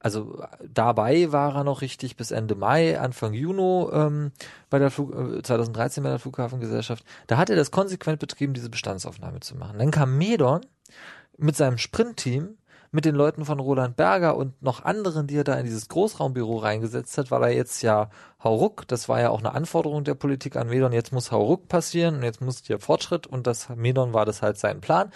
[0.00, 4.32] also dabei war er noch richtig bis Ende Mai, Anfang Juni ähm,
[4.68, 7.04] bei der Flug, äh, 2013 bei der Flughafengesellschaft.
[7.28, 9.78] Da hat er das konsequent betrieben, diese Bestandsaufnahme zu machen.
[9.78, 10.62] Dann kam Medon
[11.38, 12.58] mit seinem Sprintteam,
[12.92, 16.58] mit den Leuten von Roland Berger und noch anderen, die er da in dieses Großraumbüro
[16.58, 18.10] reingesetzt hat, weil er jetzt ja
[18.44, 22.16] Hauruck, das war ja auch eine Anforderung der Politik an Medon, jetzt muss Hauruck passieren
[22.16, 25.10] und jetzt muss hier Fortschritt und das Medon war das halt sein Plan.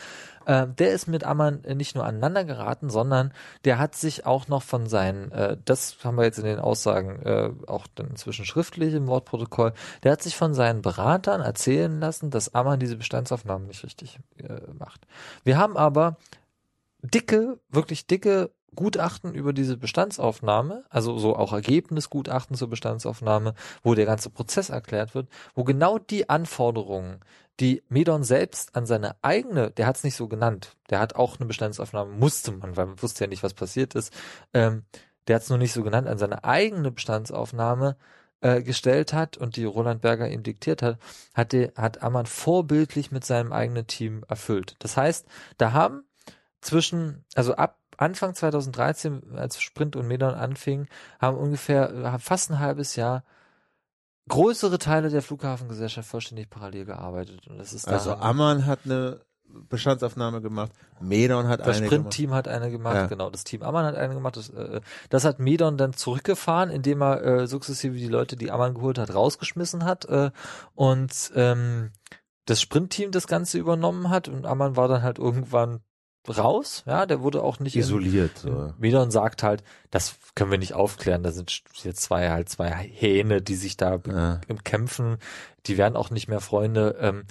[0.46, 3.32] Ähm, der ist mit Ammann äh, nicht nur aneinander geraten, sondern
[3.64, 7.20] der hat sich auch noch von seinen, äh, das haben wir jetzt in den Aussagen
[7.24, 9.72] äh, auch dann inzwischen schriftlich im Wortprotokoll,
[10.02, 14.60] der hat sich von seinen Beratern erzählen lassen, dass Ammann diese Bestandsaufnahmen nicht richtig äh,
[14.78, 15.06] macht.
[15.42, 16.16] Wir haben aber
[17.10, 24.06] dicke, wirklich dicke Gutachten über diese Bestandsaufnahme, also so auch Ergebnisgutachten zur Bestandsaufnahme, wo der
[24.06, 27.20] ganze Prozess erklärt wird, wo genau die Anforderungen,
[27.58, 31.38] die Medon selbst an seine eigene, der hat es nicht so genannt, der hat auch
[31.38, 34.12] eine Bestandsaufnahme, musste man, weil man wusste ja nicht, was passiert ist,
[34.52, 34.84] ähm,
[35.26, 37.96] der hat es nur nicht so genannt, an seine eigene Bestandsaufnahme
[38.40, 40.98] äh, gestellt hat und die Roland Berger ihm diktiert hat,
[41.34, 44.76] hat, die, hat Ammann vorbildlich mit seinem eigenen Team erfüllt.
[44.80, 45.26] Das heißt,
[45.56, 46.04] da haben
[46.66, 50.88] zwischen, also ab Anfang 2013, als Sprint und Medon anfingen,
[51.20, 53.24] haben ungefähr haben fast ein halbes Jahr
[54.28, 57.46] größere Teile der Flughafengesellschaft vollständig parallel gearbeitet.
[57.46, 62.12] Und das ist Also Ammann hat eine Bestandsaufnahme gemacht, Medon hat das eine gemacht.
[62.12, 63.06] Sprint-Team hat eine gemacht, Ja.
[63.06, 63.30] genau.
[63.30, 64.36] Das Team Ammann hat eine gemacht.
[64.36, 68.74] Das, äh, das hat Medon dann zurückgefahren, indem er äh, sukzessive die Leute, die Ammann
[68.74, 70.32] geholt hat, rausgeschmissen hat äh,
[70.74, 71.92] und ähm,
[72.46, 75.80] das Sprint-Team das Ganze übernommen hat und Ammann war dann halt irgendwann
[76.30, 76.82] raus.
[76.86, 78.38] Ja, der wurde auch nicht in- Isoliert.
[78.38, 78.72] So.
[78.78, 81.22] Medon sagt halt, das können wir nicht aufklären.
[81.22, 84.40] Da sind jetzt zwei halt zwei Hähne, die sich da Ja.
[84.48, 85.18] im Kämpfen,
[85.66, 86.96] die werden auch nicht mehr Freunde.
[87.00, 87.24] Ähm,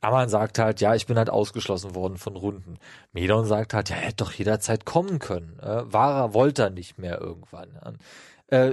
[0.00, 2.78] Ammann sagt halt, ja, ich bin halt ausgeschlossen worden von Runden.
[3.12, 5.58] Medon sagt halt, ja, er hätte doch jederzeit kommen können.
[5.60, 7.68] Äh, er, wollte er nicht mehr irgendwann.
[8.48, 8.72] Äh,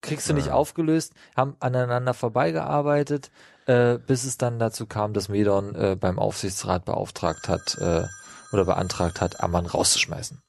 [0.00, 0.54] kriegst du nicht Ja.
[0.54, 3.30] aufgelöst, haben aneinander vorbeigearbeitet,
[3.66, 8.04] äh, bis es dann dazu kam, dass Medon äh, beim Aufsichtsrat beauftragt hat äh,
[8.52, 10.42] oder beantragt hat, Ammann rauszuschmeißen.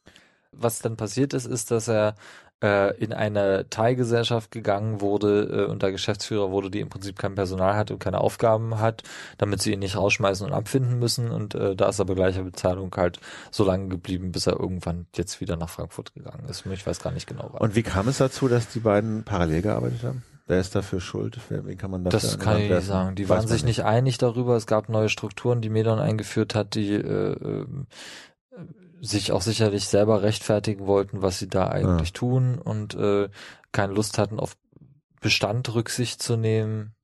[0.52, 2.16] Was dann passiert ist, ist, dass er
[2.62, 7.36] äh, in eine Teilgesellschaft gegangen wurde äh, und da Geschäftsführer wurde, die im Prinzip kein
[7.36, 9.04] Personal hat und keine Aufgaben hat,
[9.38, 11.32] damit sie ihn nicht rausschmeißen und abfinden müssen.
[11.32, 13.20] Und äh, da ist er bei gleicher Bezahlung halt
[13.50, 16.66] so lange geblieben, bis er irgendwann jetzt wieder nach Frankfurt gegangen ist.
[16.66, 17.62] Ich weiß gar nicht genau wann.
[17.62, 20.24] Und wie kam es dazu, dass die beiden parallel gearbeitet haben?
[20.48, 21.40] Wer ist dafür schuld?
[21.50, 23.16] Wie kann man das Das kann ich nicht sagen.
[23.16, 24.56] Die waren sich nicht einig darüber.
[24.56, 27.88] Es gab neue Strukturen, die Medon eingeführt hat, die äh, ähm,
[29.02, 33.30] sich auch sicherlich selber rechtfertigen wollten, was sie da eigentlich tun und äh,
[33.72, 34.58] keine Lust hatten, auf
[35.22, 36.96] Bestand Rücksicht zu nehmen.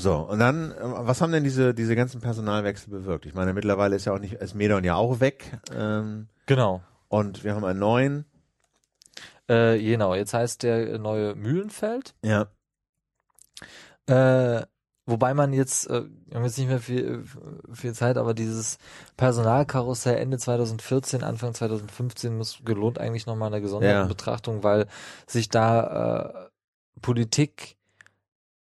[0.00, 3.26] So, und dann, äh, was haben denn diese, diese ganzen Personalwechsel bewirkt?
[3.26, 5.58] Ich meine, mittlerweile ist ja auch nicht, ist Medon ja auch weg.
[5.74, 6.82] Ähm, Genau.
[7.08, 8.24] und wir haben einen neuen.
[9.48, 12.14] Äh, genau, jetzt heißt der neue Mühlenfeld.
[12.22, 12.48] Ja.
[14.06, 14.66] Äh,
[15.06, 17.24] wobei man jetzt, äh, wir haben jetzt nicht mehr viel,
[17.72, 18.78] viel Zeit, aber dieses
[19.16, 24.04] Personalkarussell Ende 2014, Anfang 2015 muss gelohnt eigentlich nochmal eine gesonderte Ja.
[24.04, 24.86] Betrachtung, weil
[25.26, 27.77] sich da äh, Politik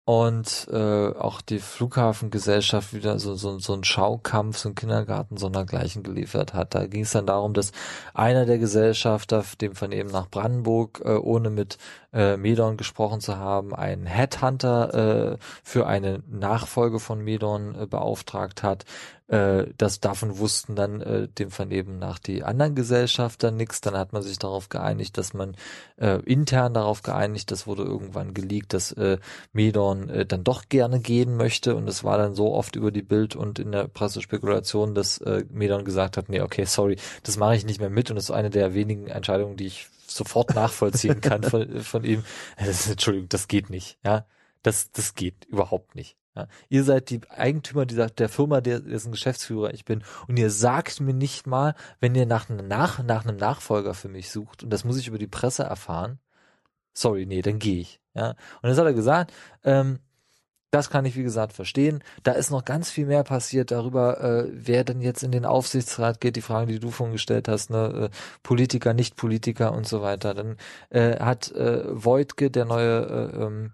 [0.04, 6.02] und äh, auch die Flughafengesellschaft wieder so, so, so ein Schaukampf, so ein Kindergarten sondergleichen
[6.02, 6.74] geliefert hat.
[6.74, 7.70] Da ging es dann darum, dass
[8.12, 11.78] einer der Gesellschafter, dem Vernehmen nach Brandenburg, äh, ohne mit
[12.12, 18.64] äh, Medon gesprochen zu haben, einen Headhunter äh, für eine Nachfolge von Medon äh, beauftragt
[18.64, 18.84] hat.
[19.28, 23.80] Äh, das davon wussten dann äh, dem Vernehmen nach die anderen Gesellschafter nichts.
[23.80, 25.56] Dann hat man sich darauf geeinigt, dass man
[25.96, 29.18] äh, intern darauf geeinigt, das wurde irgendwann geleakt, dass äh,
[29.52, 33.02] Medon äh, dann doch gerne gehen möchte und es war dann so oft über die
[33.02, 37.56] Bild und in der Pressespekulation, dass äh, Medon gesagt hat, nee, okay, sorry, das mache
[37.56, 41.20] ich nicht mehr mit und das ist eine der wenigen Entscheidungen, die ich sofort nachvollziehen
[41.22, 42.24] kann von, von ihm.
[42.58, 43.98] Das, Entschuldigung, das geht nicht.
[44.04, 44.26] Ja,
[44.62, 46.16] das, das geht überhaupt nicht.
[46.34, 50.02] Ja, ihr seid die Eigentümer dieser, der Firma, der, dessen Geschäftsführer ich bin.
[50.28, 54.30] Und ihr sagt mir nicht mal, wenn ihr nach, nach, nach einem Nachfolger für mich
[54.30, 56.18] sucht, und das muss ich über die Presse erfahren,
[56.94, 58.00] sorry, nee, dann gehe ich.
[58.14, 59.32] Ja, und jetzt hat er gesagt,
[59.64, 59.98] ähm,
[60.72, 62.02] das kann ich, wie gesagt, verstehen.
[62.22, 66.18] Da ist noch ganz viel mehr passiert darüber, äh, wer denn jetzt in den Aufsichtsrat
[66.18, 68.10] geht, die Fragen, die du vorhin gestellt hast, ne?
[68.10, 70.32] Äh, Politiker, Nicht-Politiker und so weiter.
[70.32, 70.56] Dann
[70.88, 73.72] äh, hat äh, Voigtke, der neue äh, ähm,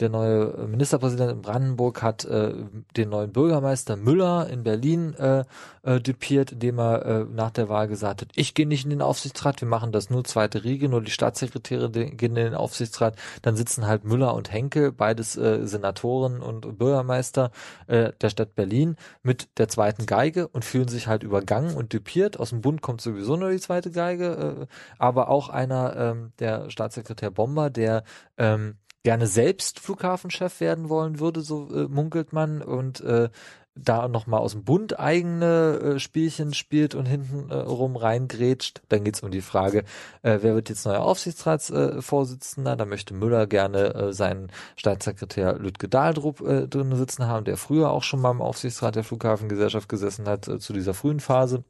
[0.00, 2.54] der neue Ministerpräsident in Brandenburg hat äh,
[2.96, 5.44] den neuen Bürgermeister Müller in Berlin äh,
[5.82, 9.02] äh, dupiert, indem er äh, nach der Wahl gesagt hat, ich gehe nicht in den
[9.02, 13.56] Aufsichtsrat, wir machen das nur zweite Riege, nur die Staatssekretäre gehen in den Aufsichtsrat, dann
[13.56, 17.50] sitzen halt Müller und Henke, beides äh, Senatoren und Bürgermeister
[17.86, 22.38] äh, der Stadt Berlin mit der zweiten Geige und fühlen sich halt übergangen und dupiert.
[22.40, 24.66] Aus dem Bund kommt sowieso nur die zweite Geige, äh,
[24.98, 28.04] aber auch einer, ähm, der Staatssekretär Bomber, der
[28.38, 33.30] ähm, gerne selbst Flughafenchef werden wollen würde, so äh, munkelt man, und äh,
[33.74, 38.82] da nochmal aus dem Bund eigene äh, Spielchen spielt und hinten äh, rum reingrätscht.
[38.88, 39.84] Dann geht's um die Frage,
[40.22, 42.72] äh, wer wird jetzt neuer Aufsichtsratsvorsitzender?
[42.72, 47.56] Äh, da möchte Müller gerne äh, seinen Staatssekretär Lütke Dahldrup äh, drin sitzen haben, der
[47.56, 51.64] früher auch schon mal im Aufsichtsrat der Flughafengesellschaft gesessen hat, äh, zu dieser frühen Phase.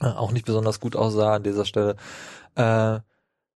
[0.00, 1.96] Äh, auch nicht besonders gut aussah an dieser Stelle.
[2.54, 3.00] Äh,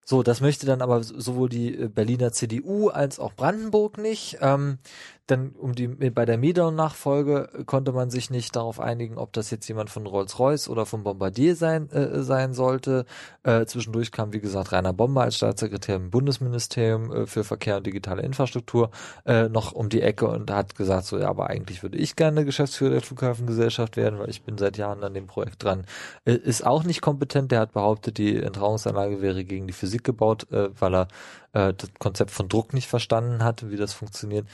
[0.04, 4.38] so, das möchte dann aber sowohl die äh, Berliner CDU als auch Brandenburg nicht.
[4.40, 4.78] Ähm,
[5.26, 9.50] dann um die bei der Medon-Nachfolge äh, konnte man sich nicht darauf einigen, ob das
[9.50, 13.04] jetzt jemand von Rolls-Royce oder von Bombardier sein äh, sein sollte.
[13.42, 17.86] Äh, zwischendurch kam wie gesagt Rainer Bomber als Staatssekretär im Bundesministerium äh, für Verkehr und
[17.86, 18.90] digitale Infrastruktur
[19.24, 22.44] äh, noch um die Ecke und hat gesagt so ja, aber eigentlich würde ich gerne
[22.44, 25.86] Geschäftsführer der Flughafengesellschaft werden, weil ich bin seit Jahren an dem Projekt dran.
[26.24, 27.52] Äh, ist auch nicht kompetent.
[27.52, 31.08] Der hat behauptet, die Entrauungsanlage wäre gegen die Physik gebaut, äh, weil er
[31.52, 34.46] äh, das Konzept von Druck nicht verstanden hat, wie das funktioniert.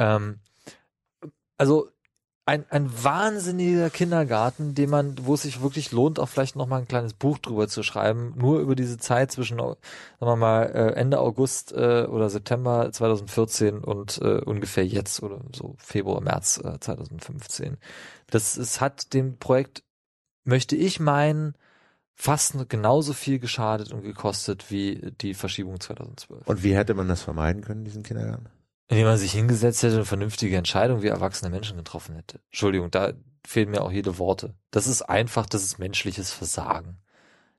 [0.00, 0.40] Ähm,
[1.56, 1.90] also
[2.46, 6.78] ein, ein wahnsinniger Kindergarten, den man, wo es sich wirklich lohnt, auch vielleicht noch mal
[6.78, 9.76] ein kleines Buch drüber zu schreiben, nur über diese Zeit zwischen, sagen
[10.18, 15.76] wir mal, äh, Ende August äh, oder September 2014 und äh, ungefähr jetzt oder so
[15.78, 17.76] Februar, März äh, 2015.
[18.28, 19.84] Das es hat dem Projekt,
[20.42, 21.54] möchte ich meinen,
[22.14, 26.48] fast genauso viel geschadet und gekostet wie die Verschiebung 2012.
[26.48, 28.48] Und wie hätte man das vermeiden können, diesen Kindergarten?
[28.90, 32.40] Indem man sich hingesetzt hätte und vernünftige Entscheidungen wie erwachsene Menschen getroffen hätte.
[32.46, 33.12] Entschuldigung, da
[33.46, 34.54] fehlen mir auch jede Worte.
[34.72, 36.98] Das ist einfach, das ist menschliches Versagen.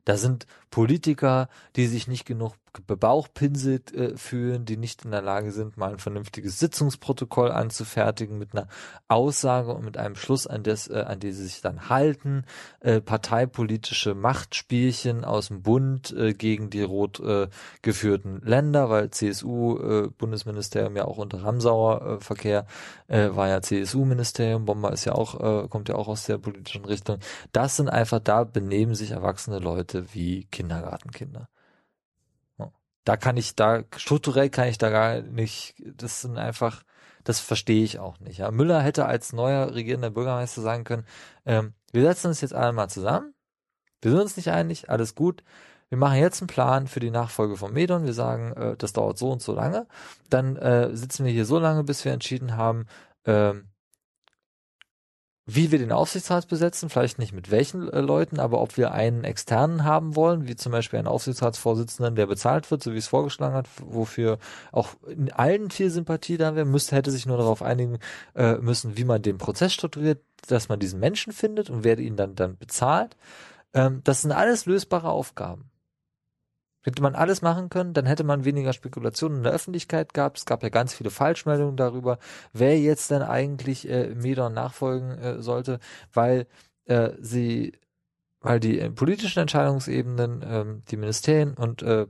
[0.04, 2.54] Da sind Politiker, die sich nicht genug
[2.88, 8.54] bebauchpinselt äh, fühlen, die nicht in der Lage sind, mal ein vernünftiges Sitzungsprotokoll anzufertigen mit
[8.54, 8.68] einer
[9.10, 12.46] Aussage und mit einem Schluss, an das, äh, an die sie sich dann halten,
[12.80, 17.50] äh, parteipolitische Machtspielchen aus dem Bund äh, gegen die rot äh,
[17.82, 22.66] geführten Länder, weil CSU äh, Bundesministerium ja auch unter Ramsauer äh, Verkehr
[23.08, 26.86] äh, war ja CSU-Ministerium, Bomber ist ja auch, äh, kommt ja auch aus der politischen
[26.86, 27.18] Richtung.
[27.52, 31.50] Das sind einfach, da benehmen sich erwachsene Leute wie Kindergartenkinder.
[33.04, 36.84] Da kann ich, da, strukturell kann ich da gar nicht, das sind einfach,
[37.24, 38.38] das verstehe ich auch nicht.
[38.38, 38.52] Ja.
[38.52, 41.06] Müller hätte als neuer regierender Bürgermeister sagen können,
[41.46, 43.34] ähm, wir setzen uns jetzt alle mal zusammen,
[44.02, 45.44] wir sind uns nicht einig, alles gut,
[45.90, 49.18] wir machen jetzt einen Plan für die Nachfolge von Medon, wir sagen, äh, das dauert
[49.18, 49.88] so und so lange,
[50.30, 52.86] dann äh, sitzen wir hier so lange, bis wir entschieden haben,
[53.26, 53.71] ähm,
[55.46, 59.24] wie wir den Aufsichtsrat besetzen, vielleicht nicht mit welchen äh, Leuten, aber ob wir einen
[59.24, 63.56] externen haben wollen, wie zum Beispiel einen Aufsichtsratsvorsitzenden, der bezahlt wird, so wie es vorgeschlagen
[63.56, 64.38] hat, wofür
[64.72, 67.98] auch in allen viel Sympathie da wäre, müsste, hätte sich nur darauf einigen
[68.36, 72.18] äh, müssen, wie man den Prozess strukturiert, dass man diesen Menschen findet und wer ihn
[72.18, 73.18] dann, dann bezahlt.
[73.74, 75.71] Ähm, das sind alles lösbare Aufgaben.
[76.84, 80.40] Hätte man alles machen können, dann hätte man weniger Spekulationen in der Öffentlichkeit gehabt.
[80.40, 82.18] Es gab ja ganz viele Falschmeldungen darüber,
[82.54, 85.80] wer jetzt denn eigentlich äh, Medon nachfolgen äh, sollte,
[86.12, 86.48] weil
[86.86, 87.74] äh, sie,
[88.40, 92.08] weil die äh, politischen Entscheidungsebenen, äh, die Ministerien und äh,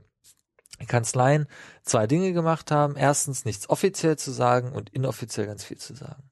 [0.86, 1.46] Kanzleien
[1.82, 2.96] zwei Dinge gemacht haben.
[2.96, 6.31] Erstens nichts offiziell zu sagen und inoffiziell ganz viel zu sagen.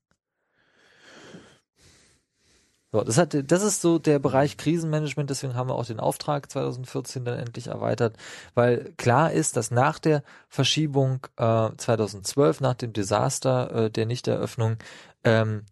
[2.93, 6.51] So, das hat, das ist so der Bereich Krisenmanagement, deswegen haben wir auch den Auftrag
[6.51, 8.17] 2014 dann endlich erweitert,
[8.55, 14.77] weil klar ist, dass nach der Verschiebung äh, 2012, nach dem Desaster äh, der Nichteröffnung,
[15.23, 15.67] ähm,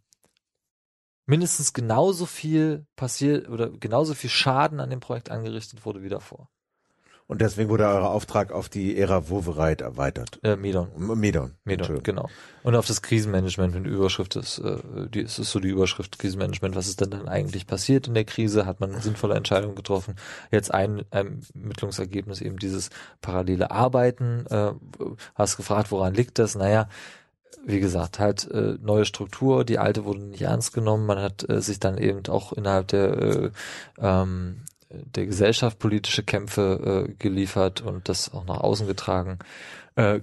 [1.27, 6.49] mindestens genauso viel passiert oder genauso viel Schaden an dem Projekt angerichtet wurde wie davor.
[7.29, 10.41] Und deswegen wurde euer Auftrag auf die Ära Wovereit erweitert.
[10.43, 10.89] Äh, Medon.
[10.97, 11.53] Medon.
[11.63, 12.31] Medon, genau.
[12.63, 14.79] Und auf das Krisenmanagement, wenn die Überschrift ist, äh,
[15.11, 18.25] die, es ist so die Überschrift Krisenmanagement, was ist denn dann eigentlich passiert in der
[18.25, 18.65] Krise?
[18.65, 20.17] Hat man sinnvolle Entscheidungen getroffen?
[20.51, 22.89] Jetzt ein Ermittlungsergebnis eben dieses
[23.21, 24.47] parallele Arbeiten.
[24.49, 24.73] Äh,
[25.35, 26.55] hast gefragt, woran liegt das?
[26.55, 26.89] Naja,
[27.63, 31.61] wie gesagt, halt äh, neue Struktur, die alte wurde nicht ernst genommen, man hat äh,
[31.61, 33.51] sich dann eben auch innerhalb der äh,
[33.99, 39.39] ähm, der Gesellschaft politische Kämpfe äh, geliefert und das auch nach außen getragen.
[39.97, 40.21] Äh,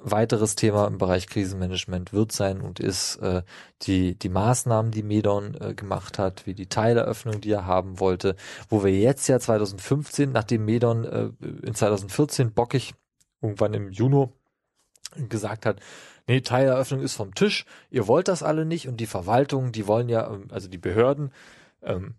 [0.00, 3.42] weiteres Thema im Bereich Krisenmanagement wird sein und ist äh,
[3.82, 8.36] die die Maßnahmen, die Medon äh, gemacht hat, wie die Teileröffnung, die er haben wollte,
[8.68, 11.30] wo wir jetzt ja 2015, nachdem Medon äh,
[11.66, 12.94] in 2014 bockig
[13.40, 14.28] irgendwann im Juni
[15.28, 15.80] gesagt hat,
[16.26, 20.08] nee, Teileröffnung ist vom Tisch, ihr wollt das alle nicht und die Verwaltung, die wollen
[20.08, 21.32] ja, ähm, also die Behörden,
[21.82, 22.14] ähm,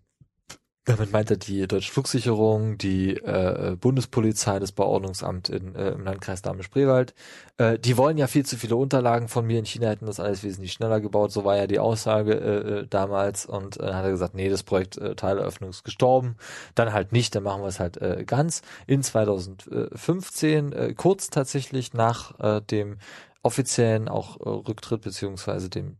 [0.84, 6.40] damit meint er die Deutsche Flugsicherung, die äh, Bundespolizei, das Bauordnungsamt in, äh, im Landkreis
[6.40, 7.14] Dahme-Spreewald.
[7.58, 9.58] Äh, die wollen ja viel zu viele Unterlagen von mir.
[9.58, 11.32] In China hätten das alles wesentlich schneller gebaut.
[11.32, 13.44] So war ja die Aussage äh, äh damals.
[13.44, 16.36] Und äh, hat er gesagt, nee, das Projekt äh, Teileröffnung ist gestorben.
[16.74, 18.62] Dann halt nicht, dann machen wir es halt äh, ganz.
[18.86, 22.96] In 2015, äh, kurz tatsächlich nach äh, dem
[23.42, 25.98] offiziellen auch äh, Rücktritt beziehungsweise dem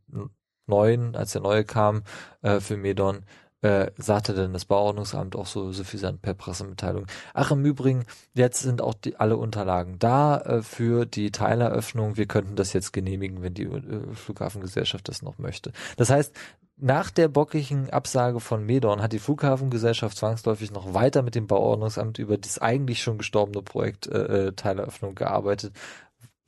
[0.67, 2.03] neuen, als der neue kam
[2.41, 3.25] äh, für Medon,
[3.63, 7.07] äh, sagte denn das Bauordnungsamt auch so suffisant per Pressemitteilung.
[7.35, 12.17] Ach, im Übrigen, jetzt sind auch die, alle Unterlagen da äh, für die Teileröffnung.
[12.17, 15.73] Wir könnten das jetzt genehmigen, wenn die äh, Flughafengesellschaft das noch möchte.
[15.97, 16.35] Das heißt,
[16.83, 22.19] nach der bockigen Absage von Medorn hat die Flughafengesellschaft zwangsläufig noch weiter mit dem Bauordnungsamt
[22.19, 25.75] über das eigentlich schon gestorbene Projekt äh, äh Teileröffnung gearbeitet,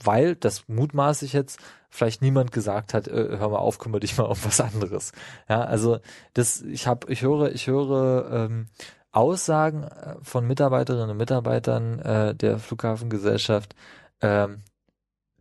[0.02, 1.60] weil, das mutmaße ich jetzt,
[1.92, 5.12] vielleicht niemand gesagt hat, äh, hör mal auf, kümmere dich mal um was anderes.
[5.48, 6.00] Ja, also
[6.32, 8.66] das, ich habe, ich höre, ich höre ähm,
[9.12, 13.76] Aussagen äh, von Mitarbeiterinnen und Mitarbeitern äh, der Flughafengesellschaft,
[14.22, 14.62] ähm,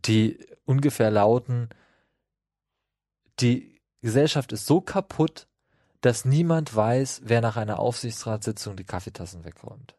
[0.04, 1.70] die ungefähr lauten,
[3.40, 5.48] die Gesellschaft ist so kaputt,
[6.02, 9.96] dass niemand weiß, wer nach einer Aufsichtsratssitzung die Kaffeetassen wegräumt.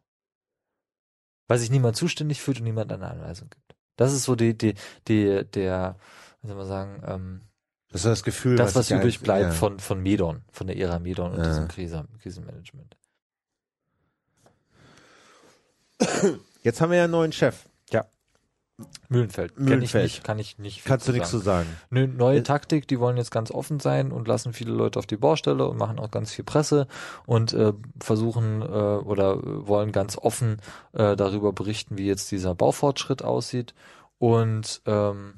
[1.48, 3.74] Weil sich niemand zuständig fühlt und niemand eine Anweisung gibt.
[3.96, 4.74] Das ist so die, die,
[5.08, 5.96] die, der,
[6.44, 7.40] wie soll man sagen, ähm,
[7.90, 9.50] das ist das Gefühl, das, was, was übrig bleibt ja.
[9.52, 11.46] von, von Medon, von der Ära Medon und ja.
[11.46, 12.96] diesem Krise, Krisenmanagement.
[16.62, 17.68] Jetzt haben wir ja einen neuen Chef.
[17.90, 18.04] Ja.
[19.08, 19.58] Mühlenfeld.
[19.58, 19.68] Mühlenfeld.
[19.70, 20.84] Kenn ich nicht, kann ich nicht.
[20.84, 21.68] Kannst du nichts zu sagen.
[21.90, 25.16] Nö, neue Taktik, die wollen jetzt ganz offen sein und lassen viele Leute auf die
[25.16, 26.88] Baustelle und machen auch ganz viel Presse
[27.26, 29.38] und äh, versuchen äh, oder
[29.68, 30.56] wollen ganz offen
[30.94, 33.74] äh, darüber berichten, wie jetzt dieser Baufortschritt aussieht.
[34.18, 35.34] Und ähm,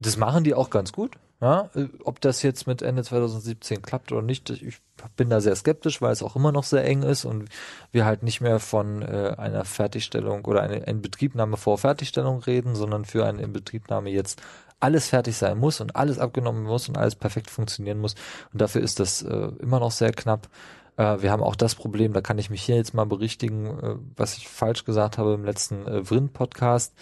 [0.00, 1.16] das machen die auch ganz gut.
[1.40, 1.70] Ja,
[2.02, 4.80] ob das jetzt mit Ende 2017 klappt oder nicht, ich
[5.16, 7.48] bin da sehr skeptisch, weil es auch immer noch sehr eng ist und
[7.92, 13.04] wir halt nicht mehr von äh, einer Fertigstellung oder eine Inbetriebnahme vor Fertigstellung reden, sondern
[13.04, 14.42] für eine Inbetriebnahme jetzt
[14.80, 18.16] alles fertig sein muss und alles abgenommen muss und alles perfekt funktionieren muss.
[18.52, 20.48] Und dafür ist das äh, immer noch sehr knapp.
[20.96, 23.96] Äh, wir haben auch das Problem, da kann ich mich hier jetzt mal berichtigen, äh,
[24.16, 26.94] was ich falsch gesagt habe im letzten äh, Vrind-Podcast.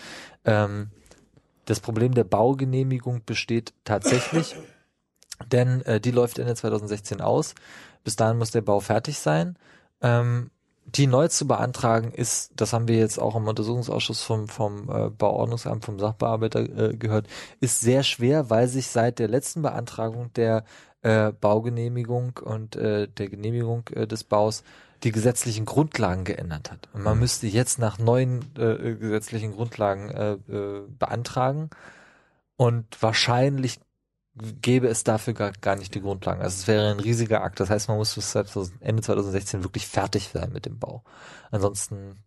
[0.44, 0.90] Ähm,
[1.66, 4.56] das Problem der Baugenehmigung besteht tatsächlich,
[5.52, 7.54] denn äh, die läuft Ende 2016 aus.
[8.02, 9.58] Bis dahin muss der Bau fertig sein.
[10.00, 10.50] Ähm,
[10.86, 15.10] die neu zu beantragen ist, das haben wir jetzt auch im Untersuchungsausschuss vom, vom äh,
[15.10, 17.26] Bauordnungsamt, vom Sachbearbeiter äh, gehört,
[17.60, 20.64] ist sehr schwer, weil sich seit der letzten Beantragung der
[21.02, 24.62] äh, Baugenehmigung und äh, der Genehmigung äh, des Baus
[25.02, 26.88] die gesetzlichen Grundlagen geändert hat.
[26.92, 27.20] Und man mhm.
[27.20, 31.70] müsste jetzt nach neuen äh, gesetzlichen Grundlagen äh, äh, beantragen
[32.56, 33.80] und wahrscheinlich
[34.34, 36.42] gäbe es dafür gar, gar nicht die Grundlagen.
[36.42, 37.58] Also es wäre ein riesiger Akt.
[37.60, 41.02] Das heißt, man muss bis Ende 2016 wirklich fertig sein mit dem Bau.
[41.50, 42.22] Ansonsten,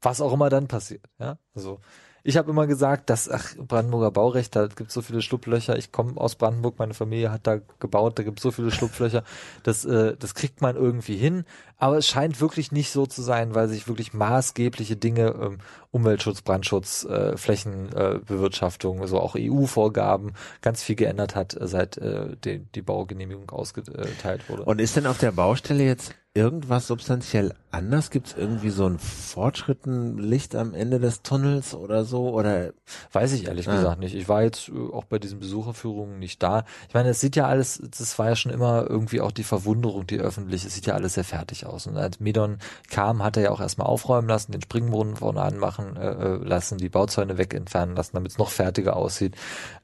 [0.00, 1.38] was auch immer dann passiert, ja.
[1.54, 1.80] Also
[2.22, 5.76] ich habe immer gesagt, dass, ach, Brandenburger Baurecht, da gibt so viele Schlupflöcher.
[5.78, 9.24] Ich komme aus Brandenburg, meine Familie hat da gebaut, da gibt so viele Schlupflöcher.
[9.62, 11.44] Das, äh, das kriegt man irgendwie hin.
[11.78, 15.58] Aber es scheint wirklich nicht so zu sein, weil sich wirklich maßgebliche Dinge, ähm,
[15.90, 22.36] Umweltschutz, Brandschutz, äh, Flächenbewirtschaftung, äh, so auch EU-Vorgaben, ganz viel geändert hat, äh, seit äh,
[22.44, 24.64] die, die Baugenehmigung ausgeteilt wurde.
[24.64, 28.10] Und ist denn auf der Baustelle jetzt irgendwas substanziell anders?
[28.10, 32.30] Gibt es irgendwie so ein Fortschritten, Licht am Ende des Tunnels oder so?
[32.30, 32.72] Oder
[33.12, 33.74] weiß ich ehrlich ah.
[33.74, 34.14] gesagt nicht.
[34.14, 36.64] Ich war jetzt äh, auch bei diesen Besucherführungen nicht da.
[36.88, 40.06] Ich meine, es sieht ja alles, das war ja schon immer irgendwie auch die Verwunderung,
[40.06, 41.86] die öffentlich, es sieht ja alles sehr fertig aus.
[41.86, 42.58] Und als Medon
[42.88, 46.78] kam, hat er ja auch erstmal aufräumen lassen, den Springbrunnen vorne anmachen äh, äh lassen,
[46.78, 49.34] die Bauzäune wegentfernen lassen, damit es noch fertiger aussieht.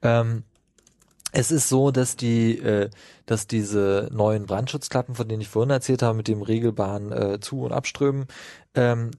[0.02, 0.44] Ähm,
[1.32, 2.90] es ist so, dass die, äh,
[3.26, 7.62] dass diese neuen Brandschutzklappen, von denen ich vorhin erzählt habe, mit dem regelbaren äh, Zu-
[7.62, 8.26] und Abströmen,
[8.74, 9.10] ähm,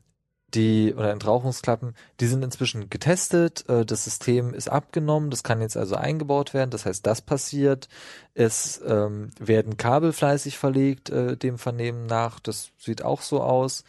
[0.53, 3.67] die oder Entrauchungsklappen, die sind inzwischen getestet.
[3.69, 6.71] Äh, das System ist abgenommen, das kann jetzt also eingebaut werden.
[6.71, 7.89] Das heißt, das passiert.
[8.33, 12.39] Es ähm, werden Kabel fleißig verlegt, äh, dem Vernehmen nach.
[12.39, 13.83] Das sieht auch so aus.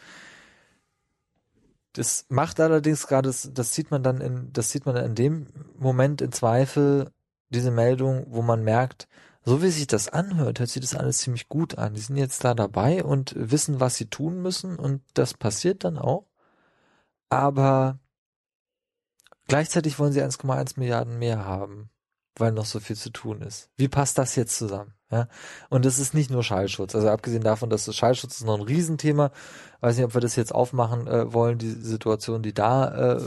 [1.93, 5.47] Das macht allerdings gerade, das, das sieht man dann in, das sieht man in dem
[5.77, 7.11] Moment in Zweifel
[7.49, 9.07] diese Meldung, wo man merkt,
[9.43, 11.93] so wie sich das anhört, hört sich das alles ziemlich gut an.
[11.93, 15.97] Die sind jetzt da dabei und wissen, was sie tun müssen und das passiert dann
[15.97, 16.27] auch.
[17.29, 17.99] Aber
[19.47, 21.89] gleichzeitig wollen sie 1,1 Milliarden mehr haben,
[22.35, 23.69] weil noch so viel zu tun ist.
[23.77, 24.93] Wie passt das jetzt zusammen?
[25.11, 25.27] Ja,
[25.69, 26.93] und es ist nicht nur Schallschutz.
[26.93, 29.31] Also abgesehen davon, dass das Schallschutz ist noch ein Riesenthema.
[29.81, 33.19] Weiß nicht, ob wir das jetzt aufmachen äh, wollen, die Situation, die da äh,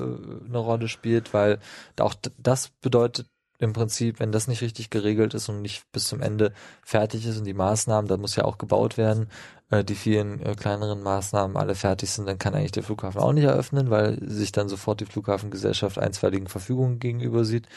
[0.46, 1.58] eine Rolle spielt, weil
[1.98, 3.26] auch das bedeutet
[3.62, 6.52] im Prinzip, wenn das nicht richtig geregelt ist und nicht bis zum Ende
[6.82, 9.28] fertig ist und die Maßnahmen, da muss ja auch gebaut werden,
[9.70, 13.32] äh, die vielen äh, kleineren Maßnahmen alle fertig sind, dann kann eigentlich der Flughafen auch
[13.32, 17.68] nicht eröffnen, weil sich dann sofort die Flughafengesellschaft einstweiligen Verfügungen gegenüber sieht,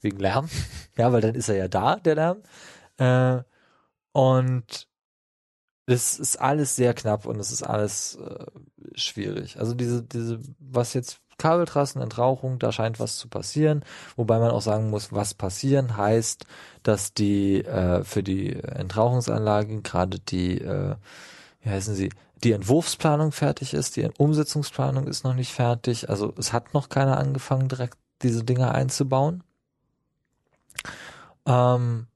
[0.00, 0.48] wegen Lärm.
[0.96, 2.42] ja, weil dann ist er ja da, der Lärm.
[2.98, 3.42] Äh,
[4.12, 4.88] und
[5.86, 8.46] das ist alles sehr knapp und es ist alles äh,
[8.94, 9.58] schwierig.
[9.58, 13.84] Also diese, diese, was jetzt Kabeltrassen, Entrauchung, da scheint was zu passieren.
[14.16, 16.46] Wobei man auch sagen muss, was passieren heißt,
[16.82, 20.96] dass die äh, für die Entrauchungsanlagen gerade die, äh,
[21.62, 22.10] wie heißen sie,
[22.42, 26.10] die Entwurfsplanung fertig ist, die Umsetzungsplanung ist noch nicht fertig.
[26.10, 29.42] Also es hat noch keiner angefangen, direkt diese Dinger einzubauen.
[31.46, 32.06] Ähm,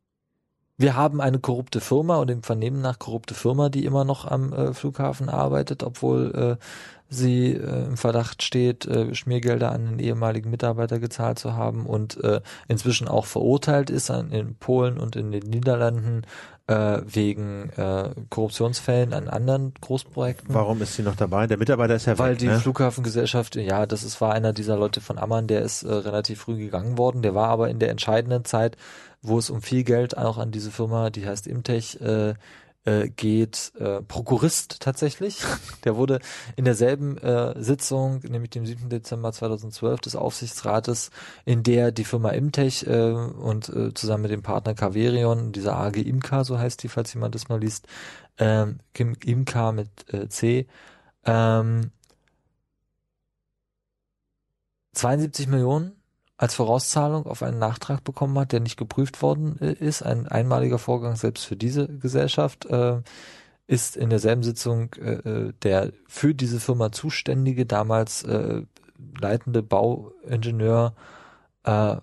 [0.78, 4.52] wir haben eine korrupte Firma und im Vernehmen nach korrupte Firma, die immer noch am
[4.52, 6.64] äh, Flughafen arbeitet, obwohl äh,
[7.10, 12.22] sie äh, im Verdacht steht, äh, Schmiergelder an den ehemaligen Mitarbeiter gezahlt zu haben und
[12.22, 16.22] äh, inzwischen auch verurteilt ist an, in Polen und in den Niederlanden
[16.68, 20.54] äh, wegen äh, Korruptionsfällen an anderen Großprojekten.
[20.54, 21.46] Warum ist sie noch dabei?
[21.46, 22.60] Der Mitarbeiter ist ja Weil weg, die ne?
[22.60, 26.58] Flughafengesellschaft, ja, das ist, war einer dieser Leute von Ammann, der ist äh, relativ früh
[26.58, 27.22] gegangen worden.
[27.22, 28.76] Der war aber in der entscheidenden Zeit,
[29.22, 32.34] wo es um viel Geld auch an diese Firma, die heißt Imtech, äh,
[32.88, 35.42] äh, geht äh, Prokurist tatsächlich.
[35.84, 36.20] Der wurde
[36.56, 38.88] in derselben äh, Sitzung, nämlich dem 7.
[38.88, 41.10] Dezember 2012 des Aufsichtsrates,
[41.44, 45.96] in der die Firma Imtech äh, und äh, zusammen mit dem Partner Caverion, dieser AG
[45.96, 47.86] Imca, so heißt die, falls jemand das mal liest,
[48.38, 50.66] ähm, Imca mit äh, C,
[51.24, 51.90] ähm,
[54.92, 55.97] 72 Millionen
[56.38, 60.02] als Vorauszahlung auf einen Nachtrag bekommen hat, der nicht geprüft worden äh, ist.
[60.02, 63.02] Ein einmaliger Vorgang selbst für diese Gesellschaft äh,
[63.66, 68.62] ist in derselben Sitzung äh, äh, der für diese Firma zuständige, damals äh,
[69.20, 70.94] leitende Bauingenieur
[71.64, 71.96] äh,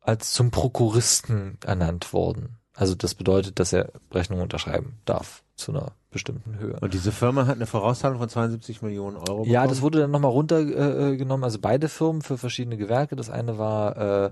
[0.00, 2.58] als zum Prokuristen ernannt worden.
[2.72, 6.76] Also das bedeutet, dass er Rechnung unterschreiben darf zu einer bestimmten Höhe.
[6.80, 9.50] Und diese Firma hat eine Vorauszahlung von 72 Millionen Euro bekommen?
[9.50, 13.16] Ja, das wurde dann nochmal runtergenommen, äh, also beide Firmen für verschiedene Gewerke.
[13.16, 14.30] Das eine war, äh,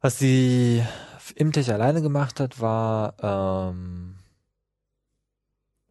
[0.00, 0.82] was die
[1.34, 4.16] Imtech alleine gemacht hat, war, ähm,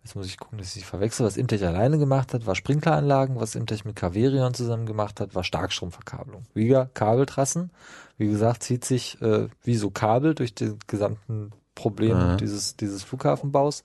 [0.03, 3.40] jetzt muss ich gucken, dass ich nicht verwechsel, was Imtech alleine gemacht hat, war Sprinkleranlagen,
[3.40, 6.44] was Imtech mit Caverion zusammen gemacht hat, war Starkstromverkabelung.
[6.56, 7.70] Wieder Kabeltrassen,
[8.18, 13.84] wie gesagt, zieht sich äh, wie so Kabel durch den gesamten Problem dieses, dieses Flughafenbaus.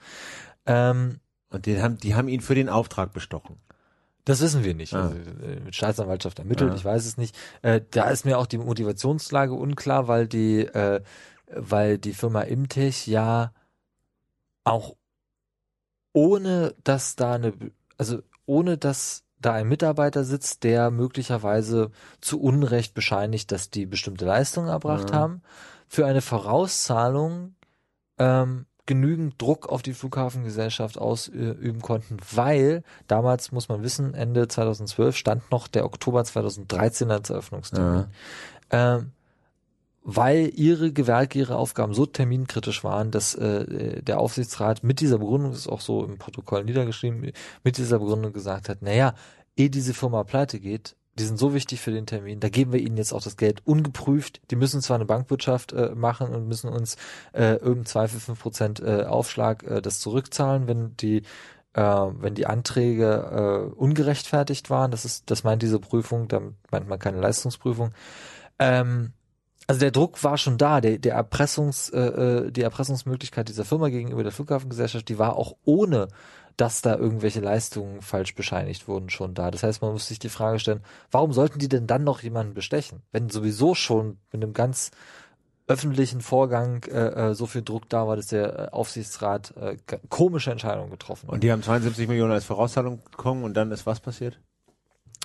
[0.67, 1.21] Ähm,
[1.51, 3.57] und die haben, die haben ihn für den Auftrag bestochen.
[4.25, 4.93] Das wissen wir nicht.
[4.95, 5.09] Ah.
[5.09, 6.75] Also, äh, mit Staatsanwaltschaft ermittelt, ah.
[6.75, 7.37] ich weiß es nicht.
[7.63, 11.01] Äh, da ist mir auch die Motivationslage unklar, weil die, äh,
[11.55, 13.53] weil die Firma Imtech ja
[14.65, 14.97] auch
[16.13, 17.53] ohne dass da eine,
[17.99, 21.91] also ohne dass da ein Mitarbeiter sitzt, der möglicherweise
[22.21, 25.17] zu Unrecht bescheinigt, dass die bestimmte Leistungen erbracht ja.
[25.17, 25.43] haben,
[25.87, 27.55] für eine Vorauszahlung
[28.19, 35.17] ähm, genügend Druck auf die Flughafengesellschaft ausüben konnten, weil damals, muss man wissen, Ende 2012
[35.17, 38.07] stand noch der Oktober 2013 als Eröffnungstermin.
[38.73, 38.97] Ja.
[38.97, 39.13] Ähm,
[40.09, 45.53] weil ihre Gewerke, ihre Aufgaben so terminkritisch waren, dass äh, der Aufsichtsrat mit dieser Begründung,
[45.53, 47.33] ist auch so im Protokoll niedergeschrieben,
[47.65, 49.15] mit dieser Begründung gesagt hat, naja,
[49.57, 52.81] ehe diese Firma pleite geht, die sind so wichtig für den Termin, da geben wir
[52.81, 54.41] ihnen jetzt auch das Geld ungeprüft.
[54.51, 56.97] Die müssen zwar eine Bankwirtschaft äh, machen und müssen uns
[57.33, 61.23] äh, im Zweifel fünf Prozent äh, Aufschlag äh, das zurückzahlen, wenn die
[61.73, 66.41] äh, wenn die Anträge äh, ungerechtfertigt waren, das ist, das meint diese Prüfung, da
[66.71, 67.91] meint man keine Leistungsprüfung.
[68.59, 69.13] Ähm,
[69.67, 73.89] also der Druck war schon da, der, der Erpressungs, äh, äh, die Erpressungsmöglichkeit dieser Firma
[73.89, 76.09] gegenüber der Flughafengesellschaft, die war auch ohne,
[76.57, 79.51] dass da irgendwelche Leistungen falsch bescheinigt wurden, schon da.
[79.51, 82.55] Das heißt, man muss sich die Frage stellen, warum sollten die denn dann noch jemanden
[82.55, 84.91] bestechen, wenn sowieso schon mit einem ganz
[85.69, 89.77] öffentlichen Vorgang äh, äh so viel Druck da war, dass der äh, Aufsichtsrat äh,
[90.09, 91.35] komische Entscheidungen getroffen hat.
[91.35, 94.41] Und die haben 72 Millionen als Vorauszahlung bekommen und dann ist was passiert?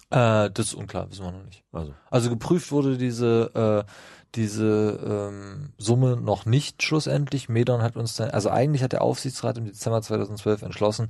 [0.09, 1.63] Äh, das ist unklar, wissen wir noch nicht.
[1.71, 3.91] Also, also geprüft wurde diese äh,
[4.35, 7.49] diese ähm, Summe noch nicht schlussendlich.
[7.49, 11.09] Medon hat uns dann, also eigentlich hat der Aufsichtsrat im Dezember 2012 entschlossen,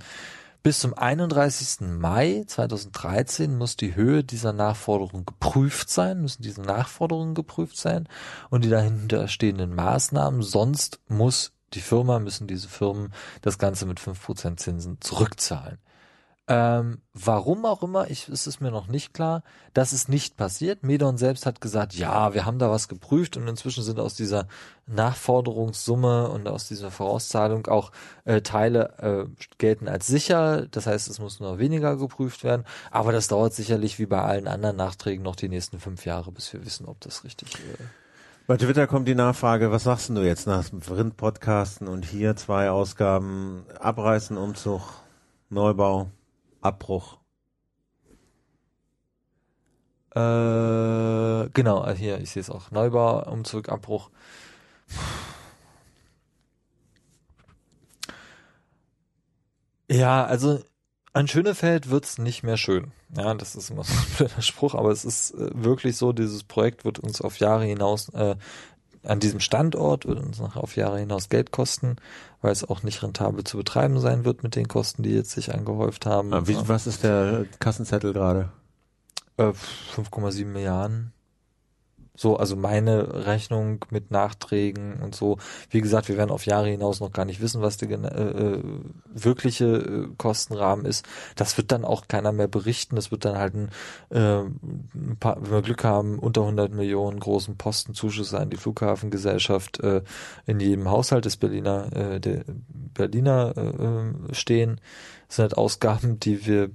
[0.63, 1.81] bis zum 31.
[1.81, 8.07] Mai 2013 muss die Höhe dieser Nachforderung geprüft sein, müssen diese Nachforderungen geprüft sein
[8.51, 10.43] und die dahinter stehenden Maßnahmen.
[10.43, 13.11] Sonst muss die Firma, müssen diese Firmen
[13.41, 15.79] das Ganze mit 5% Zinsen zurückzahlen.
[16.53, 19.41] Ähm, warum auch immer, ich, ist es mir noch nicht klar,
[19.73, 20.83] dass es nicht passiert.
[20.83, 24.49] Medon selbst hat gesagt, ja, wir haben da was geprüft und inzwischen sind aus dieser
[24.85, 27.93] Nachforderungssumme und aus dieser Vorauszahlung auch
[28.25, 30.67] äh, Teile äh, gelten als sicher.
[30.69, 32.65] Das heißt, es muss nur weniger geprüft werden.
[32.89, 36.51] Aber das dauert sicherlich wie bei allen anderen Nachträgen noch die nächsten fünf Jahre, bis
[36.51, 37.79] wir wissen, ob das richtig ist.
[37.79, 37.83] Äh
[38.47, 42.69] bei Twitter kommt die Nachfrage, was sagst du jetzt nach dem Rind-Podcasten und hier zwei
[42.69, 44.81] Ausgaben, Abreißen, Umzug,
[45.49, 46.09] Neubau?
[46.61, 47.17] Abbruch.
[50.13, 52.71] Äh, genau, äh, hier, ich sehe es auch.
[52.71, 54.09] Neubau, Umzug, Abbruch.
[59.89, 60.59] Ja, also
[61.13, 62.91] an Schönefeld wird's nicht mehr schön.
[63.15, 66.43] Ja, das ist immer so ein blöder Spruch, aber es ist äh, wirklich so, dieses
[66.43, 68.35] Projekt wird uns auf Jahre hinaus äh,
[69.03, 71.95] an diesem Standort wird uns noch auf Jahre hinaus Geld kosten,
[72.41, 75.53] weil es auch nicht rentabel zu betreiben sein wird mit den Kosten, die jetzt sich
[75.53, 76.33] angehäuft haben.
[76.33, 78.49] Ah, wie, was ist der Kassenzettel gerade?
[79.37, 79.53] Äh,
[79.95, 81.13] 5,7 Milliarden.
[82.21, 85.39] So, also meine Rechnung mit Nachträgen und so.
[85.71, 88.63] Wie gesagt, wir werden auf Jahre hinaus noch gar nicht wissen, was der äh, äh,
[89.11, 91.03] wirkliche äh, Kostenrahmen ist.
[91.35, 92.95] Das wird dann auch keiner mehr berichten.
[92.95, 93.69] Das wird dann halt ein,
[94.11, 99.79] äh, ein paar, wenn wir Glück haben, unter 100 Millionen großen Postenzuschuss an die Flughafengesellschaft
[99.79, 100.03] äh,
[100.45, 102.43] in jedem Haushalt des Berliner, äh, der
[102.93, 104.79] Berliner äh, stehen.
[105.27, 106.69] Das sind halt Ausgaben, die wir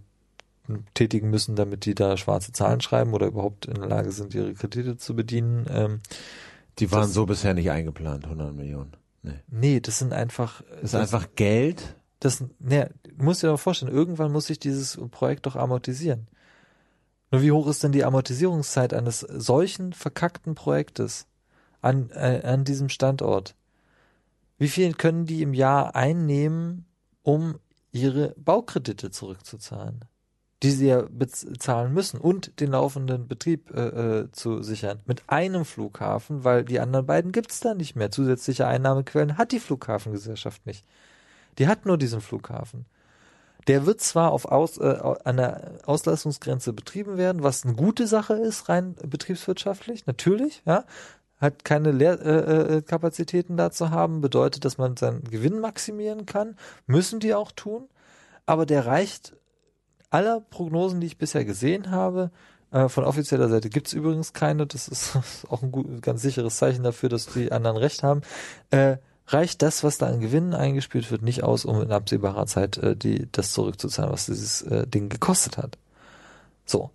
[0.95, 4.55] tätigen müssen, damit die da schwarze Zahlen schreiben oder überhaupt in der Lage sind, ihre
[4.55, 5.67] Kredite zu bedienen.
[5.69, 6.01] Ähm,
[6.79, 8.93] die waren das, so bisher nicht eingeplant, 100 Millionen.
[9.23, 10.63] Nee, nee das sind einfach.
[10.81, 11.97] Das ist einfach Geld.
[12.21, 16.29] Das, ne, du musst dir doch vorstellen, irgendwann muss sich dieses Projekt doch amortisieren.
[17.31, 21.27] Nur wie hoch ist denn die Amortisierungszeit eines solchen verkackten Projektes
[21.83, 23.55] an, äh, an diesem Standort?
[24.59, 26.87] Wie viel können die im Jahr einnehmen,
[27.23, 27.59] um
[27.93, 30.05] ihre Baukredite zurückzuzahlen?
[30.63, 35.01] Die sie ja bezahlen müssen und den laufenden Betrieb äh, äh, zu sichern.
[35.05, 38.11] Mit einem Flughafen, weil die anderen beiden gibt's da nicht mehr.
[38.11, 40.85] Zusätzliche Einnahmequellen hat die Flughafengesellschaft nicht.
[41.59, 42.87] Die hat nur diesen Flughafen.
[43.67, 48.35] Der wird zwar auf Aus, äh, an der Auslastungsgrenze betrieben werden, was eine gute Sache
[48.35, 50.85] ist, rein betriebswirtschaftlich, natürlich, ja.
[51.39, 56.57] Hat keine Leerkapazitäten äh, äh dazu haben, bedeutet, dass man seinen Gewinn maximieren kann.
[56.87, 57.91] Müssen die auch tun.
[58.47, 59.37] Aber der reicht
[60.11, 62.31] aller Prognosen, die ich bisher gesehen habe,
[62.71, 65.17] äh, von offizieller Seite gibt es übrigens keine, das ist
[65.49, 68.23] auch ein gut, ganz sicheres Zeichen dafür, dass die anderen recht haben,
[68.71, 68.97] äh,
[69.29, 72.97] reicht das, was da an Gewinnen eingespielt wird, nicht aus, um in absehbarer Zeit äh,
[72.97, 75.79] die, das zurückzuzahlen, was dieses äh, Ding gekostet hat.
[76.65, 76.91] So.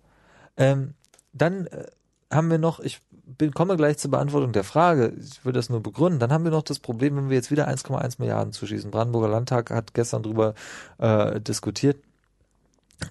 [0.56, 0.94] Ähm,
[1.32, 1.86] dann äh,
[2.30, 5.82] haben wir noch, ich bin, komme gleich zur Beantwortung der Frage, ich will das nur
[5.82, 8.90] begründen, dann haben wir noch das Problem, wenn wir jetzt wieder 1,1 Milliarden zuschießen.
[8.90, 10.54] Brandenburger Landtag hat gestern drüber
[10.98, 11.98] äh, diskutiert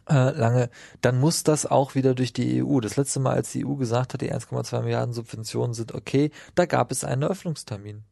[0.09, 0.69] äh, lange,
[1.01, 2.79] dann muss das auch wieder durch die EU.
[2.79, 6.65] Das letzte Mal, als die EU gesagt hat, die 1,2 Milliarden Subventionen sind okay, da
[6.65, 8.03] gab es einen Eröffnungstermin.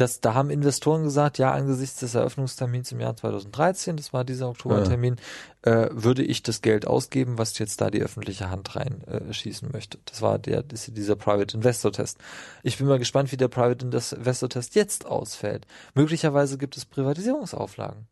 [0.00, 4.48] Das, da haben Investoren gesagt, ja, angesichts des Eröffnungstermins im Jahr 2013, das war dieser
[4.48, 5.16] Oktobertermin,
[5.66, 5.72] ja.
[5.72, 9.98] äh, würde ich das Geld ausgeben, was jetzt da die öffentliche Hand reinschießen äh, möchte.
[10.06, 12.16] Das war der, dieser Private Investor Test.
[12.62, 15.66] Ich bin mal gespannt, wie der Private Investor Test jetzt ausfällt.
[15.94, 18.06] Möglicherweise gibt es Privatisierungsauflagen.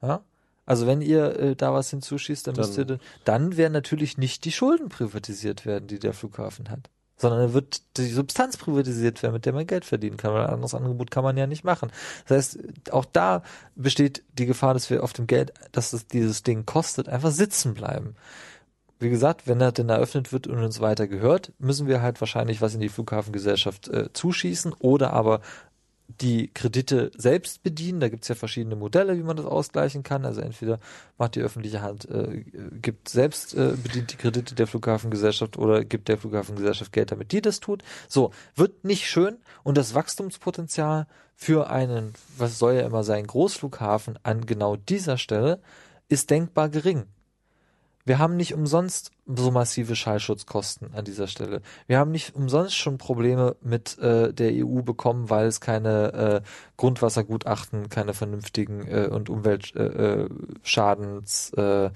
[0.00, 0.24] Ja?
[0.66, 4.44] Also wenn ihr äh, da was hinzuschießt, dann, dann müsst ihr, dann werden natürlich nicht
[4.44, 9.34] die Schulden privatisiert werden, die der Flughafen hat, sondern dann wird die Substanz privatisiert werden,
[9.34, 11.90] mit der man Geld verdienen kann, weil ein anderes Angebot kann man ja nicht machen.
[12.26, 13.42] Das heißt, auch da
[13.74, 17.74] besteht die Gefahr, dass wir auf dem Geld, dass es dieses Ding kostet, einfach sitzen
[17.74, 18.14] bleiben.
[19.00, 22.60] Wie gesagt, wenn er denn eröffnet wird und uns weiter gehört, müssen wir halt wahrscheinlich
[22.60, 25.40] was in die Flughafengesellschaft äh, zuschießen oder aber
[26.20, 28.00] die Kredite selbst bedienen.
[28.00, 30.24] Da gibt's ja verschiedene Modelle, wie man das ausgleichen kann.
[30.24, 30.78] Also entweder
[31.18, 32.44] macht die öffentliche Hand, äh,
[32.80, 37.40] gibt selbst, äh, bedient die Kredite der Flughafengesellschaft oder gibt der Flughafengesellschaft Geld, damit die
[37.40, 37.82] das tut.
[38.08, 41.06] So, wird nicht schön und das Wachstumspotenzial
[41.36, 45.60] für einen, was soll ja immer sein, Großflughafen an genau dieser Stelle
[46.08, 47.06] ist denkbar gering.
[48.04, 51.60] Wir haben nicht umsonst so massive Schallschutzkosten an dieser Stelle.
[51.86, 56.40] Wir haben nicht umsonst schon Probleme mit äh, der EU bekommen, weil es keine äh,
[56.76, 61.90] Grundwassergutachten, keine vernünftigen äh, und Umweltschadens äh, äh,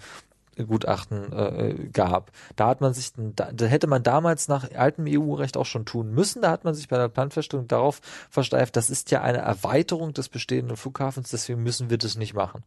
[0.63, 2.31] Gutachten äh, gab.
[2.55, 6.43] Da hat man sich, da hätte man damals nach altem EU-Recht auch schon tun müssen.
[6.43, 8.01] Da hat man sich bei der Planfeststellung darauf
[8.31, 12.63] versteift, das ist ja eine Erweiterung des bestehenden Flughafens, deswegen müssen wir das nicht machen.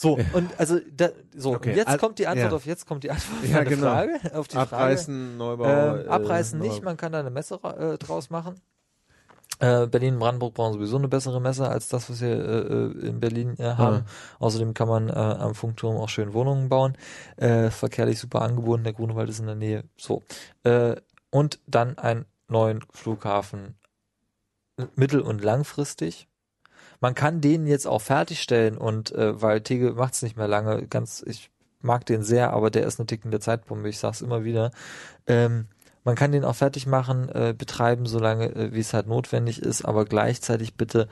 [0.00, 2.56] So, und also da, so, Okay, jetzt al- kommt die Antwort ja.
[2.56, 3.86] auf jetzt kommt die Antwort auf Ja, genau.
[3.88, 5.64] Frage, auf die Abreißen, Neubau.
[5.64, 5.98] Frage.
[5.98, 6.84] äh, Ähm, abreißen nicht, Neubau.
[6.84, 8.60] man kann da eine Messe äh, draus machen.
[9.58, 12.58] Äh, Berlin und Brandenburg brauchen sowieso eine bessere Messe als das, was wir äh,
[13.02, 13.96] äh, in Berlin äh, haben.
[13.96, 14.04] Ja.
[14.38, 16.96] Außerdem kann man äh, am Funkturm auch schön Wohnungen bauen.
[17.36, 19.82] Äh, verkehrlich super angeboten, der Grunewald ist in der Nähe.
[19.96, 20.22] So.
[20.62, 20.94] Äh,
[21.30, 23.74] und dann einen neuen Flughafen
[24.78, 26.28] äh, mittel- und langfristig.
[27.00, 30.86] Man kann den jetzt auch fertigstellen und äh, weil Tegel macht es nicht mehr lange,
[30.86, 31.50] ganz, ich
[31.80, 34.72] mag den sehr, aber der ist eine tickende Zeitbombe, ich sag's immer wieder.
[35.26, 35.68] Ähm,
[36.04, 39.84] man kann den auch fertig machen, äh, betreiben, solange äh, wie es halt notwendig ist,
[39.84, 41.08] aber gleichzeitig bitte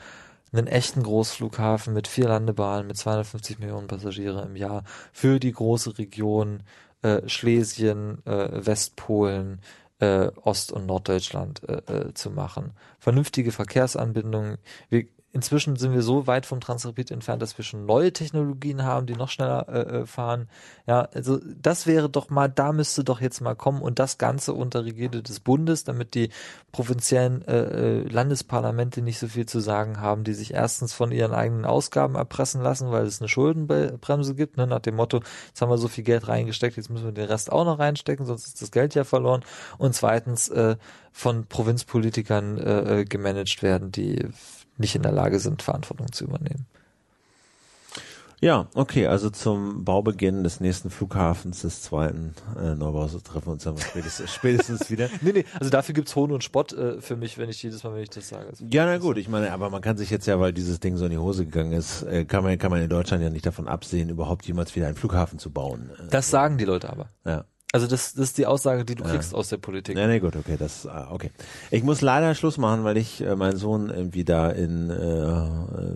[0.53, 5.99] einen echten Großflughafen mit vier Landebahnen, mit 250 Millionen Passagiere im Jahr für die große
[5.99, 6.63] Region
[7.03, 9.61] äh, Schlesien, äh, Westpolen,
[9.99, 12.73] äh, Ost- und Norddeutschland äh, äh, zu machen.
[12.99, 14.59] Vernünftige Verkehrsanbindungen.
[14.89, 15.07] Wir,
[15.37, 19.15] inzwischen sind wir so weit vom Transrapid entfernt, dass wir schon neue Technologien haben, die
[19.15, 20.49] noch schneller äh, äh, fahren.
[20.87, 24.55] Ja, also das wäre doch mal, da müsste doch jetzt mal kommen und das Ganze
[24.55, 26.31] unter Rigide des Bundes, damit die
[26.73, 31.35] provinziellen äh, äh, Landesparlamente nicht so viel zu sagen haben, die sich erstens von ihren
[31.35, 35.69] eigenen Ausgaben erpressen lassen, weil es eine Schuldenbremse gibt, ne, nach dem Motto, jetzt haben
[35.69, 38.63] wir so viel Geld reingesteckt, jetzt müssen wir den Rest auch noch reinstecken, sonst ist
[38.63, 39.45] das Geld ja verloren.
[39.77, 40.77] Und zweitens äh,
[41.13, 44.29] von Provinzpolitikern äh, äh, gemanagt werden, die
[44.79, 46.67] nicht in der Lage sind, Verantwortung zu übernehmen.
[48.43, 53.65] Ja, okay, also zum Baubeginn des nächsten Flughafens des zweiten äh, Neubaus treffen wir uns
[53.65, 55.09] dann spätestens, spätestens wieder.
[55.23, 57.95] Nee, nee, also dafür gibt's Hohn und Spott äh, für mich, wenn ich jedes Mal,
[57.95, 58.47] wenn ich das sage.
[58.49, 60.99] Also, Ja, na gut, ich meine, aber man kann sich jetzt ja, weil dieses Ding
[60.99, 63.47] so in die Hose gegangen ist, äh, kann man, kann man in Deutschland ja nicht
[63.47, 65.91] davon absehen, überhaupt jemals wieder einen Flughafen zu bauen.
[65.99, 67.09] Äh, Das sagen die Leute aber.
[67.25, 67.45] ja.
[67.77, 69.97] Also das, das ist die Aussage, die du kriegst aus der Politik.
[69.97, 71.31] Nee, nee, gut, okay, das, ah, okay.
[71.71, 74.95] Ich muss leider Schluss machen, weil ich äh, meinen Sohn irgendwie da in äh,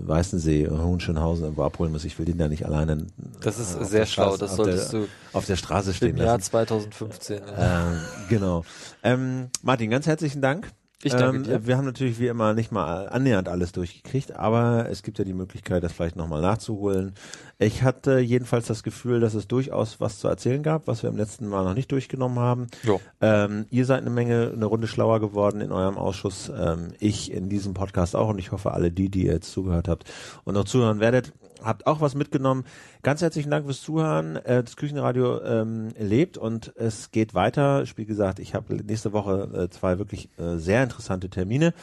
[0.06, 2.04] Weißensee, Hohenschönhausen irgendwo abholen muss.
[2.04, 3.06] Ich will den da nicht alleine
[3.40, 6.36] Das ist äh, sehr schlau, das solltest der, du auf der Straße stehen im Jahr
[6.36, 6.50] lassen.
[6.50, 7.40] 2015.
[7.46, 7.92] ja.
[7.92, 8.64] Ähm, genau.
[9.02, 10.70] Ähm, Martin, ganz herzlichen Dank.
[11.02, 11.66] Ich danke ähm, dir.
[11.66, 15.32] Wir haben natürlich wie immer nicht mal annähernd alles durchgekriegt, aber es gibt ja die
[15.32, 17.14] Möglichkeit, das vielleicht nochmal nachzuholen.
[17.58, 21.16] Ich hatte jedenfalls das Gefühl, dass es durchaus was zu erzählen gab, was wir im
[21.16, 22.66] letzten Mal noch nicht durchgenommen haben.
[22.82, 23.00] Jo.
[23.20, 26.52] Ähm, ihr seid eine Menge, eine Runde schlauer geworden in eurem Ausschuss.
[26.54, 29.88] Ähm, ich in diesem Podcast auch und ich hoffe, alle die, die ihr jetzt zugehört
[29.88, 30.04] habt
[30.44, 31.32] und noch zuhören werdet,
[31.62, 32.64] habt auch was mitgenommen.
[33.02, 34.36] Ganz herzlichen Dank fürs Zuhören.
[34.36, 37.84] Äh, das Küchenradio ähm, lebt und es geht weiter.
[37.96, 41.74] Wie gesagt, ich habe nächste Woche äh, zwei wirklich äh, sehr interessante Termine.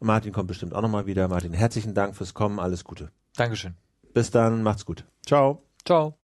[0.00, 1.28] Martin kommt bestimmt auch nochmal wieder.
[1.28, 2.58] Martin, herzlichen Dank fürs Kommen.
[2.58, 3.10] Alles Gute.
[3.36, 3.74] Dankeschön.
[4.12, 5.04] Bis dann, macht's gut.
[5.26, 5.62] Ciao.
[5.84, 6.18] Ciao.